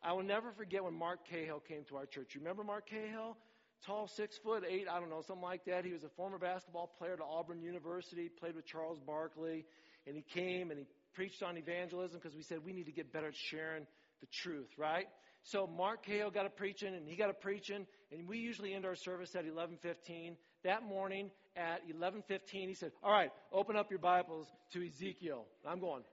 I 0.03 0.13
will 0.13 0.23
never 0.23 0.51
forget 0.51 0.83
when 0.83 0.93
Mark 0.93 1.27
Cahill 1.27 1.59
came 1.59 1.83
to 1.85 1.97
our 1.97 2.05
church. 2.05 2.35
You 2.35 2.41
remember 2.41 2.63
Mark 2.63 2.87
Cahill? 2.87 3.37
Tall, 3.85 4.07
six 4.07 4.37
foot 4.37 4.63
eight, 4.67 4.87
I 4.89 4.99
don't 4.99 5.09
know, 5.09 5.21
something 5.21 5.43
like 5.43 5.65
that. 5.65 5.85
He 5.85 5.93
was 5.93 6.03
a 6.03 6.09
former 6.09 6.37
basketball 6.37 6.91
player 6.97 7.13
at 7.13 7.19
Auburn 7.21 7.61
University, 7.61 8.29
played 8.29 8.55
with 8.55 8.65
Charles 8.65 8.99
Barkley, 8.99 9.65
and 10.07 10.15
he 10.15 10.21
came 10.21 10.71
and 10.71 10.79
he 10.79 10.85
preached 11.15 11.41
on 11.41 11.57
evangelism 11.57 12.19
because 12.21 12.35
we 12.35 12.43
said 12.43 12.59
we 12.63 12.73
need 12.73 12.85
to 12.85 12.91
get 12.91 13.11
better 13.11 13.27
at 13.27 13.35
sharing 13.35 13.87
the 14.21 14.27
truth, 14.27 14.69
right? 14.77 15.07
So 15.43 15.67
Mark 15.67 16.05
Cahill 16.05 16.31
got 16.31 16.45
a 16.45 16.49
preaching 16.49 16.93
and 16.93 17.07
he 17.07 17.15
got 17.15 17.29
a 17.29 17.33
preaching, 17.33 17.87
and 18.11 18.27
we 18.27 18.39
usually 18.39 18.73
end 18.73 18.85
our 18.85 18.95
service 18.95 19.35
at 19.35 19.45
11:15. 19.45 20.37
That 20.63 20.83
morning 20.83 21.31
at 21.55 21.81
11:15, 21.87 22.67
he 22.67 22.73
said, 22.73 22.91
"All 23.03 23.11
right, 23.11 23.31
open 23.51 23.75
up 23.75 23.89
your 23.89 23.99
Bibles 23.99 24.47
to 24.73 24.85
Ezekiel." 24.85 25.45
And 25.63 25.71
I'm 25.71 25.79
going, 25.79 26.03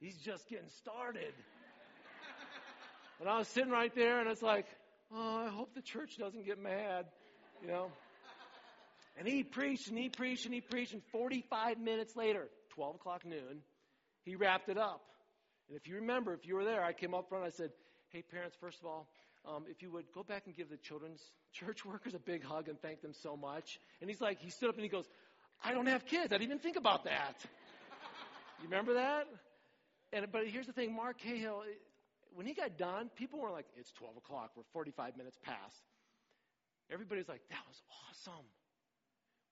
he's 0.00 0.18
just 0.18 0.48
getting 0.48 0.68
started. 0.70 1.32
And 3.20 3.28
I 3.28 3.38
was 3.38 3.46
sitting 3.46 3.70
right 3.70 3.94
there, 3.94 4.18
and 4.18 4.28
it's 4.28 4.42
like, 4.42 4.66
oh, 5.12 5.44
I 5.46 5.48
hope 5.48 5.74
the 5.76 5.80
church 5.80 6.16
doesn't 6.18 6.44
get 6.44 6.58
mad, 6.58 7.06
you 7.60 7.68
know. 7.68 7.86
And 9.16 9.28
he 9.28 9.44
preached 9.44 9.86
and 9.86 9.96
he 9.96 10.08
preached 10.08 10.44
and 10.44 10.52
he 10.52 10.60
preached, 10.60 10.92
and 10.92 11.02
45 11.12 11.78
minutes 11.78 12.16
later, 12.16 12.48
12 12.70 12.96
o'clock 12.96 13.24
noon, 13.24 13.62
he 14.24 14.36
wrapped 14.36 14.68
it 14.68 14.78
up. 14.78 15.02
And 15.68 15.76
if 15.76 15.86
you 15.86 15.96
remember, 15.96 16.34
if 16.34 16.46
you 16.46 16.56
were 16.56 16.64
there, 16.64 16.82
I 16.82 16.92
came 16.92 17.14
up 17.14 17.28
front. 17.28 17.44
I 17.44 17.50
said, 17.50 17.70
"Hey, 18.08 18.22
parents, 18.22 18.56
first 18.60 18.80
of 18.80 18.86
all, 18.86 19.08
um, 19.44 19.64
if 19.68 19.82
you 19.82 19.90
would 19.90 20.10
go 20.12 20.22
back 20.22 20.46
and 20.46 20.54
give 20.54 20.68
the 20.70 20.76
children's 20.76 21.22
church 21.52 21.84
workers 21.84 22.14
a 22.14 22.18
big 22.18 22.42
hug 22.42 22.68
and 22.68 22.80
thank 22.80 23.02
them 23.02 23.12
so 23.12 23.36
much." 23.36 23.78
And 24.00 24.08
he's 24.08 24.20
like, 24.20 24.40
he 24.40 24.50
stood 24.50 24.68
up 24.68 24.74
and 24.74 24.82
he 24.82 24.88
goes, 24.88 25.08
"I 25.64 25.72
don't 25.72 25.86
have 25.86 26.06
kids. 26.06 26.32
I 26.32 26.38
didn't 26.38 26.50
even 26.50 26.58
think 26.58 26.76
about 26.76 27.04
that." 27.04 27.36
you 28.60 28.64
remember 28.64 28.94
that? 28.94 29.28
And 30.12 30.30
but 30.30 30.46
here's 30.46 30.66
the 30.66 30.72
thing, 30.72 30.94
Mark 30.94 31.18
Cahill 31.18 31.64
when 32.34 32.46
he 32.46 32.54
got 32.54 32.78
done, 32.78 33.10
people 33.14 33.40
were 33.40 33.50
like, 33.50 33.66
it's 33.76 33.92
12 33.92 34.16
o'clock. 34.16 34.52
We're 34.56 34.62
45 34.72 35.16
minutes 35.16 35.38
past. 35.42 35.82
Everybody's 36.90 37.28
like, 37.28 37.42
that 37.50 37.62
was 37.68 37.80
awesome. 38.08 38.46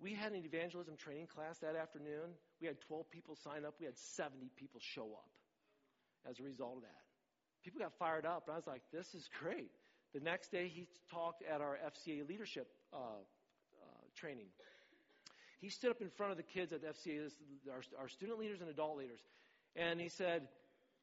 We 0.00 0.14
had 0.14 0.32
an 0.32 0.44
evangelism 0.44 0.96
training 0.96 1.26
class 1.26 1.58
that 1.58 1.76
afternoon. 1.76 2.36
We 2.60 2.66
had 2.66 2.80
12 2.88 3.10
people 3.10 3.36
sign 3.36 3.64
up. 3.64 3.74
We 3.80 3.86
had 3.86 3.96
70 3.96 4.50
people 4.56 4.80
show 4.80 5.06
up 5.16 5.30
as 6.28 6.38
a 6.38 6.42
result 6.42 6.76
of 6.76 6.82
that. 6.82 7.02
People 7.64 7.80
got 7.80 7.92
fired 7.98 8.26
up, 8.26 8.44
and 8.46 8.54
I 8.54 8.56
was 8.56 8.66
like, 8.66 8.82
this 8.92 9.14
is 9.14 9.28
great. 9.40 9.70
The 10.14 10.20
next 10.20 10.50
day, 10.50 10.68
he 10.68 10.88
talked 11.10 11.42
at 11.42 11.60
our 11.60 11.78
FCA 11.86 12.28
leadership 12.28 12.68
uh, 12.92 12.96
uh, 12.96 13.84
training. 14.16 14.46
He 15.60 15.68
stood 15.68 15.90
up 15.90 16.00
in 16.00 16.10
front 16.10 16.32
of 16.32 16.38
the 16.38 16.42
kids 16.42 16.72
at 16.72 16.80
the 16.80 16.88
FCA, 16.88 17.30
our, 17.70 17.82
our 18.00 18.08
student 18.08 18.38
leaders 18.38 18.60
and 18.60 18.70
adult 18.70 18.96
leaders, 18.96 19.20
and 19.76 20.00
he 20.00 20.08
said, 20.08 20.48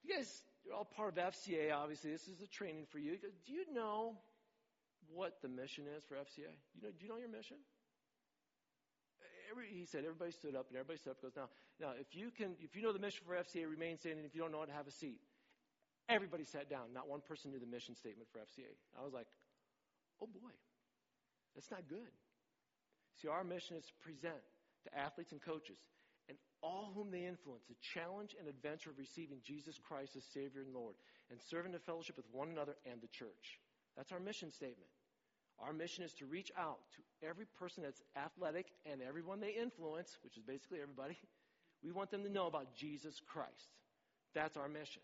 you 0.04 0.16
guys 0.16 0.42
you're 0.68 0.76
all 0.76 0.86
part 0.86 1.18
of 1.18 1.34
FCA, 1.34 1.74
obviously. 1.74 2.12
This 2.12 2.28
is 2.28 2.42
a 2.42 2.48
training 2.48 2.86
for 2.92 3.00
you. 3.00 3.12
Goes, 3.12 3.32
do 3.46 3.54
you 3.54 3.64
know 3.74 4.18
what 5.14 5.42
the 5.42 5.48
mission 5.48 5.86
is 5.96 6.04
for 6.04 6.16
FCA? 6.16 6.52
You 6.76 6.84
know, 6.84 6.90
do 6.92 7.06
you 7.06 7.10
know 7.10 7.18
your 7.18 7.30
mission? 7.30 7.58
Every, 9.50 9.68
he 9.72 9.86
said, 9.86 10.04
everybody 10.04 10.32
stood 10.32 10.56
up, 10.56 10.68
and 10.70 10.78
everybody 10.78 11.00
stood 11.00 11.12
up. 11.12 11.22
Goes 11.22 11.36
now, 11.36 11.50
now 11.80 11.92
if 12.00 12.16
you 12.16 12.32
can, 12.36 12.56
if 12.60 12.76
you 12.76 12.82
know 12.82 12.92
the 12.92 13.00
mission 13.00 13.24
for 13.26 13.36
FCA, 13.36 13.70
remain 13.70 13.98
standing. 13.98 14.26
If 14.26 14.36
you 14.36 14.42
don't 14.42 14.52
know 14.52 14.64
it, 14.64 14.70
have 14.70 14.88
a 14.88 14.92
seat. 14.92 15.20
Everybody 16.10 16.44
sat 16.44 16.70
down. 16.70 16.94
Not 16.94 17.08
one 17.08 17.22
person 17.22 17.52
knew 17.52 17.60
the 17.60 17.68
mission 17.68 17.96
statement 17.96 18.28
for 18.32 18.40
FCA. 18.40 18.72
I 18.98 19.04
was 19.04 19.14
like, 19.14 19.28
oh 20.22 20.28
boy, 20.28 20.56
that's 21.56 21.72
not 21.72 21.88
good. 21.90 22.12
See, 23.22 23.28
our 23.28 23.44
mission 23.44 23.76
is 23.76 23.86
to 23.86 23.94
present 24.00 24.40
to 24.86 24.98
athletes 24.98 25.32
and 25.32 25.42
coaches 25.42 25.78
and 26.30 26.38
all 26.62 26.92
whom 26.94 27.12
they 27.12 27.26
influence, 27.26 27.64
the 27.68 27.76
challenge 27.82 28.36
and 28.40 28.48
adventure 28.48 28.90
of 28.90 28.98
receiving 28.98 29.40
Jesus 29.44 29.80
Christ 29.80 30.16
as 30.16 30.24
Savior 30.24 30.62
and 30.62 30.74
Lord, 30.74 30.96
and 31.32 31.40
serving 31.50 31.72
the 31.72 31.80
fellowship 31.80 32.18
with 32.18 32.26
one 32.32 32.50
another 32.50 32.76
and 32.90 33.02
the 33.02 33.08
church. 33.08 33.60
That's 33.96 34.12
our 34.12 34.20
mission 34.20 34.52
statement. 34.52 34.90
Our 35.60 35.74
mission 35.74 36.04
is 36.04 36.14
to 36.14 36.26
reach 36.26 36.52
out 36.58 36.80
to 36.96 37.28
every 37.28 37.46
person 37.60 37.84
that's 37.84 38.02
athletic 38.16 38.68
and 38.90 39.02
everyone 39.02 39.40
they 39.40 39.52
influence, 39.60 40.18
which 40.24 40.38
is 40.38 40.44
basically 40.44 40.80
everybody. 40.82 41.18
We 41.84 41.92
want 41.92 42.12
them 42.12 42.24
to 42.24 42.30
know 42.30 42.48
about 42.48 42.76
Jesus 42.76 43.22
Christ. 43.26 43.70
That's 44.34 44.58
our 44.58 44.68
mission. 44.68 45.02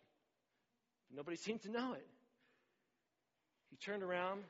Nobody 1.14 1.38
seemed 1.46 1.62
to 1.64 1.72
know 1.72 1.94
it. 1.94 2.06
He 3.70 3.78
turned 3.78 4.04
around, 4.04 4.42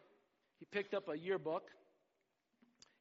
he 0.60 0.66
picked 0.66 0.94
up 0.94 1.08
a 1.08 1.18
yearbook, 1.18 1.70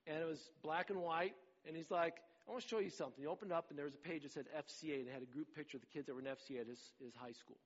and 0.07 0.19
it 0.19 0.27
was 0.27 0.51
black 0.63 0.91
and 0.91 1.01
white, 1.01 1.35
and 1.67 1.77
he's 1.77 1.91
like, 1.91 2.15
I 2.47 2.51
want 2.51 2.63
to 2.63 2.69
show 2.69 2.79
you 2.79 2.91
something. 2.91 3.23
He 3.23 3.27
opened 3.27 3.53
up, 3.53 3.67
and 3.71 3.79
there 3.79 3.85
was 3.85 3.95
a 3.95 4.09
page 4.09 4.23
that 4.23 4.33
said 4.33 4.47
FCA, 4.57 5.01
and 5.01 5.09
it 5.09 5.13
had 5.13 5.23
a 5.23 5.33
group 5.33 5.55
picture 5.55 5.77
of 5.77 5.81
the 5.81 5.87
kids 5.87 6.07
that 6.07 6.15
were 6.15 6.21
in 6.21 6.27
FCA 6.27 6.61
at 6.61 6.67
his, 6.67 6.81
his 7.03 7.15
high 7.15 7.33
school. 7.33 7.59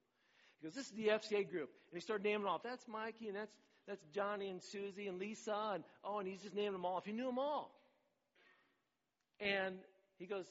He 0.61 0.67
goes, 0.67 0.75
This 0.75 0.87
is 0.87 0.93
the 0.93 1.09
FCA 1.09 1.49
group. 1.49 1.71
And 1.91 1.95
he 1.95 2.01
started 2.01 2.25
naming 2.25 2.47
off. 2.47 2.63
That's 2.63 2.87
Mikey, 2.89 3.29
and 3.29 3.37
that's, 3.37 3.53
that's 3.87 4.05
Johnny, 4.15 4.49
and 4.51 4.63
Susie, 4.63 5.07
and 5.07 5.19
Lisa, 5.19 5.73
and 5.75 5.85
oh, 6.05 6.19
and 6.19 6.29
he's 6.29 6.43
just 6.43 6.55
naming 6.55 6.73
them 6.73 6.85
all. 6.85 6.99
If 6.99 7.07
you 7.07 7.13
knew 7.13 7.27
them 7.27 7.39
all. 7.39 7.71
And 9.41 9.77
he 10.19 10.27
goes, 10.27 10.47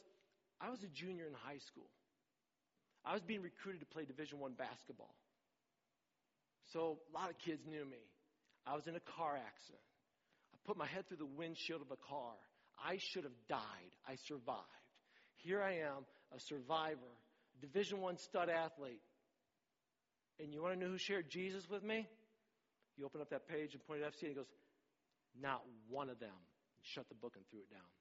I 0.62 0.70
was 0.70 0.82
a 0.84 0.88
junior 0.88 1.26
in 1.26 1.34
high 1.34 1.58
school. 1.58 1.90
I 3.04 3.14
was 3.14 3.22
being 3.22 3.42
recruited 3.42 3.82
to 3.82 3.88
play 3.88 4.06
Division 4.06 4.40
One 4.40 4.54
basketball. 4.54 5.14
So 6.74 6.98
a 7.14 7.18
lot 7.18 7.30
of 7.30 7.38
kids 7.40 7.62
knew 7.68 7.86
me. 7.86 8.02
I 8.66 8.76
was 8.76 8.88
in 8.88 8.96
a 8.96 9.00
car 9.00 9.36
accident. 9.36 9.84
I 10.54 10.58
put 10.66 10.78
my 10.78 10.88
head 10.88 11.08
through 11.08 11.18
the 11.18 11.26
windshield 11.26 11.82
of 11.82 11.92
a 11.92 11.98
car. 12.10 12.34
I 12.84 12.98
should 12.98 13.24
have 13.24 13.38
died. 13.48 13.92
I 14.08 14.16
survived. 14.28 14.62
Here 15.38 15.62
I 15.62 15.80
am, 15.80 16.06
a 16.36 16.40
survivor, 16.40 17.14
Division 17.62 18.02
One 18.02 18.18
stud 18.18 18.50
athlete. 18.50 19.02
And 20.40 20.54
you 20.54 20.62
want 20.62 20.74
to 20.74 20.80
know 20.80 20.92
who 20.92 20.98
shared 20.98 21.30
Jesus 21.30 21.70
with 21.70 21.84
me? 21.84 22.08
You 22.98 23.06
open 23.06 23.22
up 23.22 23.30
that 23.30 23.48
page 23.48 23.74
and 23.74 23.84
point 23.86 24.02
at 24.02 24.14
FC, 24.14 24.24
and 24.24 24.30
he 24.30 24.36
goes, 24.36 24.52
Not 25.40 25.62
one 25.90 26.10
of 26.10 26.20
them. 26.20 26.36
And 26.78 26.86
shut 26.86 27.08
the 27.10 27.16
book 27.16 27.34
and 27.36 27.44
threw 27.50 27.60
it 27.60 27.70
down. 27.70 27.92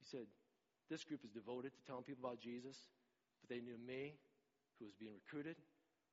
He 0.00 0.06
said, 0.10 0.26
This 0.90 1.04
group 1.04 1.24
is 1.24 1.30
devoted 1.30 1.72
to 1.74 1.80
telling 1.86 2.04
people 2.04 2.24
about 2.24 2.40
Jesus, 2.40 2.76
but 3.40 3.48
they 3.48 3.60
knew 3.60 3.78
me, 3.78 4.14
who 4.78 4.84
was 4.84 4.94
being 4.98 5.12
recruited, 5.14 5.56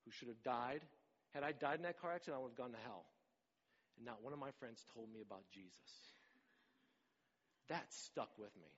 who 0.06 0.12
should 0.12 0.28
have 0.28 0.42
died. 0.44 0.82
Had 1.34 1.44
I 1.44 1.52
died 1.52 1.78
in 1.78 1.84
that 1.84 2.00
car 2.00 2.14
accident, 2.14 2.38
I 2.38 2.42
would 2.42 2.54
have 2.54 2.58
gone 2.58 2.72
to 2.72 2.84
hell. 2.86 3.06
And 3.98 4.06
not 4.06 4.24
one 4.24 4.34
of 4.34 4.40
my 4.40 4.52
friends 4.60 4.86
told 4.94 5.12
me 5.12 5.22
about 5.22 5.44
Jesus. 5.52 5.92
That 7.68 7.86
stuck 7.90 8.30
with 8.38 8.56
me. 8.56 8.72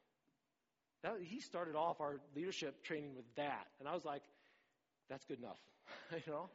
That, 1.04 1.14
he 1.22 1.40
started 1.40 1.76
off 1.76 2.02
our 2.02 2.20
leadership 2.36 2.84
training 2.84 3.16
with 3.16 3.26
that. 3.36 3.68
And 3.80 3.88
I 3.88 3.94
was 3.94 4.06
like, 4.06 4.22
that's 5.10 5.26
good 5.26 5.40
enough. 5.40 5.60
you 6.12 6.32
know? 6.32 6.50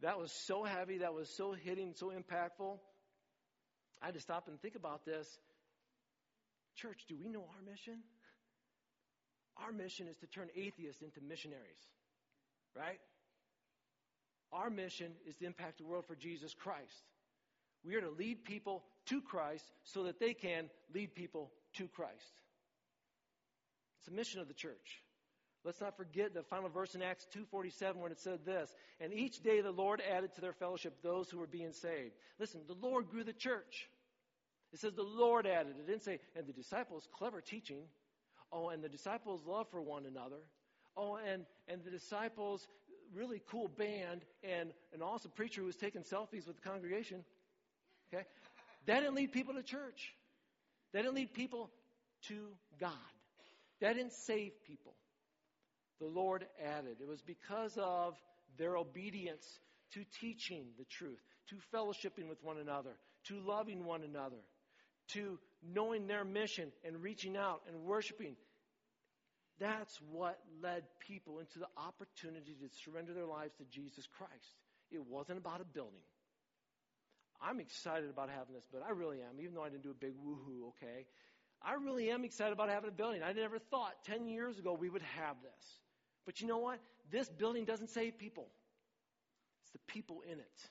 That 0.00 0.18
was 0.18 0.32
so 0.32 0.64
heavy, 0.64 0.98
that 0.98 1.14
was 1.14 1.28
so 1.28 1.52
hitting, 1.52 1.94
so 1.94 2.10
impactful. 2.10 2.78
I 4.02 4.06
had 4.06 4.14
to 4.14 4.20
stop 4.20 4.48
and 4.48 4.60
think 4.60 4.74
about 4.74 5.04
this. 5.04 5.26
Church, 6.76 7.04
do 7.08 7.16
we 7.18 7.28
know 7.28 7.40
our 7.40 7.70
mission? 7.70 8.00
Our 9.56 9.72
mission 9.72 10.08
is 10.08 10.16
to 10.18 10.26
turn 10.26 10.48
atheists 10.56 11.00
into 11.00 11.20
missionaries, 11.20 11.80
right? 12.76 12.98
Our 14.52 14.68
mission 14.68 15.12
is 15.26 15.36
to 15.36 15.46
impact 15.46 15.78
the 15.78 15.84
world 15.84 16.04
for 16.06 16.16
Jesus 16.16 16.54
Christ. 16.54 17.04
We 17.84 17.94
are 17.94 18.00
to 18.00 18.10
lead 18.10 18.44
people 18.44 18.82
to 19.06 19.20
Christ 19.20 19.64
so 19.84 20.04
that 20.04 20.18
they 20.18 20.34
can 20.34 20.70
lead 20.92 21.14
people 21.14 21.50
to 21.74 21.86
Christ. 21.88 22.40
It's 24.00 24.08
a 24.08 24.12
mission 24.12 24.40
of 24.40 24.48
the 24.48 24.54
church. 24.54 25.03
Let's 25.64 25.80
not 25.80 25.96
forget 25.96 26.34
the 26.34 26.42
final 26.42 26.68
verse 26.68 26.94
in 26.94 27.02
Acts 27.02 27.26
2:47 27.32 27.96
when 27.96 28.12
it 28.12 28.20
said 28.20 28.44
this, 28.44 28.72
and 29.00 29.12
each 29.12 29.42
day 29.42 29.62
the 29.62 29.70
Lord 29.70 30.02
added 30.02 30.34
to 30.34 30.42
their 30.42 30.52
fellowship 30.52 31.00
those 31.02 31.30
who 31.30 31.38
were 31.38 31.46
being 31.46 31.72
saved. 31.72 32.14
Listen, 32.38 32.60
the 32.66 32.74
Lord 32.74 33.08
grew 33.08 33.24
the 33.24 33.32
church. 33.32 33.88
It 34.72 34.80
says 34.80 34.92
the 34.92 35.02
Lord 35.02 35.46
added. 35.46 35.76
It 35.78 35.86
didn't 35.86 36.02
say 36.02 36.20
and 36.36 36.46
the 36.46 36.52
disciples 36.52 37.08
clever 37.12 37.40
teaching. 37.40 37.88
Oh, 38.52 38.68
and 38.68 38.84
the 38.84 38.88
disciples 38.90 39.46
love 39.46 39.68
for 39.70 39.80
one 39.80 40.04
another. 40.04 40.42
Oh, 40.96 41.16
and 41.16 41.46
and 41.66 41.82
the 41.82 41.90
disciples 41.90 42.68
really 43.14 43.40
cool 43.46 43.68
band 43.68 44.22
and 44.42 44.72
an 44.92 45.00
awesome 45.00 45.30
preacher 45.30 45.60
who 45.60 45.66
was 45.66 45.76
taking 45.76 46.02
selfies 46.02 46.46
with 46.46 46.56
the 46.56 46.68
congregation. 46.68 47.24
Okay? 48.12 48.24
That 48.86 49.00
didn't 49.00 49.14
lead 49.14 49.32
people 49.32 49.54
to 49.54 49.62
church. 49.62 50.14
That 50.92 51.02
didn't 51.02 51.14
lead 51.14 51.32
people 51.32 51.70
to 52.28 52.48
God. 52.78 52.92
That 53.80 53.94
didn't 53.94 54.12
save 54.12 54.52
people. 54.64 54.94
The 56.00 56.06
Lord 56.06 56.46
added. 56.62 56.96
It 57.00 57.08
was 57.08 57.22
because 57.22 57.76
of 57.78 58.14
their 58.58 58.76
obedience 58.76 59.44
to 59.92 60.04
teaching 60.20 60.66
the 60.78 60.84
truth, 60.84 61.20
to 61.50 61.56
fellowshipping 61.74 62.28
with 62.28 62.42
one 62.42 62.58
another, 62.58 62.96
to 63.28 63.40
loving 63.40 63.84
one 63.84 64.02
another, 64.02 64.42
to 65.12 65.38
knowing 65.62 66.06
their 66.06 66.24
mission 66.24 66.72
and 66.84 67.02
reaching 67.02 67.36
out 67.36 67.62
and 67.68 67.82
worshiping. 67.82 68.36
That's 69.60 69.96
what 70.10 70.38
led 70.62 70.82
people 71.06 71.38
into 71.38 71.60
the 71.60 71.68
opportunity 71.76 72.56
to 72.60 72.68
surrender 72.84 73.12
their 73.12 73.26
lives 73.26 73.54
to 73.58 73.64
Jesus 73.70 74.06
Christ. 74.18 74.56
It 74.90 75.04
wasn't 75.06 75.38
about 75.38 75.60
a 75.60 75.64
building. 75.64 76.02
I'm 77.40 77.60
excited 77.60 78.10
about 78.10 78.30
having 78.30 78.54
this, 78.54 78.66
but 78.72 78.82
I 78.86 78.90
really 78.90 79.18
am, 79.18 79.40
even 79.40 79.54
though 79.54 79.62
I 79.62 79.68
didn't 79.68 79.82
do 79.82 79.90
a 79.90 79.94
big 79.94 80.14
woohoo, 80.14 80.68
okay? 80.68 81.06
I 81.64 81.74
really 81.74 82.10
am 82.10 82.24
excited 82.24 82.52
about 82.52 82.68
having 82.68 82.90
a 82.90 82.92
building. 82.92 83.22
I 83.22 83.32
never 83.32 83.58
thought 83.58 83.92
10 84.04 84.26
years 84.26 84.58
ago 84.58 84.76
we 84.78 84.90
would 84.90 85.02
have 85.16 85.36
this. 85.42 85.80
But 86.26 86.40
you 86.40 86.46
know 86.46 86.58
what? 86.58 86.78
This 87.10 87.28
building 87.28 87.64
doesn't 87.64 87.90
save 87.90 88.18
people, 88.18 88.48
it's 89.62 89.72
the 89.72 89.92
people 89.92 90.22
in 90.30 90.38
it 90.38 90.70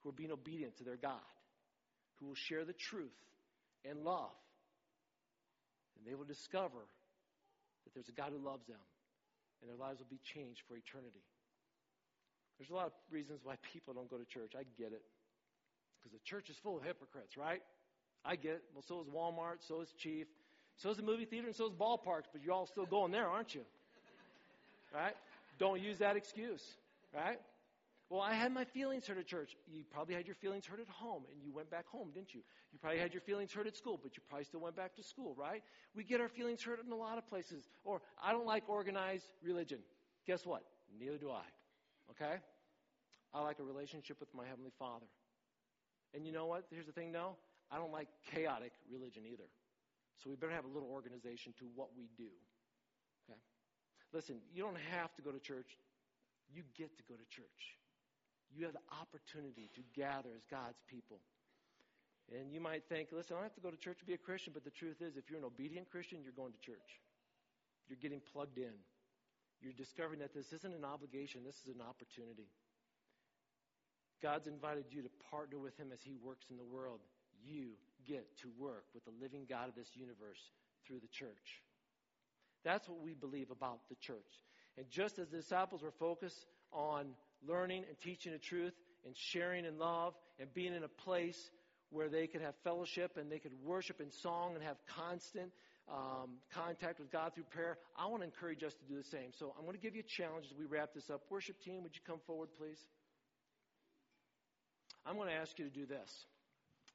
who 0.00 0.08
are 0.08 0.12
being 0.12 0.32
obedient 0.32 0.78
to 0.78 0.84
their 0.84 0.96
God, 0.96 1.20
who 2.18 2.26
will 2.26 2.34
share 2.34 2.64
the 2.64 2.72
truth 2.72 3.10
and 3.84 4.02
love. 4.02 4.32
And 5.98 6.06
they 6.10 6.14
will 6.14 6.24
discover 6.24 6.88
that 7.84 7.94
there's 7.94 8.08
a 8.08 8.12
God 8.12 8.32
who 8.32 8.42
loves 8.42 8.66
them, 8.66 8.80
and 9.60 9.68
their 9.68 9.76
lives 9.76 9.98
will 9.98 10.08
be 10.08 10.20
changed 10.24 10.62
for 10.66 10.76
eternity. 10.76 11.24
There's 12.58 12.70
a 12.70 12.74
lot 12.74 12.86
of 12.86 12.92
reasons 13.10 13.40
why 13.42 13.56
people 13.72 13.92
don't 13.92 14.08
go 14.08 14.16
to 14.16 14.24
church. 14.24 14.52
I 14.56 14.64
get 14.78 14.92
it. 14.92 15.02
Because 15.98 16.12
the 16.12 16.24
church 16.24 16.48
is 16.48 16.56
full 16.56 16.78
of 16.78 16.82
hypocrites, 16.82 17.36
right? 17.36 17.62
I 18.24 18.36
get. 18.36 18.62
Well, 18.74 18.84
so 18.86 19.00
is 19.00 19.06
Walmart, 19.08 19.66
so 19.66 19.80
is 19.80 19.92
Chief, 19.96 20.26
so 20.76 20.90
is 20.90 20.96
the 20.96 21.02
movie 21.02 21.24
theater, 21.24 21.46
and 21.46 21.56
so 21.56 21.66
is 21.66 21.72
ballparks, 21.72 22.28
but 22.32 22.42
you're 22.42 22.54
all 22.54 22.66
still 22.66 22.86
going 22.86 23.12
there, 23.12 23.26
aren't 23.26 23.54
you? 23.54 23.62
Right? 24.94 25.14
Don't 25.58 25.80
use 25.80 25.98
that 25.98 26.16
excuse, 26.16 26.64
right? 27.14 27.38
Well, 28.08 28.20
I 28.20 28.32
had 28.34 28.52
my 28.52 28.64
feelings 28.64 29.06
hurt 29.06 29.18
at 29.18 29.26
church. 29.26 29.56
You 29.72 29.84
probably 29.92 30.16
had 30.16 30.26
your 30.26 30.34
feelings 30.34 30.66
hurt 30.66 30.80
at 30.80 30.88
home, 30.88 31.22
and 31.30 31.40
you 31.44 31.52
went 31.52 31.70
back 31.70 31.86
home, 31.86 32.10
didn't 32.12 32.34
you? 32.34 32.40
You 32.72 32.78
probably 32.80 32.98
had 32.98 33.14
your 33.14 33.20
feelings 33.20 33.52
hurt 33.52 33.68
at 33.68 33.76
school, 33.76 34.00
but 34.02 34.16
you 34.16 34.22
probably 34.28 34.44
still 34.44 34.60
went 34.60 34.74
back 34.74 34.96
to 34.96 35.02
school, 35.02 35.34
right? 35.38 35.62
We 35.94 36.02
get 36.02 36.20
our 36.20 36.28
feelings 36.28 36.60
hurt 36.62 36.80
in 36.84 36.90
a 36.90 36.96
lot 36.96 37.18
of 37.18 37.28
places. 37.28 37.68
Or, 37.84 38.00
I 38.22 38.32
don't 38.32 38.46
like 38.46 38.68
organized 38.68 39.26
religion. 39.44 39.78
Guess 40.26 40.44
what? 40.44 40.64
Neither 40.98 41.18
do 41.18 41.30
I. 41.30 41.42
Okay? 42.10 42.40
I 43.32 43.42
like 43.42 43.60
a 43.60 43.62
relationship 43.62 44.18
with 44.18 44.34
my 44.34 44.44
Heavenly 44.44 44.72
Father. 44.76 45.06
And 46.12 46.26
you 46.26 46.32
know 46.32 46.46
what? 46.46 46.64
Here's 46.70 46.86
the 46.86 46.92
thing, 46.92 47.12
though. 47.12 47.36
I 47.70 47.78
don't 47.78 47.92
like 47.92 48.08
chaotic 48.34 48.72
religion 48.90 49.22
either. 49.30 49.48
So 50.22 50.28
we 50.28 50.36
better 50.36 50.52
have 50.52 50.64
a 50.64 50.72
little 50.72 50.90
organization 50.90 51.54
to 51.58 51.64
what 51.74 51.88
we 51.96 52.10
do. 52.18 52.28
Okay? 53.24 53.38
Listen, 54.12 54.36
you 54.52 54.62
don't 54.62 54.78
have 54.92 55.14
to 55.16 55.22
go 55.22 55.30
to 55.30 55.38
church. 55.38 55.78
You 56.52 56.62
get 56.76 56.96
to 56.98 57.04
go 57.08 57.14
to 57.14 57.26
church. 57.30 57.78
You 58.52 58.64
have 58.64 58.74
the 58.74 58.84
opportunity 59.00 59.70
to 59.78 59.82
gather 59.94 60.30
as 60.34 60.42
God's 60.50 60.82
people. 60.90 61.22
And 62.30 62.52
you 62.52 62.60
might 62.60 62.84
think, 62.88 63.08
listen, 63.10 63.34
I 63.34 63.42
don't 63.42 63.46
have 63.46 63.58
to 63.58 63.64
go 63.64 63.70
to 63.70 63.78
church 63.78 63.98
to 64.00 64.04
be 64.04 64.14
a 64.14 64.18
Christian, 64.18 64.52
but 64.52 64.64
the 64.64 64.74
truth 64.74 65.02
is, 65.02 65.16
if 65.16 65.30
you're 65.30 65.38
an 65.38 65.46
obedient 65.46 65.90
Christian, 65.90 66.22
you're 66.22 66.36
going 66.36 66.52
to 66.52 66.62
church. 66.62 67.00
You're 67.88 68.02
getting 68.02 68.20
plugged 68.32 68.58
in. 68.58 68.74
You're 69.62 69.74
discovering 69.74 70.20
that 70.20 70.34
this 70.34 70.52
isn't 70.52 70.74
an 70.74 70.84
obligation, 70.84 71.42
this 71.44 71.58
is 71.66 71.74
an 71.74 71.82
opportunity. 71.82 72.48
God's 74.22 74.46
invited 74.46 74.84
you 74.90 75.02
to 75.02 75.10
partner 75.30 75.58
with 75.58 75.76
Him 75.76 75.90
as 75.92 76.00
He 76.02 76.16
works 76.22 76.46
in 76.50 76.56
the 76.56 76.64
world. 76.64 77.00
You 77.44 77.70
get 78.06 78.26
to 78.38 78.48
work 78.58 78.84
with 78.94 79.04
the 79.04 79.12
living 79.20 79.46
God 79.48 79.68
of 79.68 79.74
this 79.74 79.90
universe 79.94 80.40
through 80.86 81.00
the 81.00 81.08
church. 81.08 81.62
That's 82.64 82.88
what 82.88 83.00
we 83.02 83.14
believe 83.14 83.50
about 83.50 83.80
the 83.88 83.94
church. 83.96 84.18
And 84.76 84.88
just 84.90 85.18
as 85.18 85.28
the 85.28 85.38
disciples 85.38 85.82
were 85.82 85.92
focused 85.98 86.46
on 86.72 87.06
learning 87.46 87.84
and 87.88 87.98
teaching 87.98 88.32
the 88.32 88.38
truth 88.38 88.74
and 89.04 89.16
sharing 89.16 89.64
in 89.64 89.78
love 89.78 90.14
and 90.38 90.52
being 90.52 90.74
in 90.74 90.82
a 90.82 90.88
place 90.88 91.50
where 91.90 92.08
they 92.08 92.26
could 92.26 92.40
have 92.40 92.54
fellowship 92.62 93.16
and 93.16 93.30
they 93.30 93.38
could 93.38 93.52
worship 93.64 94.00
in 94.00 94.10
song 94.10 94.54
and 94.54 94.62
have 94.62 94.76
constant 94.96 95.50
um, 95.88 96.38
contact 96.54 97.00
with 97.00 97.10
God 97.10 97.34
through 97.34 97.44
prayer, 97.44 97.78
I 97.96 98.06
want 98.06 98.22
to 98.22 98.26
encourage 98.26 98.62
us 98.62 98.74
to 98.74 98.84
do 98.84 98.96
the 98.96 99.08
same. 99.08 99.32
So 99.38 99.54
I'm 99.58 99.64
going 99.64 99.76
to 99.76 99.82
give 99.82 99.96
you 99.96 100.02
a 100.06 100.22
challenge 100.22 100.46
as 100.46 100.56
we 100.56 100.64
wrap 100.66 100.94
this 100.94 101.10
up. 101.10 101.22
Worship 101.30 101.60
team, 101.62 101.82
would 101.82 101.96
you 101.96 102.02
come 102.06 102.20
forward, 102.26 102.50
please? 102.56 102.78
I'm 105.04 105.16
going 105.16 105.28
to 105.28 105.34
ask 105.34 105.58
you 105.58 105.64
to 105.64 105.70
do 105.70 105.86
this 105.86 106.26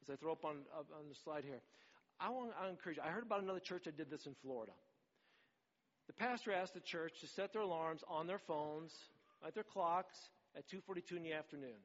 as 0.08 0.14
I 0.14 0.16
throw 0.18 0.32
up 0.32 0.46
on, 0.46 0.58
up 0.78 0.88
on 0.98 1.10
the 1.10 1.16
slide 1.24 1.44
here. 1.44 1.62
I 2.20 2.30
want 2.30 2.52
to 2.52 2.70
encourage 2.70 2.98
you. 2.98 3.04
I 3.04 3.10
heard 3.10 3.24
about 3.24 3.42
another 3.42 3.60
church 3.60 3.84
that 3.86 3.98
did 3.98 4.10
this 4.10 4.26
in 4.26 4.36
Florida. 4.42 4.72
The 6.08 6.14
pastor 6.14 6.54
asked 6.54 6.74
the 6.74 6.80
church 6.80 7.20
to 7.22 7.28
set 7.28 7.52
their 7.52 7.64
alarms 7.64 8.04
on 8.08 8.28
their 8.28 8.40
phones, 8.40 8.94
at 9.46 9.54
their 9.54 9.64
clocks, 9.64 10.16
at 10.56 10.68
2:42 10.68 11.18
in 11.18 11.24
the 11.24 11.34
afternoon. 11.34 11.78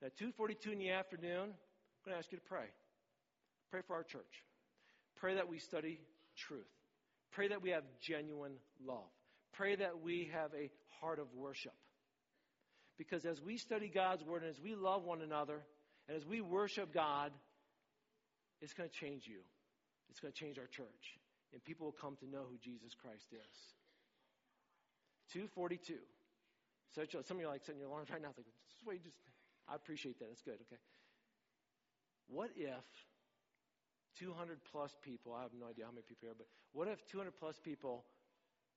And 0.00 0.06
at 0.06 0.16
2:42 0.16 0.72
in 0.72 0.78
the 0.78 0.90
afternoon, 0.90 1.50
I'm 1.50 2.04
going 2.04 2.14
to 2.14 2.18
ask 2.18 2.30
you 2.32 2.38
to 2.38 2.44
pray. 2.44 2.66
Pray 3.70 3.82
for 3.82 3.94
our 3.96 4.04
church. 4.04 4.44
Pray 5.16 5.34
that 5.34 5.48
we 5.48 5.58
study 5.58 6.00
truth. 6.36 6.70
Pray 7.32 7.48
that 7.48 7.60
we 7.60 7.70
have 7.70 7.84
genuine 8.00 8.56
love. 8.84 9.10
Pray 9.52 9.76
that 9.76 10.00
we 10.00 10.30
have 10.32 10.54
a 10.54 10.70
heart 11.00 11.18
of 11.18 11.32
worship. 11.34 11.74
Because 12.96 13.24
as 13.24 13.40
we 13.40 13.56
study 13.56 13.88
God's 13.88 14.24
word 14.24 14.42
and 14.42 14.50
as 14.50 14.60
we 14.60 14.74
love 14.74 15.04
one 15.04 15.22
another 15.22 15.62
and 16.10 16.18
as 16.18 16.26
we 16.26 16.40
worship 16.40 16.92
God, 16.92 17.30
it's 18.60 18.74
going 18.74 18.90
to 18.90 18.94
change 18.94 19.30
you. 19.30 19.46
It's 20.10 20.18
going 20.18 20.34
to 20.34 20.38
change 20.38 20.58
our 20.58 20.66
church. 20.66 21.14
And 21.52 21.62
people 21.62 21.86
will 21.86 21.94
come 21.94 22.16
to 22.18 22.26
know 22.26 22.42
who 22.50 22.58
Jesus 22.58 22.98
Christ 22.98 23.30
is. 23.30 23.56
242. 25.30 25.94
So 26.96 27.06
some 27.22 27.36
of 27.36 27.40
you 27.40 27.46
are 27.46 27.52
like 27.54 27.62
setting 27.62 27.78
your 27.78 27.86
alarms 27.86 28.10
right 28.10 28.20
now. 28.20 28.34
It's 28.34 28.82
like, 28.84 28.96
is 28.96 29.06
just, 29.06 29.22
I 29.70 29.76
appreciate 29.76 30.18
that. 30.18 30.26
That's 30.26 30.42
good. 30.42 30.58
Okay. 30.66 30.82
What 32.26 32.50
if 32.56 32.82
200 34.18 34.58
plus 34.72 34.90
people, 35.06 35.32
I 35.32 35.42
have 35.42 35.54
no 35.54 35.70
idea 35.70 35.84
how 35.86 35.92
many 35.92 36.02
people 36.02 36.26
here, 36.26 36.34
but 36.36 36.50
what 36.72 36.88
if 36.88 37.06
200 37.06 37.30
plus 37.38 37.54
people 37.62 38.02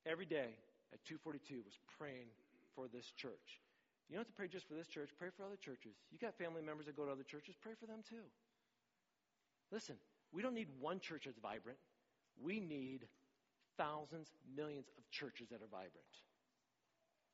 every 0.05 0.29
day 0.29 0.53
at 0.93 1.01
242 1.09 1.65
was 1.65 1.73
praying 1.97 2.29
for 2.75 2.85
this 2.93 3.09
church? 3.17 3.62
You 4.09 4.15
don't 4.15 4.25
have 4.25 4.27
to 4.27 4.33
pray 4.33 4.47
just 4.47 4.67
for 4.67 4.73
this 4.73 4.87
church, 4.87 5.09
pray 5.17 5.29
for 5.35 5.43
other 5.43 5.55
churches. 5.55 5.95
You 6.11 6.19
got 6.19 6.37
family 6.37 6.61
members 6.61 6.85
that 6.85 6.95
go 6.95 7.05
to 7.05 7.11
other 7.11 7.23
churches, 7.23 7.55
pray 7.61 7.73
for 7.79 7.85
them 7.85 7.99
too. 8.07 8.27
Listen, 9.71 9.95
we 10.31 10.41
don't 10.41 10.53
need 10.53 10.67
one 10.79 10.99
church 10.99 11.23
that's 11.25 11.39
vibrant. 11.39 11.77
We 12.41 12.59
need 12.59 13.07
thousands, 13.77 14.29
millions 14.55 14.89
of 14.97 15.09
churches 15.09 15.49
that 15.49 15.61
are 15.61 15.71
vibrant. 15.71 16.13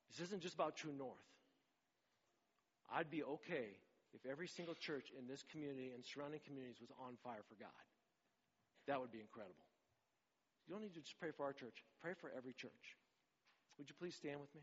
This 0.09 0.27
isn't 0.27 0.41
just 0.41 0.55
about 0.55 0.75
True 0.75 0.93
North. 0.93 1.17
I'd 2.91 3.11
be 3.11 3.23
okay 3.23 3.77
if 4.13 4.25
every 4.25 4.47
single 4.47 4.73
church 4.73 5.11
in 5.17 5.27
this 5.27 5.43
community 5.51 5.91
and 5.93 6.03
surrounding 6.03 6.39
communities 6.45 6.81
was 6.81 6.89
on 6.99 7.17
fire 7.23 7.43
for 7.47 7.55
God. 7.59 7.85
That 8.87 8.99
would 8.99 9.11
be 9.11 9.21
incredible. 9.21 9.67
You 10.67 10.73
don't 10.73 10.81
need 10.81 10.93
to 10.95 11.01
just 11.01 11.19
pray 11.19 11.29
for 11.35 11.45
our 11.45 11.53
church, 11.53 11.83
pray 12.01 12.13
for 12.19 12.31
every 12.35 12.53
church. 12.53 12.97
Would 13.77 13.89
you 13.89 13.95
please 13.99 14.15
stand 14.15 14.41
with 14.41 14.53
me? 14.55 14.61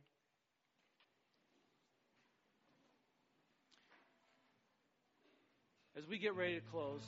As 5.97 6.07
we 6.07 6.19
get 6.19 6.35
ready 6.35 6.57
to 6.57 6.61
close, 6.61 7.01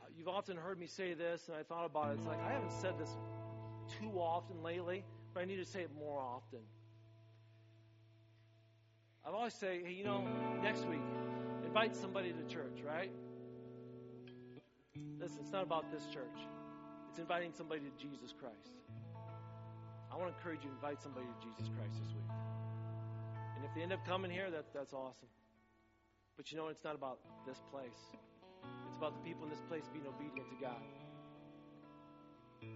uh, 0.00 0.06
you've 0.16 0.28
often 0.28 0.56
heard 0.56 0.78
me 0.78 0.86
say 0.86 1.12
this, 1.12 1.48
and 1.48 1.56
I 1.56 1.62
thought 1.62 1.84
about 1.84 2.10
it. 2.10 2.18
It's 2.18 2.26
like 2.26 2.40
I 2.40 2.52
haven't 2.52 2.72
said 2.72 2.98
this 2.98 3.10
too 4.00 4.12
often 4.18 4.62
lately, 4.62 5.04
but 5.34 5.42
I 5.42 5.44
need 5.44 5.56
to 5.56 5.64
say 5.64 5.82
it 5.82 5.90
more 5.98 6.18
often. 6.18 6.60
I've 9.26 9.34
always 9.34 9.52
say, 9.52 9.82
hey, 9.84 9.92
you 9.92 10.04
know, 10.04 10.24
next 10.62 10.86
week, 10.86 11.02
invite 11.64 11.94
somebody 11.94 12.32
to 12.32 12.52
church, 12.52 12.80
right? 12.84 13.12
Listen, 15.20 15.38
it's 15.42 15.52
not 15.52 15.62
about 15.62 15.92
this 15.92 16.06
church. 16.06 16.38
It's 17.10 17.18
inviting 17.18 17.52
somebody 17.52 17.82
to 17.82 18.02
Jesus 18.02 18.32
Christ. 18.32 18.80
I 20.10 20.16
want 20.16 20.32
to 20.32 20.36
encourage 20.38 20.64
you 20.64 20.70
to 20.70 20.74
invite 20.74 21.02
somebody 21.02 21.26
to 21.26 21.46
Jesus 21.46 21.70
Christ 21.76 22.00
this 22.02 22.08
week. 22.14 22.30
And 23.56 23.64
if 23.64 23.74
they 23.74 23.82
end 23.82 23.92
up 23.92 24.04
coming 24.06 24.30
here, 24.30 24.50
that, 24.50 24.64
that's 24.74 24.94
awesome. 24.94 25.28
But 26.36 26.50
you 26.50 26.58
know, 26.58 26.68
it's 26.68 26.84
not 26.84 26.94
about 26.94 27.18
this 27.46 27.62
place. 27.70 28.16
It's 28.86 28.96
about 28.96 29.14
the 29.14 29.28
people 29.28 29.44
in 29.44 29.50
this 29.50 29.62
place 29.68 29.84
being 29.92 30.06
obedient 30.06 30.48
to 30.50 30.56
God. 30.60 30.82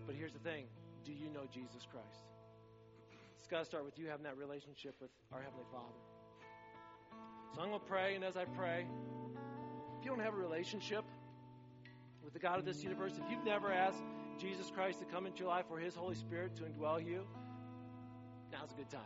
But 0.07 0.15
here's 0.15 0.33
the 0.33 0.41
thing 0.41 0.67
do 1.05 1.13
you 1.13 1.29
know 1.31 1.47
Jesus 1.53 1.87
Christ? 1.91 2.27
It's 3.39 3.47
got 3.47 3.61
to 3.61 3.65
start 3.65 3.85
with 3.85 3.99
you 3.99 4.09
having 4.09 4.25
that 4.25 4.37
relationship 4.37 4.97
with 5.01 5.11
our 5.33 5.41
Heavenly 5.41 5.67
Father. 5.71 6.01
So 7.55 7.61
I'm 7.61 7.69
going 7.69 7.81
to 7.81 7.87
pray, 7.87 8.17
and 8.17 8.25
as 8.25 8.37
I 8.37 8.45
pray, 8.45 8.87
if 9.99 10.05
you 10.05 10.11
don't 10.11 10.21
have 10.21 10.35
a 10.35 10.37
relationship 10.37 11.05
with 12.25 12.33
the 12.33 12.41
God 12.41 12.59
of 12.59 12.65
this 12.65 12.83
universe, 12.83 13.13
if 13.13 13.31
you've 13.31 13.45
never 13.45 13.73
asked 13.73 14.03
Jesus 14.39 14.71
Christ 14.75 14.99
to 14.99 15.05
come 15.05 15.27
into 15.27 15.41
your 15.41 15.49
life 15.49 15.67
or 15.71 15.79
His 15.79 15.95
Holy 15.95 16.17
Spirit 16.17 16.57
to 16.57 16.65
indwell 16.65 16.99
you, 17.05 17.23
now's 18.51 18.73
a 18.73 18.75
good 18.75 18.91
time. 18.91 19.01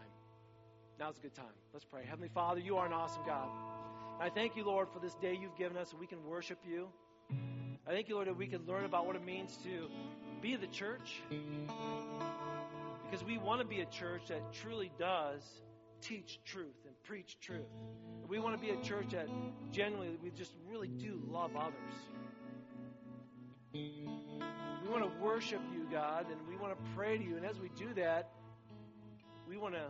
Now's 0.99 1.19
a 1.19 1.21
good 1.21 1.35
time. 1.35 1.53
Let's 1.73 1.85
pray. 1.85 2.05
Heavenly 2.09 2.31
Father, 2.33 2.61
you 2.61 2.77
are 2.77 2.87
an 2.87 2.93
awesome 2.93 3.23
God. 3.27 3.49
I 4.21 4.29
thank 4.29 4.55
you, 4.55 4.64
Lord, 4.64 4.89
for 4.93 4.99
this 4.99 5.14
day 5.14 5.35
you've 5.41 5.57
given 5.57 5.79
us 5.79 5.93
so 5.93 5.97
we 5.99 6.07
can 6.07 6.23
worship 6.27 6.59
you. 6.68 6.89
I 7.87 7.91
thank 7.91 8.07
you, 8.07 8.16
Lord, 8.16 8.29
that 8.29 8.37
we 8.37 8.47
can 8.47 8.66
learn 8.66 8.85
about 8.85 9.07
what 9.07 9.16
it 9.16 9.25
means 9.25 9.57
to 9.64 9.89
be 10.43 10.57
the 10.57 10.66
church. 10.66 11.23
Because 13.11 13.25
we 13.25 13.39
want 13.39 13.62
to 13.62 13.66
be 13.66 13.81
a 13.81 13.87
church 13.87 14.29
that 14.29 14.53
truly 14.53 14.93
does 14.99 15.43
teach 16.03 16.39
truth 16.45 16.77
and 16.87 16.95
preach 17.03 17.39
truth. 17.41 17.64
We 18.29 18.39
want 18.39 18.55
to 18.55 18.61
be 18.61 18.73
a 18.75 18.83
church 18.83 19.12
that 19.12 19.27
genuinely, 19.73 20.18
we 20.23 20.29
just 20.31 20.53
really 20.68 20.89
do 20.89 21.18
love 21.27 21.57
others. 21.57 21.73
We 23.73 24.07
want 24.91 25.03
to 25.03 25.25
worship 25.25 25.62
you, 25.73 25.87
God, 25.91 26.27
and 26.31 26.47
we 26.47 26.57
want 26.57 26.77
to 26.77 26.91
pray 26.95 27.16
to 27.16 27.25
you. 27.25 27.39
And 27.39 27.47
as 27.47 27.59
we 27.59 27.71
do 27.71 27.95
that, 27.95 28.29
we 29.49 29.57
want 29.57 29.77
to 29.77 29.87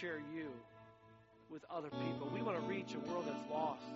share 0.00 0.18
you 0.34 0.48
with 1.54 1.64
other 1.70 1.88
people. 1.88 2.28
We 2.34 2.42
want 2.42 2.60
to 2.60 2.66
reach 2.66 2.96
a 2.96 2.98
world 3.08 3.26
that's 3.28 3.48
lost. 3.48 3.86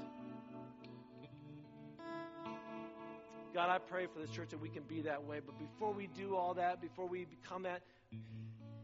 God, 3.52 3.68
I 3.68 3.78
pray 3.78 4.06
for 4.06 4.20
this 4.20 4.30
church 4.30 4.50
that 4.50 4.60
we 4.60 4.68
can 4.68 4.84
be 4.84 5.00
that 5.00 5.24
way. 5.24 5.40
But 5.44 5.58
before 5.58 5.92
we 5.92 6.06
do 6.06 6.36
all 6.36 6.54
that, 6.54 6.80
before 6.80 7.06
we 7.06 7.24
become 7.24 7.64
that, 7.64 7.82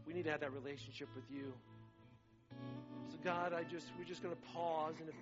we 0.05 0.13
need 0.13 0.25
to 0.25 0.31
have 0.31 0.41
that 0.41 0.51
relationship 0.51 1.07
with 1.15 1.23
you. 1.31 1.53
So, 3.09 3.17
God, 3.23 3.53
I 3.53 3.63
just 3.63 3.87
we're 3.97 4.03
just 4.03 4.21
going 4.21 4.35
to 4.35 4.41
pause, 4.53 4.95
and 4.99 5.07
if, 5.07 5.15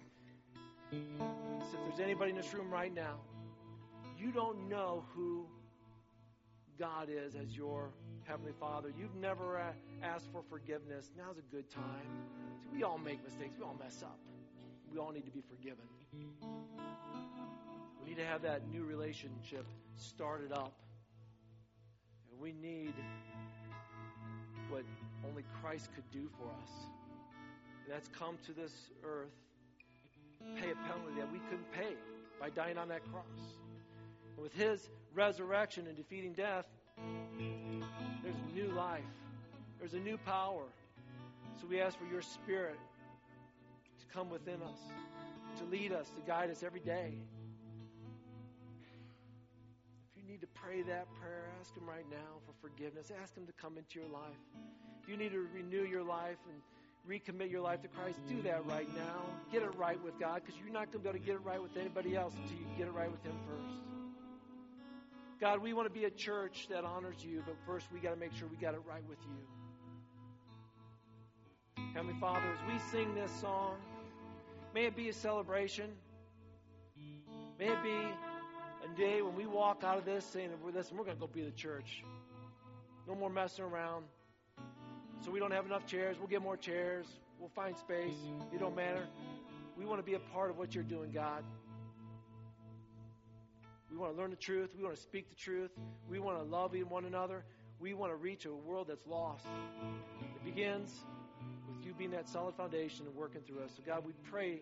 so 1.72 1.78
if 1.78 1.95
there's 1.95 1.99
anybody 1.99 2.32
in 2.32 2.38
this 2.38 2.51
room 2.56 2.72
right 2.72 2.93
now, 2.93 3.20
you 4.18 4.32
don't 4.32 4.68
know 4.68 5.06
who 5.14 5.45
God 6.80 7.08
is 7.08 7.36
as 7.36 7.56
your 7.56 7.91
heavenly 8.26 8.54
Father. 8.60 8.92
You've 8.98 9.16
never 9.16 9.58
uh, 9.58 9.72
asked 10.04 10.28
for 10.32 10.42
forgiveness. 10.50 11.12
Now's 11.18 11.38
a 11.38 11.56
good 11.56 11.70
time. 11.70 12.08
We 12.74 12.84
all 12.84 12.98
make 12.98 13.24
mistakes. 13.24 13.56
We 13.58 13.66
all 13.66 13.76
mess 13.80 14.02
up. 14.04 14.20
We 14.92 15.00
all 15.00 15.12
need 15.12 15.26
to 15.26 15.32
be 15.32 15.42
forgiven. 15.50 15.86
We 18.02 18.10
need 18.10 18.18
to 18.18 18.26
have 18.26 18.42
that 18.44 18.68
new 18.72 18.84
relationship 18.84 19.66
started 19.98 20.52
up. 20.52 20.74
And 22.32 22.40
we 22.40 22.52
need 22.52 22.94
what 24.70 24.84
only 25.28 25.44
Christ 25.62 25.90
could 25.96 26.10
do 26.12 26.30
for 26.38 26.46
us. 26.46 26.70
That's 27.90 28.08
come 28.10 28.38
to 28.46 28.54
this 28.54 28.72
earth, 29.04 29.34
pay 30.56 30.72
a 30.72 30.76
penalty 30.76 31.20
that 31.20 31.32
we 31.32 31.40
couldn't 31.50 31.72
pay 31.72 31.96
by 32.40 32.50
dying 32.50 32.78
on 32.78 32.88
that 32.90 33.04
cross. 33.12 33.24
And 34.36 34.44
with 34.44 34.54
his 34.54 34.90
resurrection 35.14 35.88
and 35.88 35.96
defeating 35.96 36.34
death, 36.34 36.66
there's 38.34 38.68
new 38.68 38.74
life. 38.74 39.02
There's 39.80 39.94
a 39.94 40.00
new 40.00 40.18
power. 40.18 40.64
So 41.60 41.68
we 41.68 41.82
ask 41.82 41.98
for 41.98 42.06
your 42.06 42.22
spirit 42.22 42.80
to 44.00 44.06
come 44.14 44.30
within 44.30 44.62
us, 44.62 44.80
to 45.60 45.66
lead 45.66 45.92
us, 45.92 46.10
to 46.10 46.22
guide 46.26 46.50
us 46.50 46.64
every 46.64 46.80
day. 46.80 47.14
If 50.10 50.22
you 50.22 50.30
need 50.30 50.42
to 50.42 50.48
pray 50.48 50.82
that 50.82 51.08
prayer, 51.20 51.46
ask 51.60 51.76
him 51.76 51.88
right 51.88 52.06
now 52.10 52.40
for 52.46 52.54
forgiveness. 52.68 53.12
Ask 53.22 53.36
him 53.36 53.46
to 53.46 53.54
come 53.54 53.78
into 53.78 54.00
your 54.00 54.10
life. 54.10 54.40
If 55.02 55.10
you 55.10 55.18
need 55.18 55.32
to 55.32 55.48
renew 55.54 55.84
your 55.84 56.04
life 56.04 56.38
and 56.50 56.62
recommit 57.10 57.52
your 57.52 57.62
life 57.62 57.82
to 57.82 57.88
Christ, 57.90 58.20
do 58.28 58.42
that 58.44 58.66
right 58.66 58.88
now. 58.96 59.22
Get 59.52 59.64
it 59.64 59.76
right 59.76 60.02
with 60.04 60.18
God 60.20 60.42
because 60.46 60.60
you're 60.60 60.74
not 60.74 60.92
going 60.92 61.00
to 61.00 61.00
be 61.00 61.10
able 61.10 61.20
to 61.20 61.26
get 61.26 61.36
it 61.36 61.44
right 61.44 61.62
with 61.62 61.76
anybody 61.78 62.16
else 62.16 62.34
until 62.42 62.58
you 62.58 62.66
get 62.78 62.88
it 62.88 62.94
right 62.94 63.12
with 63.12 63.24
Him 63.24 63.36
first. 63.48 63.93
God, 65.40 65.62
we 65.62 65.74
want 65.74 65.88
to 65.88 65.94
be 65.94 66.06
a 66.06 66.10
church 66.10 66.68
that 66.70 66.84
honors 66.84 67.24
you, 67.24 67.44
but 67.46 67.56
first 67.66 67.88
we 67.92 68.00
got 68.00 68.12
to 68.12 68.16
make 68.16 68.34
sure 68.34 68.48
we 68.48 68.58
got 68.58 68.74
it 68.74 68.82
right 68.88 69.04
with 69.10 69.18
you. 71.78 71.84
Heavenly 71.94 72.16
Father, 72.20 72.40
as 72.40 72.60
we 72.72 72.80
sing 72.92 73.14
this 73.14 73.32
song, 73.42 73.76
may 74.74 74.86
it 74.86 74.96
be 74.96 75.10
a 75.10 75.14
celebration. 75.14 75.90
May 77.60 77.68
it 77.68 77.84
be 77.84 77.90
a 77.92 78.98
day 78.98 79.22
when 79.22 79.36
we 79.36 79.46
walk 79.46 79.84
out 79.84 79.98
of 79.98 80.06
this 80.06 80.26
saying, 80.26 80.50
listen, 80.74 80.98
we're 80.98 81.04
going 81.04 81.18
to 81.18 81.22
go 81.22 81.28
be 81.28 81.44
the 81.44 81.52
church. 81.52 82.04
No 83.08 83.16
more 83.16 83.30
messing 83.30 83.66
around. 83.66 84.06
So 85.24 85.32
we 85.32 85.40
don't 85.40 85.52
have 85.52 85.66
enough 85.66 85.86
chairs. 85.86 86.18
We'll 86.18 86.28
get 86.28 86.42
more 86.42 86.58
chairs. 86.58 87.06
We'll 87.40 87.50
find 87.50 87.78
space. 87.78 88.16
It 88.54 88.60
don't 88.60 88.76
matter. 88.76 89.06
We 89.78 89.86
want 89.86 90.00
to 90.00 90.04
be 90.04 90.14
a 90.14 90.20
part 90.20 90.50
of 90.50 90.58
what 90.58 90.74
you're 90.74 90.84
doing, 90.84 91.12
God. 91.12 91.44
We 93.94 94.00
want 94.00 94.16
to 94.16 94.20
learn 94.20 94.32
the 94.32 94.36
truth. 94.36 94.72
We 94.76 94.84
want 94.84 94.96
to 94.96 95.02
speak 95.02 95.30
the 95.30 95.36
truth. 95.36 95.70
We 96.10 96.18
want 96.18 96.39
to 96.39 96.44
love 96.44 96.74
one 96.89 97.06
another. 97.06 97.44
We 97.80 97.94
want 97.94 98.12
to 98.12 98.16
reach 98.16 98.46
a 98.46 98.52
world 98.52 98.88
that's 98.89 99.06
lost. 99.06 99.46
It 100.20 100.44
begins 100.44 100.91
with 101.68 101.86
you 101.86 101.94
being 101.94 102.10
that 102.12 102.28
solid 102.28 102.56
foundation 102.56 103.06
and 103.06 103.16
working 103.16 103.41
through 103.41 103.60
us. 103.60 103.70
So, 103.78 103.84
God, 103.86 104.04
we 104.04 104.14
pray 104.32 104.62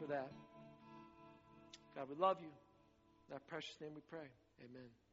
for 0.00 0.06
that. 0.06 0.30
God, 1.96 2.06
we 2.08 2.14
love 2.14 2.36
you. 2.40 2.46
In 3.28 3.32
that 3.32 3.46
precious 3.48 3.74
name 3.80 3.90
we 3.96 4.02
pray. 4.08 4.28
Amen. 4.60 5.03